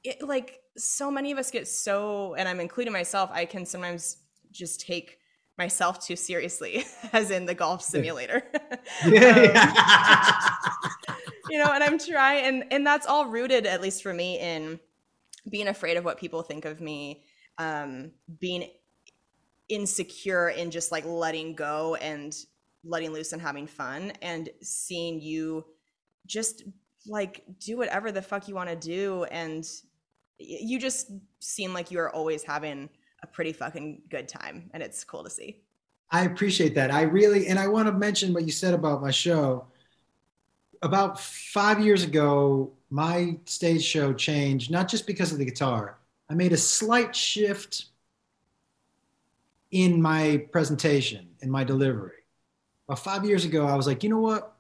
it 0.03 0.21
like 0.21 0.61
so 0.77 1.11
many 1.11 1.31
of 1.31 1.39
us 1.39 1.51
get 1.53 1.69
so 1.69 2.35
and 2.35 2.49
i'm 2.49 2.59
including 2.59 2.93
myself 2.93 3.31
i 3.33 3.45
can 3.45 3.65
sometimes 3.65 4.17
just 4.51 4.81
take 4.81 5.19
myself 5.57 6.05
too 6.05 6.17
seriously 6.17 6.85
as 7.13 7.31
in 7.31 7.47
the 7.47 7.55
golf 7.55 7.81
simulator 7.81 8.43
Yeah. 9.07 10.45
you 11.51 11.59
know 11.59 11.71
and 11.73 11.85
i'm 11.85 11.99
trying 11.99 12.45
and 12.45 12.65
and 12.73 12.85
that's 12.85 13.07
all 13.07 13.27
rooted 13.27 13.65
at 13.65 13.81
least 13.81 14.03
for 14.03 14.13
me 14.13 14.41
in 14.41 14.81
being 15.49 15.69
afraid 15.69 15.97
of 15.97 16.05
what 16.05 16.19
people 16.19 16.43
think 16.43 16.65
of 16.65 16.81
me, 16.81 17.25
um, 17.59 18.11
being 18.39 18.69
insecure 19.69 20.51
in 20.51 20.71
just 20.71 20.93
like 20.93 21.05
letting 21.05 21.55
go 21.55 21.95
and 21.97 22.37
letting 22.85 23.11
loose 23.13 23.33
and 23.33 23.43
having 23.43 23.67
fun, 23.67 24.13
and 24.23 24.49
seeing 24.63 25.21
you 25.21 25.65
just 26.27 26.63
like 27.07 27.45
do 27.59 27.77
whatever 27.77 28.13
the 28.13 28.23
fuck 28.23 28.49
you 28.49 28.55
want 28.55 28.71
to 28.71 28.77
do, 28.77 29.25
and 29.25 29.69
you 30.39 30.79
just 30.79 31.11
seem 31.41 31.73
like 31.73 31.91
you 31.91 31.99
are 31.99 32.15
always 32.15 32.43
having 32.43 32.89
a 33.23 33.27
pretty 33.27 33.53
fucking 33.53 34.03
good 34.09 34.29
time, 34.29 34.71
and 34.73 34.83
it's 34.83 35.03
cool 35.05 35.25
to 35.25 35.31
see. 35.31 35.61
I 36.11 36.25
appreciate 36.25 36.75
that. 36.77 36.91
I 36.91 37.03
really, 37.03 37.49
and 37.49 37.59
I 37.59 37.67
want 37.69 37.87
to 37.87 37.93
mention 37.93 38.33
what 38.33 38.45
you 38.45 38.53
said 38.53 38.73
about 38.73 39.03
my 39.03 39.11
show. 39.11 39.67
About 40.81 41.21
five 41.21 41.85
years 41.85 42.05
ago, 42.05 42.73
my 42.89 43.37
stage 43.45 43.83
show 43.83 44.13
changed, 44.13 44.71
not 44.71 44.89
just 44.89 45.07
because 45.07 45.33
of 45.33 45.39
the 45.39 45.45
guitar. 45.45 45.99
I 46.31 46.35
made 46.35 46.53
a 46.53 46.57
slight 46.57 47.15
shift 47.17 47.87
in 49.71 50.01
my 50.01 50.47
presentation, 50.53 51.29
in 51.41 51.51
my 51.51 51.65
delivery. 51.65 52.13
About 52.89 53.01
five 53.01 53.25
years 53.25 53.45
ago, 53.45 53.67
I 53.67 53.75
was 53.75 53.87
like, 53.87 54.03
you 54.03 54.09
know 54.09 54.21
what? 54.21 54.55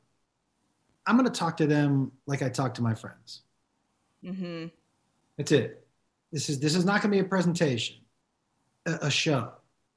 I'm 1.07 1.17
going 1.17 1.31
to 1.31 1.39
talk 1.39 1.57
to 1.59 1.67
them 1.67 2.13
like 2.27 2.43
I 2.43 2.51
talk 2.51 2.75
to 2.75 2.83
my 2.83 2.95
friends. 2.95 3.43
Mm-hmm. 4.23 4.67
That's 5.39 5.53
it. 5.53 5.87
This 6.33 6.51
is 6.51 6.61
this 6.61 6.75
is 6.75 6.85
not 6.85 7.01
going 7.01 7.11
to 7.13 7.17
be 7.17 7.25
a 7.25 7.29
presentation, 7.29 7.97
a, 8.87 8.99
a 9.03 9.11
show. 9.11 9.53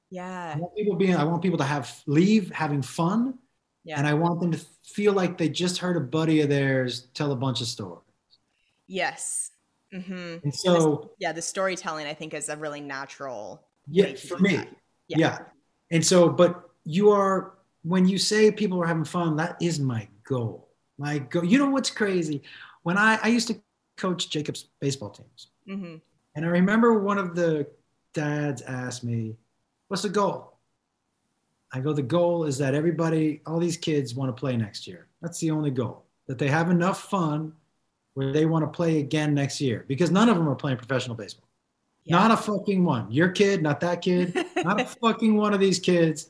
Yeah. 0.09 0.53
I 0.55 0.59
want 0.59 0.75
people 0.75 0.95
being. 0.95 1.15
I 1.15 1.25
want 1.25 1.41
people 1.41 1.57
to 1.57 1.65
have 1.65 2.01
leave 2.05 2.51
having 2.51 2.81
fun, 2.81 3.37
Yeah. 3.83 3.97
and 3.97 4.07
I 4.07 4.13
want 4.13 4.39
them 4.39 4.51
to 4.51 4.59
feel 4.83 5.11
like 5.11 5.37
they 5.37 5.49
just 5.49 5.79
heard 5.79 5.97
a 5.97 6.01
buddy 6.01 6.39
of 6.41 6.47
theirs 6.49 7.07
tell 7.13 7.33
a 7.33 7.35
bunch 7.35 7.59
of 7.59 7.67
stories. 7.67 8.03
Yes. 8.87 9.51
Mm-hmm. 9.93 10.37
And 10.43 10.55
so, 10.55 11.11
yeah, 11.19 11.33
the 11.33 11.41
storytelling 11.41 12.07
I 12.07 12.13
think 12.13 12.33
is 12.33 12.47
a 12.47 12.55
really 12.55 12.79
natural. 12.79 13.61
yeah, 13.89 14.13
for 14.15 14.39
me, 14.39 14.59
that. 15.11 15.19
yeah. 15.19 15.37
And 15.91 16.05
so, 16.05 16.29
but 16.29 16.69
you 16.83 17.11
are 17.11 17.53
when 17.83 18.07
you 18.07 18.17
say 18.17 18.51
people 18.51 18.81
are 18.81 18.85
having 18.87 19.03
fun, 19.05 19.35
that 19.37 19.57
is 19.61 19.79
my 19.79 20.07
goal. 20.23 20.69
My 20.97 21.17
goal. 21.19 21.43
You 21.43 21.57
know 21.57 21.69
what's 21.69 21.89
crazy? 21.91 22.41
When 22.83 22.97
I 22.97 23.19
I 23.23 23.27
used 23.27 23.47
to 23.49 23.59
coach 23.97 24.29
Jacob's 24.29 24.69
baseball 24.79 25.09
teams, 25.09 25.47
Mm-hmm. 25.67 25.95
and 26.35 26.45
I 26.45 26.47
remember 26.49 26.99
one 26.99 27.17
of 27.19 27.35
the 27.35 27.67
dads 28.13 28.61
asked 28.63 29.03
me, 29.03 29.35
"What's 29.87 30.03
the 30.03 30.09
goal?" 30.09 30.57
I 31.71 31.79
go, 31.79 31.93
"The 31.93 32.01
goal 32.01 32.45
is 32.45 32.57
that 32.57 32.73
everybody, 32.75 33.41
all 33.45 33.59
these 33.59 33.77
kids, 33.77 34.15
want 34.15 34.35
to 34.35 34.39
play 34.39 34.57
next 34.57 34.87
year. 34.87 35.07
That's 35.21 35.39
the 35.39 35.51
only 35.51 35.71
goal. 35.71 36.05
That 36.27 36.37
they 36.39 36.47
have 36.47 36.69
enough 36.71 37.03
fun 37.09 37.53
where 38.15 38.33
they 38.33 38.45
want 38.45 38.63
to 38.65 38.67
play 38.75 38.99
again 38.99 39.33
next 39.33 39.61
year 39.61 39.85
because 39.87 40.11
none 40.11 40.29
of 40.29 40.35
them 40.37 40.47
are 40.49 40.55
playing 40.55 40.77
professional 40.77 41.15
baseball. 41.15 41.47
Not 42.07 42.31
a 42.31 42.37
fucking 42.37 42.83
one. 42.83 43.11
Your 43.11 43.29
kid, 43.29 43.61
not 43.61 43.79
that 43.81 44.01
kid, 44.01 44.35
not 44.57 44.81
a 44.81 44.85
fucking 45.01 45.35
one 45.35 45.53
of 45.53 45.59
these 45.59 45.79
kids. 45.79 46.29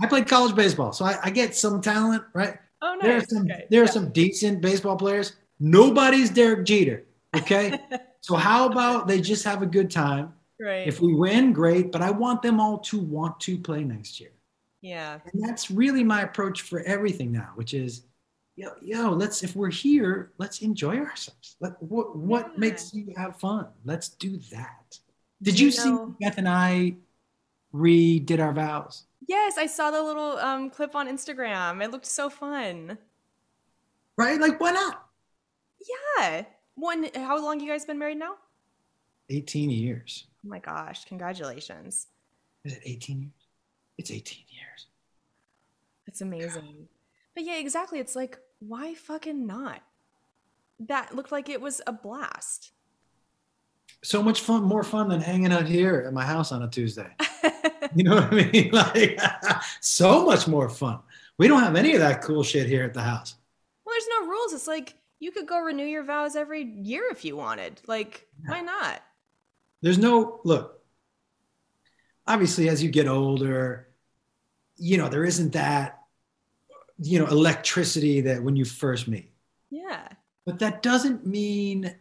I 0.00 0.06
played 0.06 0.26
college 0.28 0.54
baseball, 0.54 0.92
so 0.92 1.04
I, 1.04 1.16
I 1.24 1.30
get 1.30 1.54
some 1.54 1.80
talent, 1.80 2.24
right? 2.34 2.58
Oh, 2.82 2.98
There 3.00 3.16
are 3.16 3.20
some 3.24 3.42
Okay. 3.44 3.66
there 3.70 3.82
are 3.82 3.86
some 3.86 4.10
decent 4.10 4.60
baseball 4.60 4.96
players. 4.96 5.36
Nobody's 5.60 6.28
Derek 6.30 6.66
Jeter. 6.66 7.04
Okay. 7.34 7.78
so 8.20 8.34
how 8.36 8.66
about 8.68 9.06
they 9.08 9.20
just 9.20 9.44
have 9.44 9.62
a 9.62 9.66
good 9.66 9.90
time? 9.90 10.34
Right. 10.60 10.86
If 10.86 11.00
we 11.00 11.14
win, 11.14 11.52
great. 11.52 11.92
But 11.92 12.02
I 12.02 12.10
want 12.10 12.42
them 12.42 12.60
all 12.60 12.78
to 12.80 12.98
want 12.98 13.40
to 13.40 13.56
play 13.58 13.84
next 13.84 14.20
year. 14.20 14.32
yeah. 14.82 15.18
And 15.32 15.42
that's 15.42 15.70
really 15.70 16.04
my 16.04 16.22
approach 16.22 16.62
for 16.62 16.80
everything 16.80 17.32
now, 17.32 17.50
which 17.54 17.72
is, 17.74 18.02
yo, 18.56 18.70
yo, 18.82 19.10
let's 19.10 19.42
if 19.42 19.54
we're 19.54 19.70
here, 19.70 20.32
let's 20.38 20.60
enjoy 20.62 20.96
ourselves. 20.98 21.56
Let, 21.60 21.80
what 21.82 22.16
what 22.16 22.58
makes 22.58 22.92
you 22.94 23.12
have 23.16 23.38
fun? 23.38 23.68
Let's 23.84 24.08
do 24.08 24.38
that. 24.50 24.98
Did 25.42 25.56
Do 25.56 25.60
you, 25.60 25.66
you 25.66 25.72
see 25.72 25.90
know- 25.90 26.16
Beth 26.20 26.38
and 26.38 26.48
I 26.48 26.96
redid 27.74 28.40
our 28.40 28.52
vows? 28.52 29.04
Yes, 29.28 29.58
I 29.58 29.66
saw 29.66 29.90
the 29.90 30.02
little 30.02 30.38
um, 30.38 30.70
clip 30.70 30.94
on 30.94 31.08
Instagram. 31.08 31.82
It 31.84 31.90
looked 31.90 32.06
so 32.06 32.30
fun. 32.30 32.96
Right? 34.16 34.40
Like, 34.40 34.60
why 34.60 34.70
not? 34.70 35.06
Yeah. 36.18 36.44
One. 36.74 37.08
How 37.14 37.42
long 37.42 37.60
you 37.60 37.68
guys 37.70 37.84
been 37.84 37.98
married 37.98 38.18
now? 38.18 38.34
18 39.30 39.70
years. 39.70 40.26
Oh 40.44 40.48
my 40.48 40.60
gosh! 40.60 41.04
Congratulations. 41.06 42.06
Is 42.64 42.74
it 42.74 42.82
18 42.84 43.20
years? 43.20 43.32
It's 43.98 44.10
18 44.10 44.44
years. 44.48 44.86
It's 46.06 46.20
amazing. 46.20 46.86
But 47.34 47.44
yeah, 47.44 47.58
exactly. 47.58 47.98
It's 47.98 48.14
like, 48.14 48.38
why 48.60 48.94
fucking 48.94 49.46
not? 49.46 49.80
That 50.80 51.14
looked 51.14 51.32
like 51.32 51.48
it 51.48 51.60
was 51.60 51.80
a 51.86 51.92
blast. 51.92 52.72
So 54.02 54.22
much 54.22 54.40
fun, 54.40 54.62
more 54.62 54.84
fun 54.84 55.08
than 55.08 55.20
hanging 55.20 55.52
out 55.52 55.66
here 55.66 56.04
at 56.06 56.12
my 56.12 56.24
house 56.24 56.52
on 56.52 56.62
a 56.62 56.68
Tuesday. 56.68 57.08
you 57.94 58.04
know 58.04 58.16
what 58.16 58.32
I 58.32 58.50
mean? 58.50 58.70
Like, 58.72 59.20
so 59.80 60.24
much 60.24 60.46
more 60.46 60.68
fun. 60.68 61.00
We 61.38 61.48
don't 61.48 61.62
have 61.62 61.76
any 61.76 61.94
of 61.94 62.00
that 62.00 62.22
cool 62.22 62.42
shit 62.42 62.68
here 62.68 62.84
at 62.84 62.94
the 62.94 63.02
house. 63.02 63.34
Well, 63.84 63.94
there's 63.94 64.08
no 64.20 64.26
rules. 64.26 64.52
It's 64.52 64.66
like 64.66 64.94
you 65.18 65.30
could 65.30 65.46
go 65.46 65.60
renew 65.60 65.84
your 65.84 66.04
vows 66.04 66.36
every 66.36 66.62
year 66.62 67.04
if 67.10 67.24
you 67.24 67.36
wanted. 67.36 67.80
Like, 67.86 68.26
why 68.44 68.60
not? 68.60 69.02
There's 69.82 69.98
no 69.98 70.40
look. 70.44 70.82
Obviously, 72.26 72.68
as 72.68 72.82
you 72.82 72.90
get 72.90 73.06
older, 73.06 73.88
you 74.76 74.98
know 74.98 75.08
there 75.08 75.24
isn't 75.24 75.52
that, 75.52 75.95
you 76.98 77.18
know, 77.18 77.26
electricity 77.26 78.20
that 78.22 78.42
when 78.42 78.56
you 78.56 78.64
first 78.64 79.08
meet. 79.08 79.30
Yeah. 79.70 80.08
But 80.44 80.58
that 80.60 80.82
doesn't 80.82 81.26
mean 81.26 81.94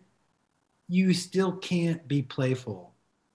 you 0.87 1.13
still 1.13 1.53
can't 1.53 2.07
be 2.07 2.21
playful 2.21 2.93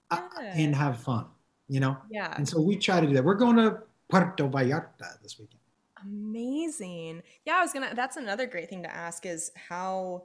uh, 0.09 0.21
and 0.39 0.75
have 0.75 0.99
fun. 0.99 1.25
You 1.67 1.79
know. 1.79 1.97
Yeah. 2.09 2.33
And 2.35 2.47
so 2.47 2.59
we 2.61 2.75
try 2.75 2.99
to 2.99 3.07
do 3.07 3.13
that. 3.13 3.23
We're 3.23 3.35
going 3.35 3.55
to 3.57 3.79
Puerto 4.09 4.47
Vallarta 4.47 5.21
this 5.21 5.39
weekend. 5.39 5.59
Amazing. 6.03 7.21
Yeah, 7.45 7.57
I 7.57 7.61
was 7.61 7.73
gonna. 7.73 7.93
That's 7.95 8.17
another 8.17 8.47
great 8.47 8.69
thing 8.69 8.83
to 8.83 8.93
ask 8.93 9.25
is 9.25 9.51
how 9.55 10.23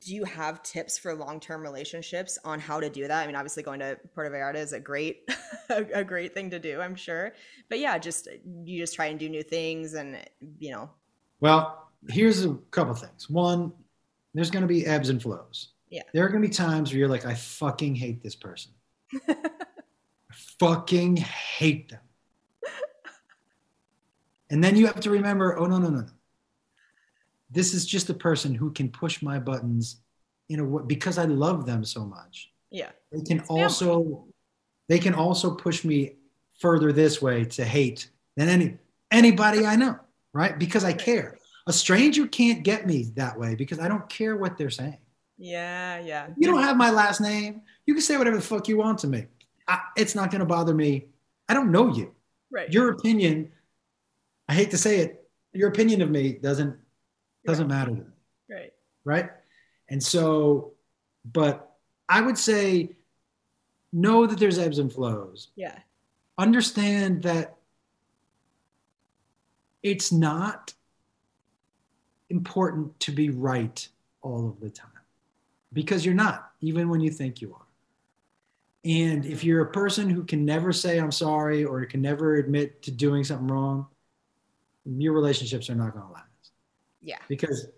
do 0.00 0.14
you 0.14 0.24
have 0.24 0.62
tips 0.62 0.98
for 0.98 1.14
long-term 1.14 1.62
relationships 1.62 2.38
on 2.44 2.60
how 2.60 2.80
to 2.80 2.88
do 2.88 3.06
that? 3.06 3.22
I 3.22 3.26
mean, 3.26 3.36
obviously 3.36 3.62
going 3.62 3.80
to 3.80 3.98
Puerto 4.14 4.30
Vallarta 4.30 4.56
is 4.56 4.72
a 4.72 4.80
great, 4.80 5.28
a, 5.68 6.04
great 6.04 6.34
thing 6.34 6.50
to 6.50 6.58
do, 6.58 6.80
I'm 6.80 6.94
sure. 6.94 7.32
But 7.68 7.78
yeah, 7.78 7.98
just 7.98 8.28
you 8.64 8.80
just 8.80 8.94
try 8.94 9.06
and 9.06 9.18
do 9.18 9.28
new 9.28 9.42
things, 9.42 9.94
and 9.94 10.18
you 10.58 10.70
know, 10.70 10.90
Well, 11.40 11.90
here's 12.08 12.44
a 12.44 12.54
couple 12.70 12.94
things. 12.94 13.28
One, 13.28 13.72
there's 14.34 14.50
going 14.50 14.62
to 14.62 14.68
be 14.68 14.86
ebbs 14.86 15.08
and 15.08 15.20
flows. 15.20 15.68
Yeah. 15.88 16.02
There 16.12 16.24
are 16.24 16.28
going 16.28 16.42
to 16.42 16.48
be 16.48 16.54
times 16.54 16.90
where 16.90 16.98
you're 16.98 17.08
like, 17.08 17.26
I 17.26 17.34
fucking 17.34 17.94
hate 17.94 18.22
this 18.22 18.34
person. 18.34 18.72
I 19.28 19.36
fucking 20.58 21.16
hate 21.16 21.90
them. 21.90 22.00
And 24.50 24.62
then 24.62 24.76
you 24.76 24.86
have 24.86 25.00
to 25.00 25.10
remember, 25.10 25.58
oh 25.58 25.66
no, 25.66 25.78
no, 25.78 25.88
no, 25.88 26.00
no. 26.00 26.08
This 27.50 27.74
is 27.74 27.86
just 27.86 28.10
a 28.10 28.14
person 28.14 28.54
who 28.54 28.70
can 28.72 28.88
push 28.90 29.22
my 29.22 29.38
buttons 29.38 30.00
in 30.48 30.60
a 30.60 30.64
way 30.64 30.82
because 30.86 31.18
I 31.18 31.24
love 31.24 31.66
them 31.66 31.84
so 31.84 32.04
much. 32.04 32.50
yeah, 32.70 32.90
They 33.12 33.20
can 33.22 33.40
family. 33.40 33.62
also 33.62 34.24
they 34.88 34.98
can 34.98 35.14
also 35.14 35.54
push 35.54 35.84
me 35.84 36.14
further 36.60 36.92
this 36.92 37.20
way 37.20 37.44
to 37.44 37.64
hate 37.64 38.10
than 38.36 38.48
any 38.48 38.78
anybody 39.10 39.66
I 39.66 39.76
know, 39.76 39.98
right? 40.32 40.58
Because 40.58 40.84
I 40.84 40.92
care. 40.92 41.38
A 41.68 41.72
stranger 41.72 42.26
can't 42.28 42.62
get 42.62 42.86
me 42.86 43.10
that 43.16 43.36
way 43.38 43.54
because 43.56 43.78
I 43.80 43.88
don't 43.88 44.08
care 44.08 44.36
what 44.36 44.56
they're 44.56 44.70
saying. 44.70 44.98
yeah, 45.38 45.98
yeah. 46.00 46.28
You 46.36 46.46
don't 46.50 46.62
have 46.62 46.76
my 46.76 46.90
last 46.90 47.20
name. 47.20 47.62
You 47.86 47.94
can 47.94 48.02
say 48.02 48.16
whatever 48.16 48.36
the 48.36 48.42
fuck 48.42 48.68
you 48.68 48.76
want 48.78 48.98
to 49.00 49.08
me. 49.08 49.26
I, 49.68 49.80
it's 49.96 50.14
not 50.14 50.30
going 50.30 50.40
to 50.40 50.46
bother 50.46 50.74
me. 50.74 51.06
I 51.48 51.54
don't 51.54 51.72
know 51.72 51.92
you. 51.92 52.14
Right. 52.52 52.72
Your 52.72 52.90
opinion, 52.90 53.50
I 54.48 54.54
hate 54.54 54.70
to 54.70 54.78
say 54.78 54.98
it, 55.00 55.28
your 55.52 55.68
opinion 55.68 56.02
of 56.02 56.10
me 56.10 56.34
doesn't 56.34 56.76
doesn't 57.46 57.68
matter 57.68 57.90
to 57.90 57.96
me 57.96 58.16
right. 58.50 58.72
right? 59.04 59.30
And 59.88 60.02
so, 60.02 60.72
but 61.24 61.76
I 62.08 62.20
would 62.20 62.38
say 62.38 62.90
know 63.92 64.26
that 64.26 64.38
there's 64.38 64.58
ebbs 64.58 64.78
and 64.78 64.92
flows. 64.92 65.48
Yeah. 65.56 65.78
Understand 66.38 67.22
that 67.22 67.56
it's 69.82 70.12
not 70.12 70.74
important 72.28 72.98
to 73.00 73.12
be 73.12 73.30
right 73.30 73.86
all 74.22 74.48
of 74.48 74.60
the 74.60 74.70
time 74.70 74.90
because 75.72 76.04
you're 76.04 76.14
not, 76.14 76.50
even 76.60 76.88
when 76.88 77.00
you 77.00 77.10
think 77.10 77.40
you 77.40 77.54
are. 77.54 77.60
And 78.84 79.24
if 79.24 79.42
you're 79.42 79.62
a 79.62 79.70
person 79.70 80.08
who 80.10 80.24
can 80.24 80.44
never 80.44 80.72
say 80.72 80.98
I'm 80.98 81.12
sorry 81.12 81.64
or 81.64 81.84
can 81.86 82.02
never 82.02 82.36
admit 82.36 82.82
to 82.82 82.90
doing 82.90 83.24
something 83.24 83.48
wrong, 83.48 83.86
your 84.84 85.12
relationships 85.12 85.68
are 85.70 85.74
not 85.74 85.92
going 85.92 86.06
to 86.06 86.12
last 86.12 86.26
Yeah. 87.06 87.18
because 87.28 87.68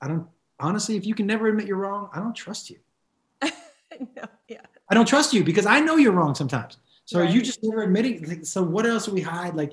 I 0.00 0.06
don't 0.08 0.26
honestly, 0.60 0.96
if 0.96 1.04
you 1.04 1.14
can 1.14 1.26
never 1.26 1.48
admit 1.48 1.66
you're 1.66 1.76
wrong, 1.76 2.08
I 2.14 2.20
don't 2.20 2.34
trust 2.34 2.70
you. 2.70 2.78
no, 3.42 4.24
yeah. 4.48 4.60
I 4.88 4.94
don't 4.94 5.06
trust 5.06 5.34
you 5.34 5.42
because 5.44 5.66
I 5.66 5.80
know 5.80 5.96
you're 5.96 6.12
wrong 6.12 6.34
sometimes. 6.34 6.78
So 7.04 7.22
you 7.22 7.42
just 7.42 7.60
never 7.62 7.82
admitting. 7.82 8.24
like, 8.28 8.44
So 8.44 8.62
what 8.62 8.86
else 8.86 9.06
do 9.06 9.12
we 9.12 9.20
hide? 9.20 9.54
Like, 9.54 9.72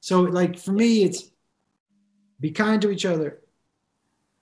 so 0.00 0.22
like 0.22 0.58
for 0.58 0.72
me, 0.72 1.02
it's 1.04 1.30
be 2.40 2.50
kind 2.50 2.80
to 2.82 2.90
each 2.90 3.04
other. 3.04 3.40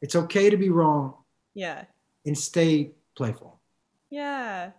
It's 0.01 0.15
okay 0.15 0.51
to 0.51 0.57
be 0.57 0.69
wrong 0.69 1.15
Yeah. 1.55 1.85
and 2.27 2.37
stay 2.39 2.93
playful. 3.17 3.59
Yeah. 4.11 4.71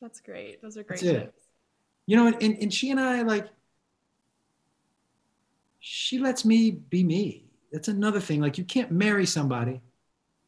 That's 0.00 0.20
great. 0.20 0.62
Those 0.62 0.76
are 0.76 0.84
great 0.84 1.00
That's 1.00 1.12
it. 1.24 1.34
You 2.06 2.16
know, 2.16 2.26
and, 2.28 2.56
and 2.62 2.72
she 2.72 2.90
and 2.90 3.00
I 3.00 3.22
like 3.22 3.48
she 5.80 6.18
lets 6.18 6.44
me 6.44 6.70
be 6.70 7.02
me. 7.04 7.47
That's 7.72 7.88
another 7.88 8.20
thing. 8.20 8.40
Like 8.40 8.58
you 8.58 8.64
can't 8.64 8.90
marry 8.90 9.26
somebody 9.26 9.80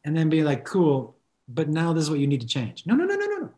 and 0.04 0.16
then 0.16 0.28
be 0.28 0.42
like, 0.42 0.64
cool, 0.64 1.16
but 1.48 1.68
now 1.68 1.92
this 1.92 2.04
is 2.04 2.10
what 2.10 2.18
you 2.18 2.26
need 2.26 2.40
to 2.40 2.46
change. 2.46 2.84
No, 2.86 2.94
no, 2.94 3.04
no, 3.04 3.14
no, 3.14 3.26
no, 3.26 3.38
no. 3.38 3.50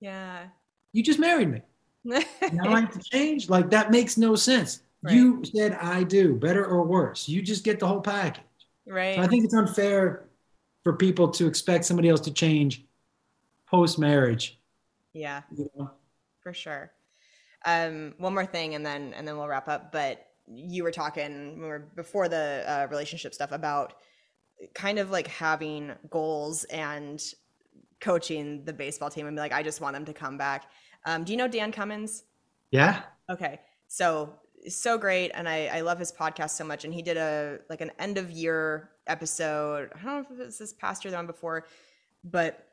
Yeah. 0.00 0.44
You 0.92 1.02
just 1.02 1.18
married 1.18 1.50
me. 1.50 1.62
Now 2.52 2.74
I 2.74 2.80
have 2.80 2.92
to 2.92 2.98
change. 2.98 3.48
Like 3.48 3.70
that 3.70 3.90
makes 3.90 4.16
no 4.16 4.34
sense. 4.34 4.82
Right. 5.02 5.14
You 5.14 5.44
said 5.44 5.72
I 5.80 6.02
do, 6.02 6.34
better 6.34 6.64
or 6.64 6.82
worse. 6.82 7.28
You 7.28 7.42
just 7.42 7.64
get 7.64 7.78
the 7.78 7.86
whole 7.86 8.00
package. 8.00 8.42
right. 8.86 9.16
So 9.16 9.22
I 9.22 9.26
think 9.28 9.44
it's 9.44 9.54
unfair 9.54 10.28
for 10.82 10.94
people 10.94 11.28
to 11.28 11.46
expect 11.46 11.84
somebody 11.84 12.08
else 12.08 12.20
to 12.22 12.32
change 12.32 12.84
post 13.70 13.98
marriage. 13.98 14.58
yeah. 15.12 15.42
You 15.56 15.70
know? 15.76 15.90
for 16.42 16.52
sure. 16.52 16.92
Um, 17.64 18.14
one 18.18 18.34
more 18.34 18.46
thing, 18.46 18.74
and 18.74 18.84
then 18.84 19.14
and 19.14 19.26
then 19.26 19.36
we'll 19.36 19.48
wrap 19.48 19.68
up. 19.68 19.92
But 19.92 20.26
you 20.46 20.82
were 20.82 20.90
talking 20.90 21.52
when 21.52 21.60
we 21.60 21.66
were 21.66 21.90
before 21.94 22.28
the 22.28 22.64
uh, 22.66 22.86
relationship 22.90 23.34
stuff 23.34 23.52
about 23.52 23.94
kind 24.74 24.98
of 24.98 25.10
like 25.10 25.26
having 25.26 25.92
goals 26.10 26.64
and 26.64 27.22
coaching 28.00 28.64
the 28.64 28.72
baseball 28.72 29.10
team 29.10 29.26
and 29.26 29.36
be 29.36 29.40
like, 29.40 29.52
I 29.52 29.62
just 29.62 29.80
want 29.80 29.94
them 29.94 30.04
to 30.04 30.12
come 30.12 30.36
back. 30.36 30.70
Um, 31.06 31.24
do 31.24 31.32
you 31.32 31.38
know 31.38 31.48
Dan 31.48 31.72
Cummins? 31.72 32.24
Yeah. 32.70 33.02
Okay. 33.30 33.60
So 33.88 34.34
so 34.68 34.96
great. 34.96 35.30
And 35.34 35.48
I, 35.48 35.66
I 35.66 35.80
love 35.80 35.98
his 35.98 36.12
podcast 36.12 36.50
so 36.50 36.64
much. 36.64 36.84
And 36.84 36.94
he 36.94 37.02
did 37.02 37.16
a 37.16 37.58
like 37.68 37.80
an 37.80 37.90
end 37.98 38.18
of 38.18 38.30
year 38.30 38.90
episode. 39.06 39.90
I 39.94 40.04
don't 40.04 40.14
know 40.14 40.20
if 40.20 40.30
it 40.30 40.44
was 40.46 40.58
this 40.58 40.72
past 40.72 41.04
year 41.04 41.10
or 41.10 41.12
the 41.12 41.16
one 41.18 41.26
before, 41.26 41.66
but 42.24 42.68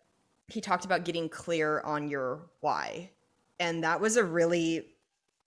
he 0.48 0.62
talked 0.62 0.86
about 0.86 1.06
getting 1.06 1.30
clear 1.30 1.82
on 1.82 2.08
your 2.08 2.50
why. 2.60 3.12
And 3.60 3.84
that 3.84 4.00
was 4.00 4.18
a 4.18 4.24
really 4.24 4.88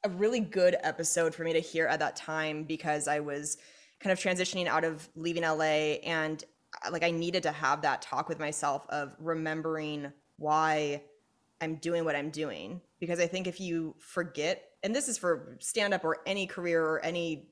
a 0.05 0.09
really 0.09 0.41
good 0.41 0.77
episode 0.83 1.35
for 1.35 1.45
me 1.45 1.53
to 1.53 1.61
hear 1.61 1.87
at 1.87 2.01
that 2.01 2.17
time 2.17 2.65
because 2.65 3.07
I 3.07 3.21
was 3.21 3.57
kind 4.01 4.13
of 4.13 4.19
transitioning 4.19 4.67
out 4.67 4.85
of 4.85 5.09
leaving 5.15 5.45
LA 5.45 6.01
and 6.05 6.43
uh, 6.85 6.91
like 6.91 7.05
I 7.05 7.13
needed 7.13 7.45
to 7.45 7.53
have 7.53 7.83
that 7.83 8.03
talk 8.03 8.29
with 8.29 8.41
myself 8.41 8.85
of 8.89 9.15
remembering 9.21 10.13
why 10.39 11.03
I'm 11.61 11.77
doing 11.77 12.05
what 12.05 12.17
I'm 12.17 12.31
doing. 12.31 12.81
Because 12.99 13.21
I 13.21 13.29
think 13.29 13.47
if 13.47 13.61
you 13.61 13.95
forget 14.01 14.65
and 14.83 14.95
this 14.95 15.07
is 15.07 15.17
for 15.17 15.57
stand 15.61 15.95
up 15.95 16.05
or 16.05 16.19
any 16.27 16.47
career 16.47 16.85
or 16.85 17.05
any 17.05 17.47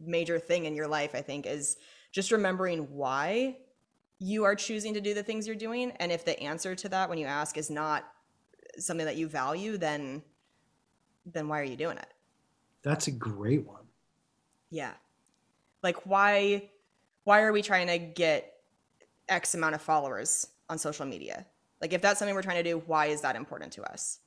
major 0.00 0.38
thing 0.38 0.66
in 0.66 0.76
your 0.76 0.86
life 0.86 1.14
I 1.14 1.22
think 1.22 1.46
is 1.46 1.76
just 2.12 2.30
remembering 2.30 2.94
why 2.94 3.56
you 4.20 4.44
are 4.44 4.54
choosing 4.54 4.94
to 4.94 5.00
do 5.00 5.14
the 5.14 5.22
things 5.22 5.46
you're 5.46 5.56
doing. 5.56 5.92
And 5.92 6.12
if 6.12 6.24
the 6.24 6.38
answer 6.40 6.76
to 6.76 6.88
that 6.90 7.08
when 7.08 7.18
you 7.18 7.26
ask 7.26 7.56
is 7.56 7.70
not 7.70 8.04
something 8.78 9.06
that 9.06 9.16
you 9.16 9.26
value 9.26 9.76
then 9.76 10.22
then 11.32 11.48
why 11.48 11.60
are 11.60 11.64
you 11.64 11.76
doing 11.76 11.96
it? 11.98 12.06
That's 12.82 13.06
a 13.08 13.10
great 13.12 13.66
one. 13.66 13.84
yeah. 14.70 14.92
Like 15.82 16.04
why 16.06 16.70
why 17.24 17.42
are 17.42 17.52
we 17.52 17.62
trying 17.62 17.86
to 17.88 17.98
get 17.98 18.52
x 19.28 19.54
amount 19.54 19.74
of 19.74 19.82
followers 19.82 20.46
on 20.68 20.78
social 20.78 21.06
media? 21.06 21.46
Like 21.80 21.92
if 21.92 22.02
that's 22.02 22.18
something 22.18 22.34
we're 22.34 22.42
trying 22.42 22.62
to 22.62 22.70
do 22.70 22.78
why 22.86 23.06
is 23.06 23.20
that 23.22 23.36
important 23.36 23.72
to 23.74 23.82
us? 23.90 24.18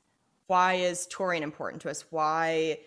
Why 0.47 0.73
is 0.75 1.05
touring 1.07 1.43
important 1.43 1.81
to 1.83 1.89
us? 1.89 2.05
Why 2.09 2.79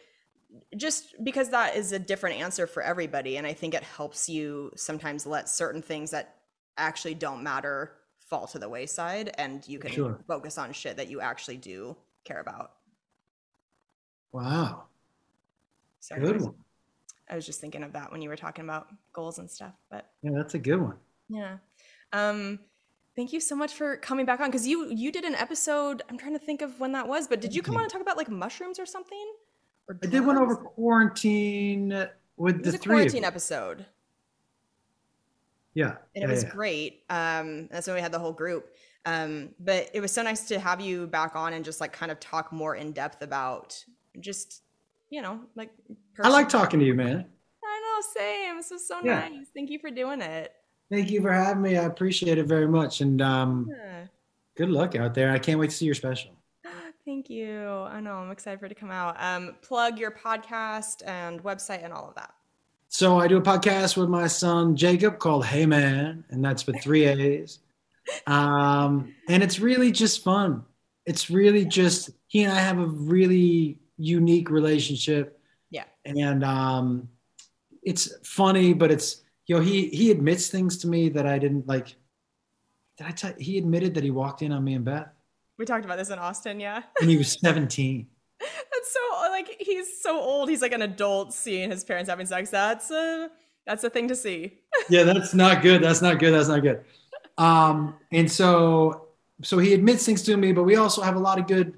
just 0.76 1.14
because 1.24 1.50
that 1.50 1.76
is 1.76 1.92
a 1.92 1.98
different 1.98 2.40
answer 2.40 2.66
for 2.68 2.80
everybody 2.82 3.36
and 3.36 3.46
i 3.46 3.52
think 3.52 3.74
it 3.74 3.82
helps 3.82 4.28
you 4.28 4.70
sometimes 4.76 5.26
let 5.26 5.48
certain 5.48 5.82
things 5.82 6.12
that 6.12 6.36
actually 6.78 7.14
don't 7.14 7.42
matter 7.42 7.92
fall 8.20 8.46
to 8.46 8.58
the 8.58 8.68
wayside 8.68 9.34
and 9.38 9.66
you 9.68 9.78
can 9.80 9.90
Sure. 9.90 10.18
focus 10.28 10.56
on 10.56 10.72
shit 10.72 10.96
that 10.98 11.08
you 11.08 11.20
actually 11.20 11.56
do 11.56 11.96
care 12.24 12.40
about 12.40 12.72
Wow. 14.32 14.84
so 16.00 16.16
Good 16.16 16.40
one. 16.42 16.54
i 17.30 17.34
was 17.34 17.46
just 17.46 17.60
thinking 17.60 17.82
of 17.82 17.92
that 17.94 18.12
when 18.12 18.20
you 18.22 18.28
were 18.28 18.36
talking 18.36 18.64
about 18.64 18.88
goals 19.12 19.38
and 19.38 19.50
stuff 19.50 19.72
but 19.90 20.10
Yeah, 20.22 20.32
that's 20.34 20.54
a 20.54 20.58
good 20.58 20.80
one. 20.80 20.96
Yeah. 21.28 21.56
Um 22.12 22.60
thank 23.16 23.32
you 23.32 23.40
so 23.40 23.56
much 23.56 23.72
for 23.74 23.96
coming 23.96 24.26
back 24.26 24.40
on 24.40 24.52
cuz 24.52 24.66
you 24.66 24.88
you 24.90 25.10
did 25.10 25.24
an 25.24 25.34
episode 25.34 26.02
I'm 26.08 26.18
trying 26.18 26.34
to 26.34 26.38
think 26.38 26.62
of 26.62 26.78
when 26.80 26.92
that 26.92 27.08
was 27.08 27.26
but 27.28 27.40
did 27.40 27.54
you 27.54 27.62
come 27.62 27.76
on 27.76 27.82
and 27.82 27.90
talk 27.90 28.02
about 28.02 28.16
like 28.16 28.28
mushrooms 28.28 28.78
or 28.78 28.86
something? 28.86 29.26
Or 29.88 29.98
I 30.02 30.06
did 30.06 30.24
one 30.26 30.36
over 30.36 30.56
quarantine 30.56 32.08
with 32.36 32.56
It 32.56 32.62
the 32.62 32.68
was 32.68 32.74
a 32.74 32.78
three. 32.78 32.92
quarantine 32.94 33.24
episode 33.24 33.86
Yeah. 35.74 35.96
and 36.14 36.22
yeah, 36.22 36.24
it 36.24 36.30
was 36.30 36.42
yeah. 36.44 36.50
great. 36.50 37.02
Um 37.10 37.68
that's 37.68 37.86
when 37.86 37.96
we 37.96 38.02
had 38.02 38.12
the 38.12 38.18
whole 38.18 38.32
group. 38.32 38.74
Um 39.04 39.54
but 39.58 39.90
it 39.94 40.00
was 40.00 40.12
so 40.12 40.22
nice 40.22 40.46
to 40.48 40.58
have 40.60 40.80
you 40.80 41.06
back 41.06 41.34
on 41.36 41.52
and 41.54 41.64
just 41.64 41.80
like 41.80 41.92
kind 41.92 42.12
of 42.12 42.20
talk 42.20 42.52
more 42.52 42.76
in 42.76 42.92
depth 42.92 43.22
about 43.22 43.84
just 44.20 44.62
you 45.10 45.22
know, 45.22 45.40
like 45.54 45.70
I 46.20 46.28
like 46.28 46.48
talking 46.48 46.80
to 46.80 46.86
you, 46.86 46.94
man. 46.94 47.24
I 47.64 47.80
know, 47.80 48.06
same. 48.20 48.56
This 48.56 48.70
was 48.70 48.86
so 48.88 49.00
Yeah. 49.04 49.28
nice. 49.28 49.46
Thank 49.54 49.70
you 49.70 49.78
for 49.78 49.90
doing 49.90 50.20
it. 50.20 50.52
Thank 50.90 51.10
you 51.10 51.20
for 51.22 51.32
having 51.32 51.62
me. 51.62 51.76
I 51.76 51.84
appreciate 51.84 52.38
it 52.38 52.46
very 52.46 52.66
much. 52.66 53.00
And 53.00 53.22
um, 53.22 53.68
Yeah. 53.70 54.06
good 54.56 54.70
luck 54.70 54.96
out 54.96 55.14
there. 55.14 55.30
I 55.30 55.38
can't 55.38 55.60
wait 55.60 55.70
to 55.70 55.76
see 55.76 55.84
your 55.86 55.94
special. 55.94 56.32
Thank 57.04 57.30
you. 57.30 57.56
I 57.60 58.00
know. 58.00 58.14
I'm 58.14 58.30
excited 58.32 58.58
for 58.58 58.66
it 58.66 58.70
to 58.70 58.74
come 58.74 58.90
out. 58.90 59.14
Um, 59.22 59.54
plug 59.62 59.98
your 59.98 60.10
podcast 60.10 61.06
and 61.06 61.42
website 61.44 61.84
and 61.84 61.92
all 61.92 62.08
of 62.08 62.14
that. 62.16 62.34
So 62.88 63.18
I 63.20 63.28
do 63.28 63.36
a 63.36 63.42
podcast 63.42 63.96
with 63.96 64.08
my 64.08 64.26
son 64.26 64.74
Jacob 64.74 65.18
called 65.20 65.44
Hey 65.46 65.66
Man, 65.66 66.24
and 66.30 66.44
that's 66.44 66.66
with 66.66 66.80
three 66.82 67.04
A's. 67.06 67.60
Um, 68.26 69.14
and 69.28 69.42
it's 69.42 69.60
really 69.60 69.92
just 69.92 70.24
fun. 70.24 70.64
It's 71.04 71.30
really 71.30 71.64
just 71.64 72.10
he 72.26 72.42
and 72.42 72.52
I 72.52 72.58
have 72.58 72.78
a 72.78 72.86
really 72.86 73.78
unique 73.98 74.50
relationship, 74.50 75.38
Yeah. 75.70 75.84
and 76.04 76.44
um, 76.44 77.08
it's 77.82 78.14
funny, 78.24 78.72
but 78.72 78.90
it's 78.90 79.22
you 79.46 79.56
know 79.56 79.62
he 79.62 79.88
he 79.88 80.10
admits 80.10 80.48
things 80.48 80.76
to 80.78 80.88
me 80.88 81.08
that 81.10 81.26
I 81.26 81.38
didn't 81.38 81.66
like. 81.66 81.94
Did 82.98 83.06
I 83.06 83.10
tell? 83.10 83.32
He 83.38 83.58
admitted 83.58 83.94
that 83.94 84.04
he 84.04 84.10
walked 84.10 84.42
in 84.42 84.52
on 84.52 84.64
me 84.64 84.74
and 84.74 84.84
Beth, 84.84 85.08
We 85.58 85.64
talked 85.66 85.84
about 85.84 85.98
this 85.98 86.10
in 86.10 86.18
Austin, 86.18 86.58
yeah. 86.60 86.82
and 87.00 87.10
he 87.10 87.16
was 87.16 87.36
17. 87.40 88.06
That's 88.40 88.92
so 88.92 89.00
like 89.30 89.56
he's 89.60 90.00
so 90.02 90.18
old. 90.20 90.48
He's 90.48 90.62
like 90.62 90.72
an 90.72 90.82
adult 90.82 91.32
seeing 91.32 91.70
his 91.70 91.84
parents 91.84 92.08
having 92.10 92.26
sex. 92.26 92.50
That's 92.50 92.90
a 92.90 93.30
that's 93.66 93.82
a 93.84 93.90
thing 93.90 94.08
to 94.08 94.16
see. 94.16 94.58
yeah, 94.90 95.02
that's 95.02 95.34
not 95.34 95.62
good. 95.62 95.82
That's 95.82 96.02
not 96.02 96.18
good. 96.18 96.32
That's 96.32 96.48
not 96.48 96.62
good. 96.62 96.84
Um, 97.38 97.94
and 98.12 98.30
so, 98.30 99.08
so 99.42 99.58
he 99.58 99.74
admits 99.74 100.06
things 100.06 100.22
to 100.22 100.36
me, 100.36 100.52
but 100.52 100.62
we 100.62 100.76
also 100.76 101.02
have 101.02 101.16
a 101.16 101.18
lot 101.18 101.38
of 101.38 101.46
good. 101.46 101.74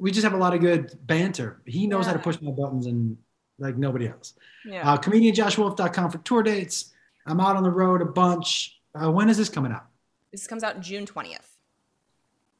We 0.00 0.10
just 0.10 0.24
have 0.24 0.34
a 0.34 0.36
lot 0.38 0.54
of 0.54 0.60
good 0.60 0.96
banter. 1.06 1.60
He 1.66 1.86
knows 1.86 2.06
how 2.06 2.12
to 2.12 2.18
push 2.18 2.40
my 2.40 2.50
buttons 2.50 2.86
and 2.86 3.16
like 3.58 3.76
nobody 3.76 4.08
else. 4.08 4.34
Yeah. 4.64 4.88
Uh, 4.92 4.96
comedianjoshwolf.com 4.98 6.10
for 6.10 6.18
tour 6.18 6.42
dates. 6.42 6.92
I'm 7.26 7.40
out 7.40 7.56
on 7.56 7.62
the 7.64 7.70
road 7.70 8.00
a 8.02 8.04
bunch. 8.04 8.78
Uh, 8.94 9.10
when 9.10 9.28
is 9.28 9.36
this 9.36 9.48
coming 9.48 9.72
out? 9.72 9.84
this 10.30 10.46
comes 10.46 10.62
out 10.62 10.78
June 10.80 11.06
20th. 11.06 11.38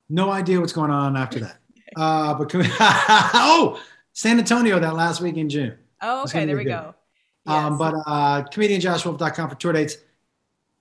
No 0.09 0.31
idea 0.31 0.59
what's 0.59 0.73
going 0.73 0.91
on 0.91 1.17
after 1.17 1.41
that. 1.41 1.59
Uh, 1.97 2.35
but 2.35 2.51
com- 2.51 2.61
oh, 2.81 3.81
San 4.13 4.39
Antonio 4.39 4.79
that 4.79 4.95
last 4.95 5.23
week 5.23 5.39
in 5.39 5.49
June. 5.49 5.75
Oh, 6.03 6.23
okay, 6.25 6.45
there 6.45 6.55
we 6.59 6.65
good. 6.65 6.71
go. 6.71 6.95
Um, 7.47 7.73
Yes. 7.73 7.79
but 7.79 7.95
uh, 8.07 8.43
comedianjoshwolf.com 8.53 9.49
for 9.49 9.55
tour 9.55 9.73
dates. 9.73 9.97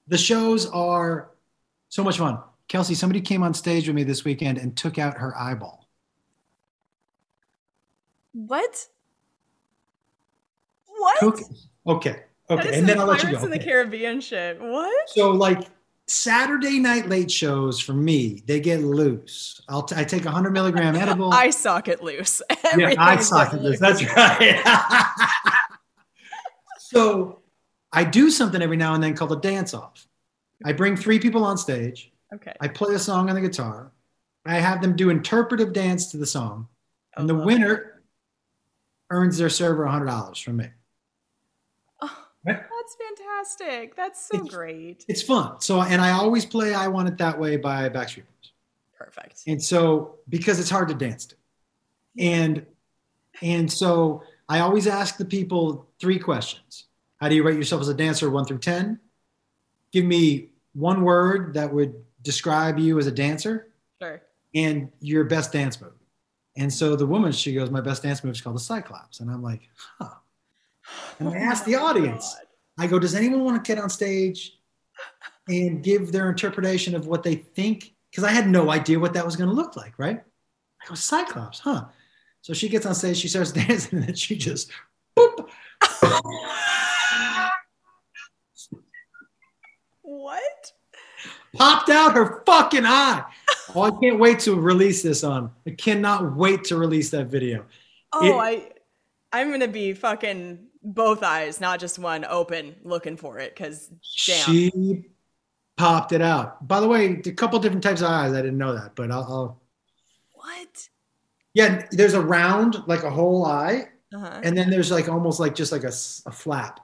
The 0.10 0.18
shows 0.18 0.66
are 0.70 1.30
so 1.88 2.04
much 2.04 2.18
fun. 2.18 2.40
Kelsey, 2.68 2.94
somebody 2.94 3.22
came 3.22 3.42
on 3.42 3.54
stage 3.54 3.88
with 3.88 3.96
me 3.96 4.04
this 4.04 4.26
weekend 4.26 4.58
and 4.58 4.76
took 4.76 5.00
out 5.00 5.18
her 5.18 5.34
eyeball. 5.38 5.87
What? 8.46 8.88
What? 10.86 11.20
Took, 11.20 11.40
okay, 11.88 12.24
okay, 12.52 12.78
and 12.78 12.88
then 12.88 13.00
I'll 13.00 13.08
let 13.08 13.24
you 13.24 13.32
go. 13.32 13.44
in 13.44 13.50
the 13.50 13.58
Caribbean 13.58 14.22
shit. 14.22 14.62
What? 14.62 15.10
So, 15.10 15.32
like 15.32 15.68
Saturday 16.06 16.78
night 16.80 17.10
late 17.10 17.32
shows 17.32 17.80
for 17.80 17.94
me, 17.94 18.44
they 18.46 18.60
get 18.60 18.82
loose. 18.82 19.60
I'll 19.68 19.82
t- 19.82 19.96
I 19.98 20.04
take 20.04 20.26
a 20.26 20.32
hundred 20.32 20.52
milligram 20.52 20.96
edible. 21.04 21.34
I 21.34 21.50
sock 21.50 21.88
it 21.88 22.04
loose. 22.04 22.44
yeah, 22.78 22.94
I 23.00 23.16
is 23.16 23.28
sock 23.28 23.54
it 23.56 23.62
loose. 23.64 23.80
That's 23.80 24.04
right. 24.16 24.62
so, 26.78 27.40
I 27.92 28.04
do 28.04 28.30
something 28.30 28.62
every 28.62 28.78
now 28.78 28.94
and 28.94 29.02
then 29.04 29.16
called 29.16 29.32
a 29.32 29.38
dance 29.38 29.74
off. 29.74 30.08
I 30.64 30.74
bring 30.74 30.96
three 30.96 31.18
people 31.18 31.44
on 31.44 31.58
stage. 31.58 32.12
Okay. 32.32 32.54
I 32.62 32.68
play 32.68 32.94
a 32.94 33.00
song 33.00 33.30
on 33.30 33.36
the 33.36 33.42
guitar. 33.42 33.92
I 34.46 34.60
have 34.60 34.82
them 34.82 34.96
do 34.96 35.10
interpretive 35.10 35.74
dance 35.74 36.12
to 36.12 36.18
the 36.18 36.26
song, 36.28 36.68
and 37.16 37.28
the 37.28 37.34
Oh, 37.36 37.44
winner 37.44 37.97
earns 39.10 39.38
their 39.38 39.50
server 39.50 39.86
$100 39.86 40.44
from 40.44 40.58
me. 40.58 40.68
Oh, 42.02 42.18
that's 42.46 42.96
fantastic. 42.96 43.96
That's 43.96 44.28
so 44.28 44.38
It's- 44.38 44.54
great. 44.54 45.06
It's 45.08 45.22
fun. 45.22 45.60
So, 45.62 45.82
and 45.82 46.02
I 46.02 46.12
always 46.12 46.46
play 46.46 46.74
"I 46.74 46.88
Want 46.88 47.08
It 47.08 47.18
That 47.18 47.38
Way" 47.40 47.58
by 47.58 47.90
Backstreet 47.90 48.24
Boys, 48.26 48.52
Perfect. 48.98 49.44
and 49.48 49.62
so 49.62 50.16
because 50.30 50.60
it's 50.60 50.70
hard 50.70 50.88
to 50.90 50.94
dance 50.94 51.26
to, 51.28 51.36
and 52.20 52.66
and 53.42 53.72
so 53.72 54.24
I 54.50 54.60
always 54.60 54.88
ask 54.88 55.18
the 55.18 55.26
people 55.26 55.88
three 56.00 56.20
questions: 56.20 56.86
How 57.20 57.30
do 57.30 57.36
you 57.36 57.44
rate 57.44 57.56
yourself 57.58 57.82
as 57.82 57.90
a 57.90 57.94
dancer, 57.94 58.30
one 58.30 58.46
through 58.46 58.60
ten? 58.60 59.00
Give 59.92 60.06
me 60.06 60.50
one 60.74 61.02
word 61.02 61.54
that 61.56 61.74
would 61.74 61.96
describe 62.24 62.78
you 62.78 63.00
as 63.00 63.08
a 63.08 63.12
dancer 63.12 63.68
Sure. 64.02 64.22
and 64.54 64.92
your 65.00 65.24
best 65.24 65.52
dance 65.54 65.80
move. 65.82 65.94
And 66.58 66.74
so 66.74 66.96
the 66.96 67.06
woman, 67.06 67.32
she 67.32 67.54
goes, 67.54 67.70
My 67.70 67.82
best 67.82 68.04
dance 68.04 68.24
move 68.24 68.34
is 68.34 68.42
called 68.42 68.56
the 68.56 68.62
Cyclops. 68.62 69.20
And 69.20 69.30
I'm 69.30 69.44
like, 69.44 69.62
Huh. 70.00 70.10
And 71.20 71.30
I 71.30 71.38
asked 71.38 71.66
the 71.66 71.76
oh 71.76 71.86
audience, 71.86 72.36
I 72.78 72.88
go, 72.88 73.00
Does 73.00 73.16
anyone 73.16 73.44
want 73.44 73.64
to 73.64 73.68
get 73.68 73.82
on 73.82 73.90
stage 73.90 74.58
and 75.48 75.84
give 75.84 76.12
their 76.12 76.30
interpretation 76.30 76.96
of 76.96 77.08
what 77.08 77.24
they 77.24 77.36
think? 77.36 77.94
Because 78.10 78.24
I 78.24 78.32
had 78.32 78.48
no 78.48 78.72
idea 78.72 79.00
what 79.00 79.14
that 79.14 79.26
was 79.26 79.36
going 79.36 79.50
to 79.50 79.56
look 79.56 79.76
like, 79.76 79.94
right? 79.98 80.22
I 80.82 80.88
go, 80.88 80.96
Cyclops, 80.96 81.60
huh? 81.60 81.86
So 82.42 82.54
she 82.54 82.70
gets 82.70 82.86
on 82.86 82.96
stage, 82.96 83.18
she 83.18 83.28
starts 83.28 83.52
dancing, 83.54 84.00
and 84.00 84.08
then 84.08 84.16
she 84.16 84.36
just 84.36 84.72
boop. 85.18 85.48
What? 90.02 90.72
popped 91.58 91.90
out 91.90 92.16
her 92.16 92.44
fucking 92.46 92.86
eye. 92.86 93.24
Oh, 93.76 93.82
I 93.84 93.92
can't 94.02 94.20
wait 94.20 94.40
to 94.42 94.56
release 94.56 95.04
this 95.04 95.24
on. 95.24 95.52
I 95.66 95.72
cannot 95.72 96.36
wait 96.36 96.64
to 96.66 96.78
release 96.78 97.10
that 97.12 97.28
video. 97.28 97.66
Oh, 98.14 98.26
It- 98.26 98.34
I 98.34 98.72
I'm 99.34 99.52
gonna 99.52 99.68
be 99.68 99.94
fucking 99.94 100.68
both 100.82 101.22
eyes, 101.22 101.60
not 101.60 101.80
just 101.80 102.00
one, 102.00 102.24
open, 102.26 102.76
looking 102.84 103.18
for 103.18 103.40
it. 103.40 103.56
Cause 103.56 103.88
damn. 104.26 104.46
She 104.46 105.06
popped 105.76 106.14
it 106.14 106.22
out. 106.22 106.66
By 106.68 106.80
the 106.80 106.88
way, 106.88 107.22
a 107.26 107.32
couple 107.34 107.60
different 107.60 107.84
types 107.84 108.02
of 108.02 108.08
eyes. 108.10 108.32
I 108.34 108.38
didn't 108.42 108.58
know 108.58 108.74
that, 108.74 108.96
but 108.96 109.12
I'll, 109.12 109.24
I'll 109.24 109.62
what? 110.34 110.90
yeah. 111.54 111.86
There's 111.92 112.14
a 112.14 112.22
round, 112.22 112.84
like 112.88 113.04
a 113.04 113.10
whole 113.10 113.46
eye, 113.46 113.90
Uh-huh. 114.14 114.40
and 114.44 114.58
then 114.58 114.70
there's 114.70 114.92
like 114.92 115.10
almost 115.10 115.40
like 115.42 115.54
just 115.56 115.74
like 115.74 115.84
a, 115.84 115.92
a 116.26 116.32
flap 116.32 116.80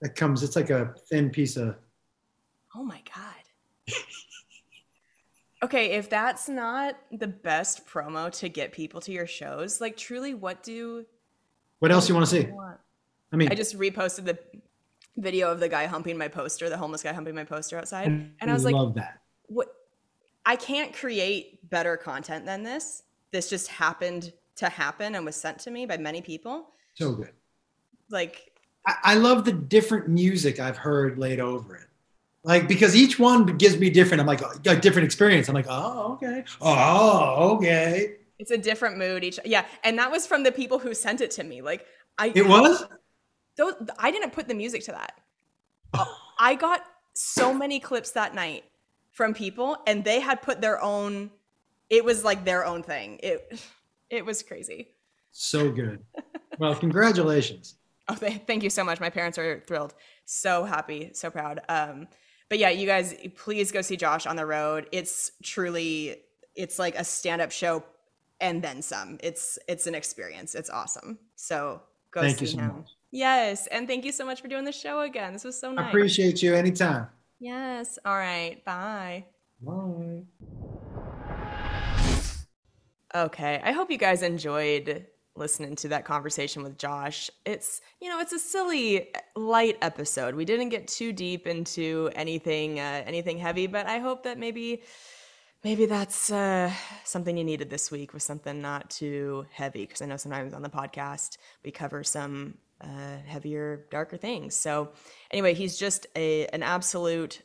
that 0.00 0.16
comes. 0.16 0.42
It's 0.42 0.56
like 0.56 0.70
a 0.70 0.94
thin 1.10 1.28
piece 1.30 1.56
of. 1.58 1.76
Oh 2.74 2.82
my 2.82 3.02
god. 3.14 3.31
Okay, 5.62 5.92
if 5.92 6.10
that's 6.10 6.48
not 6.48 6.96
the 7.10 7.28
best 7.28 7.86
promo 7.86 8.30
to 8.38 8.48
get 8.48 8.72
people 8.72 9.00
to 9.02 9.12
your 9.12 9.26
shows, 9.26 9.80
like 9.80 9.96
truly, 9.96 10.34
what 10.34 10.62
do 10.62 11.06
What 11.78 11.92
else 11.92 12.08
you 12.08 12.14
want 12.14 12.26
to 12.28 12.42
see? 12.42 12.50
want? 12.50 12.78
I 13.32 13.36
mean, 13.36 13.48
I 13.50 13.54
just 13.54 13.78
reposted 13.78 14.24
the 14.24 14.38
video 15.16 15.50
of 15.50 15.60
the 15.60 15.68
guy 15.68 15.86
humping 15.86 16.18
my 16.18 16.28
poster, 16.28 16.68
the 16.68 16.76
homeless 16.76 17.02
guy 17.02 17.12
humping 17.12 17.34
my 17.34 17.44
poster 17.44 17.78
outside, 17.78 18.08
and 18.08 18.50
I 18.50 18.52
was 18.52 18.64
like, 18.64 18.74
love 18.74 18.94
that. 18.94 19.20
what 19.46 19.68
I 20.44 20.56
can't 20.56 20.92
create 20.92 21.68
better 21.70 21.96
content 21.96 22.44
than 22.44 22.62
this. 22.62 23.04
This 23.30 23.48
just 23.48 23.68
happened 23.68 24.32
to 24.56 24.68
happen 24.68 25.14
and 25.14 25.24
was 25.24 25.36
sent 25.36 25.58
to 25.60 25.70
me 25.70 25.86
by 25.86 25.96
many 25.96 26.20
people. 26.20 26.70
So 26.94 27.12
good. 27.12 27.30
Like, 28.10 28.52
I, 28.86 28.96
I 29.04 29.14
love 29.14 29.44
the 29.44 29.52
different 29.52 30.08
music 30.08 30.60
I've 30.60 30.76
heard 30.76 31.18
laid 31.18 31.40
over 31.40 31.76
it. 31.76 31.86
Like 32.44 32.66
because 32.66 32.96
each 32.96 33.18
one 33.18 33.46
gives 33.56 33.78
me 33.78 33.88
different. 33.88 34.20
I'm 34.20 34.26
like 34.26 34.42
a 34.66 34.76
different 34.76 35.04
experience. 35.04 35.48
I'm 35.48 35.54
like, 35.54 35.66
oh 35.68 36.14
okay, 36.14 36.44
oh 36.60 37.56
okay. 37.56 38.16
it's 38.38 38.50
a 38.50 38.58
different 38.58 38.98
mood 38.98 39.22
each. 39.22 39.38
Yeah, 39.44 39.64
and 39.84 39.98
that 39.98 40.10
was 40.10 40.26
from 40.26 40.42
the 40.42 40.50
people 40.50 40.78
who 40.80 40.92
sent 40.92 41.20
it 41.20 41.30
to 41.32 41.44
me. 41.44 41.62
Like, 41.62 41.86
I 42.18 42.32
It 42.34 42.46
was. 42.46 42.84
those 43.56 43.74
I 43.98 44.10
didn't 44.10 44.32
put 44.32 44.48
the 44.48 44.54
music 44.54 44.82
to 44.84 44.92
that. 44.92 45.20
I 46.38 46.56
got 46.56 46.84
so 47.14 47.54
many 47.54 47.78
clips 47.78 48.10
that 48.12 48.34
night 48.34 48.64
from 49.12 49.34
people, 49.34 49.76
and 49.86 50.02
they 50.04 50.18
had 50.18 50.42
put 50.42 50.60
their 50.60 50.82
own. 50.82 51.30
It 51.90 52.04
was 52.04 52.24
like 52.24 52.44
their 52.44 52.64
own 52.66 52.82
thing. 52.82 53.20
It 53.22 53.62
it 54.10 54.26
was 54.26 54.42
crazy. 54.42 54.88
So 55.30 55.70
good. 55.70 56.00
Well, 56.58 56.74
congratulations. 56.74 57.76
Oh, 58.08 58.14
th- 58.14 58.42
thank 58.46 58.62
you 58.62 58.70
so 58.70 58.82
much. 58.84 59.00
My 59.00 59.10
parents 59.10 59.38
are 59.38 59.60
thrilled. 59.60 59.94
So 60.24 60.64
happy, 60.64 61.10
so 61.14 61.30
proud. 61.30 61.60
Um, 61.68 62.08
but 62.52 62.58
yeah, 62.58 62.68
you 62.68 62.86
guys, 62.86 63.14
please 63.34 63.72
go 63.72 63.80
see 63.80 63.96
Josh 63.96 64.26
on 64.26 64.36
the 64.36 64.44
road. 64.44 64.86
It's 64.92 65.32
truly, 65.42 66.16
it's 66.54 66.78
like 66.78 66.94
a 66.96 67.02
stand-up 67.02 67.50
show 67.50 67.82
and 68.42 68.60
then 68.60 68.82
some. 68.82 69.16
It's 69.22 69.58
it's 69.68 69.86
an 69.86 69.94
experience. 69.94 70.54
It's 70.54 70.68
awesome. 70.68 71.18
So 71.34 71.80
go 72.10 72.20
Thank 72.20 72.40
see 72.40 72.44
so 72.44 72.58
him. 72.58 72.76
much. 72.76 72.90
Yes, 73.10 73.68
and 73.68 73.88
thank 73.88 74.04
you 74.04 74.12
so 74.12 74.26
much 74.26 74.42
for 74.42 74.48
doing 74.48 74.64
the 74.64 74.72
show 74.72 75.00
again. 75.00 75.32
This 75.32 75.44
was 75.44 75.58
so 75.58 75.72
nice. 75.72 75.86
I 75.86 75.88
appreciate 75.88 76.42
you 76.42 76.54
anytime. 76.54 77.06
Yes. 77.40 77.98
All 78.04 78.18
right. 78.18 78.62
Bye. 78.66 79.24
Bye. 79.62 80.24
Okay. 83.14 83.62
I 83.64 83.72
hope 83.72 83.90
you 83.90 83.96
guys 83.96 84.20
enjoyed 84.20 85.06
listening 85.34 85.76
to 85.76 85.88
that 85.88 86.04
conversation 86.04 86.62
with 86.62 86.78
Josh. 86.78 87.30
It's, 87.44 87.80
you 88.00 88.08
know, 88.08 88.20
it's 88.20 88.32
a 88.32 88.38
silly 88.38 89.08
light 89.34 89.78
episode. 89.82 90.34
We 90.34 90.44
didn't 90.44 90.68
get 90.68 90.88
too 90.88 91.12
deep 91.12 91.46
into 91.46 92.10
anything 92.14 92.78
uh, 92.78 93.02
anything 93.06 93.38
heavy, 93.38 93.66
but 93.66 93.86
I 93.86 93.98
hope 93.98 94.24
that 94.24 94.38
maybe 94.38 94.82
maybe 95.64 95.86
that's 95.86 96.30
uh, 96.30 96.70
something 97.04 97.36
you 97.36 97.44
needed 97.44 97.70
this 97.70 97.90
week 97.90 98.12
was 98.12 98.24
something 98.24 98.60
not 98.60 98.90
too 98.90 99.46
heavy 99.52 99.86
because 99.86 100.02
I 100.02 100.06
know 100.06 100.16
sometimes 100.16 100.54
on 100.54 100.62
the 100.62 100.70
podcast 100.70 101.38
we 101.64 101.70
cover 101.70 102.04
some 102.04 102.54
uh, 102.80 103.16
heavier, 103.26 103.86
darker 103.90 104.16
things. 104.16 104.56
So 104.56 104.92
anyway, 105.30 105.54
he's 105.54 105.78
just 105.78 106.06
a 106.16 106.46
an 106.48 106.62
absolute 106.62 107.42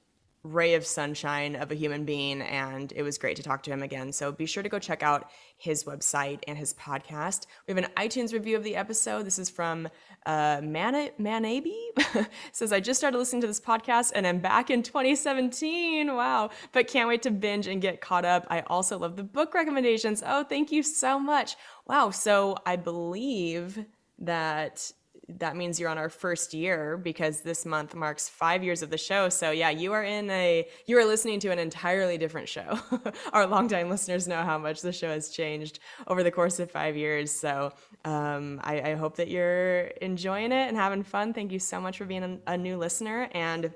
ray 0.48 0.74
of 0.76 0.86
sunshine 0.86 1.56
of 1.56 1.72
a 1.72 1.76
human 1.76 2.06
being 2.06 2.42
and 2.42 2.94
it 2.96 3.04
was 3.04 3.18
great 3.18 3.36
to 3.38 3.44
talk 3.44 3.64
to 3.64 3.72
him 3.72 3.84
again. 3.84 4.12
So 4.12 4.32
be 4.32 4.46
sure 4.46 4.64
to 4.64 4.70
go 4.70 4.80
check 4.80 5.04
out 5.04 5.30
his 5.58 5.84
website 5.84 6.44
and 6.48 6.58
his 6.58 6.74
podcast. 6.74 7.46
We 7.68 7.74
have 7.74 7.84
an 7.84 7.90
itunes 7.98 8.34
review 8.34 8.56
of 8.56 8.64
the 8.64 8.76
episode. 8.76 9.26
This 9.26 9.40
is 9.40 9.50
from 9.50 9.88
uh 10.26 10.62
Man- 10.64 11.12
manabi 11.20 11.76
says 12.52 12.74
i 12.74 12.80
just 12.80 13.00
started 13.00 13.18
listening 13.18 13.42
to 13.42 13.48
this 13.48 13.60
podcast 13.60 14.12
and 14.14 14.28
i'm 14.28 14.40
back 14.40 14.70
in 14.70 14.84
2017 14.84 16.14
wow. 16.16 16.50
But 16.72 16.88
can't 16.88 17.08
wait 17.08 17.22
to 17.24 17.32
binge 17.32 17.68
and 17.68 17.82
get 17.82 18.02
caught 18.02 18.26
up. 18.26 18.46
I 18.50 18.62
also 18.62 18.98
love 18.98 19.16
the 19.16 19.24
book 19.24 19.54
recommendations. 19.54 20.24
Oh 20.26 20.44
thank 20.44 20.72
you 20.72 20.84
so 20.84 21.20
much. 21.20 21.56
Wow. 21.86 22.10
So 22.12 22.56
i 22.66 22.76
believe 22.76 23.86
that 24.20 24.92
that 25.30 25.58
means 25.58 25.78
you're 25.78 25.90
on 25.90 25.98
our 25.98 26.10
first 26.10 26.54
year 26.54 26.96
because 26.96 27.42
this 27.42 27.66
month 27.66 27.94
marks 27.94 28.30
five 28.30 28.64
years 28.64 28.82
of 28.82 28.90
the 28.90 28.98
show. 28.98 29.28
So 29.28 29.52
yeah, 29.52 29.70
you 29.70 29.92
are 29.92 30.04
in 30.04 30.30
a 30.30 30.66
you 30.86 30.98
are 30.98 31.06
listening 31.06 31.42
to 31.42 31.52
an 31.52 31.60
entirely 31.60 32.18
different 32.18 32.48
show. 32.48 32.80
our 33.34 33.46
longtime 33.46 33.90
listeners 33.90 34.28
know 34.28 34.42
how 34.44 34.58
much 34.58 34.82
the 34.82 34.94
show 34.94 35.10
has 35.10 35.30
changed 35.30 35.80
over 36.08 36.24
the 36.24 36.32
course 36.32 36.60
of 36.60 36.72
five 36.72 36.96
years. 36.96 37.30
So 37.30 37.74
um, 38.06 38.62
I, 38.64 38.92
I 38.92 38.96
hope 38.96 39.18
that 39.18 39.28
you're 39.28 39.88
enjoying 40.02 40.54
it 40.54 40.68
and 40.70 40.78
having 40.78 41.04
fun. 41.04 41.34
Thank 41.34 41.52
you 41.52 41.60
so 41.60 41.82
much 41.82 41.98
for 41.98 42.06
being 42.06 42.24
a, 42.24 42.54
a 42.54 42.58
new 42.58 42.78
listener. 42.78 43.28
And 43.34 43.72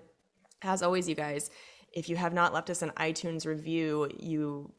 as 0.61 0.81
always, 0.81 1.09
you 1.09 1.15
guys, 1.15 1.51
if 1.91 2.07
you 2.07 2.15
have 2.15 2.33
not 2.33 2.53
left 2.53 2.69
us 2.69 2.81
an 2.81 2.91
iTunes 2.91 3.45
review, 3.45 4.09
you 4.17 4.71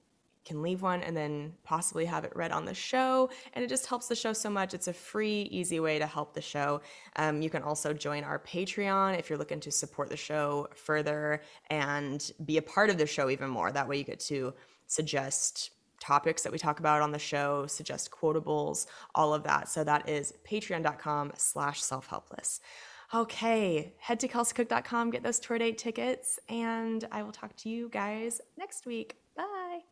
can 0.45 0.63
leave 0.63 0.83
one 0.83 1.03
and 1.03 1.17
then 1.17 1.53
possibly 1.65 2.05
have 2.05 2.25
it 2.25 2.35
read 2.35 2.53
on 2.53 2.65
the 2.65 2.75
show. 2.75 3.31
And 3.53 3.65
it 3.65 3.69
just 3.69 3.87
helps 3.87 4.09
the 4.09 4.17
show 4.17 4.33
so 4.33 4.51
much. 4.51 4.75
It's 4.75 4.89
a 4.89 4.93
free, 4.93 5.43
easy 5.51 5.81
way 5.81 5.99
to 5.99 6.07
help 6.07 6.35
the 6.35 6.41
show. 6.41 6.81
Um, 7.17 7.43
you 7.43 7.51
can 7.51 7.63
also 7.63 7.93
join 7.93 8.25
our 8.25 8.39
Patreon 8.39 9.19
if 9.19 9.31
you're 9.31 9.39
looking 9.39 9.61
to 9.61 9.71
support 9.71 10.09
the 10.09 10.17
show 10.17 10.69
further 10.75 11.43
and 11.71 12.33
be 12.45 12.57
a 12.57 12.63
part 12.63 12.91
of 12.91 12.99
the 12.99 13.07
show 13.07 13.31
even 13.31 13.49
more. 13.49 13.71
That 13.73 13.89
way 13.89 13.99
you 13.99 14.05
get 14.05 14.21
to 14.21 14.55
suggest 14.87 15.71
topics 16.01 16.43
that 16.43 16.51
we 16.51 16.59
talk 16.59 16.81
about 16.81 17.01
on 17.01 17.13
the 17.13 17.19
show, 17.19 17.67
suggest 17.67 18.11
quotables, 18.11 18.87
all 19.15 19.33
of 19.33 19.45
that. 19.45 19.69
So 19.69 19.85
that 19.85 20.09
is 20.09 20.35
patreon.com 20.45 21.33
slash 21.37 21.81
self-helpless. 21.81 22.61
Okay, 23.15 23.95
head 23.99 24.19
to 24.21 24.29
kelseycook.com, 24.29 25.11
get 25.11 25.23
those 25.23 25.39
tour 25.39 25.59
date 25.59 25.77
tickets, 25.79 26.41
and 26.49 27.07
I 27.13 27.23
will 27.23 27.33
talk 27.33 27.55
to 27.59 27.69
you 27.69 27.91
guys 27.91 28.41
next 28.57 28.87
week. 28.87 29.17
Bye. 29.37 29.92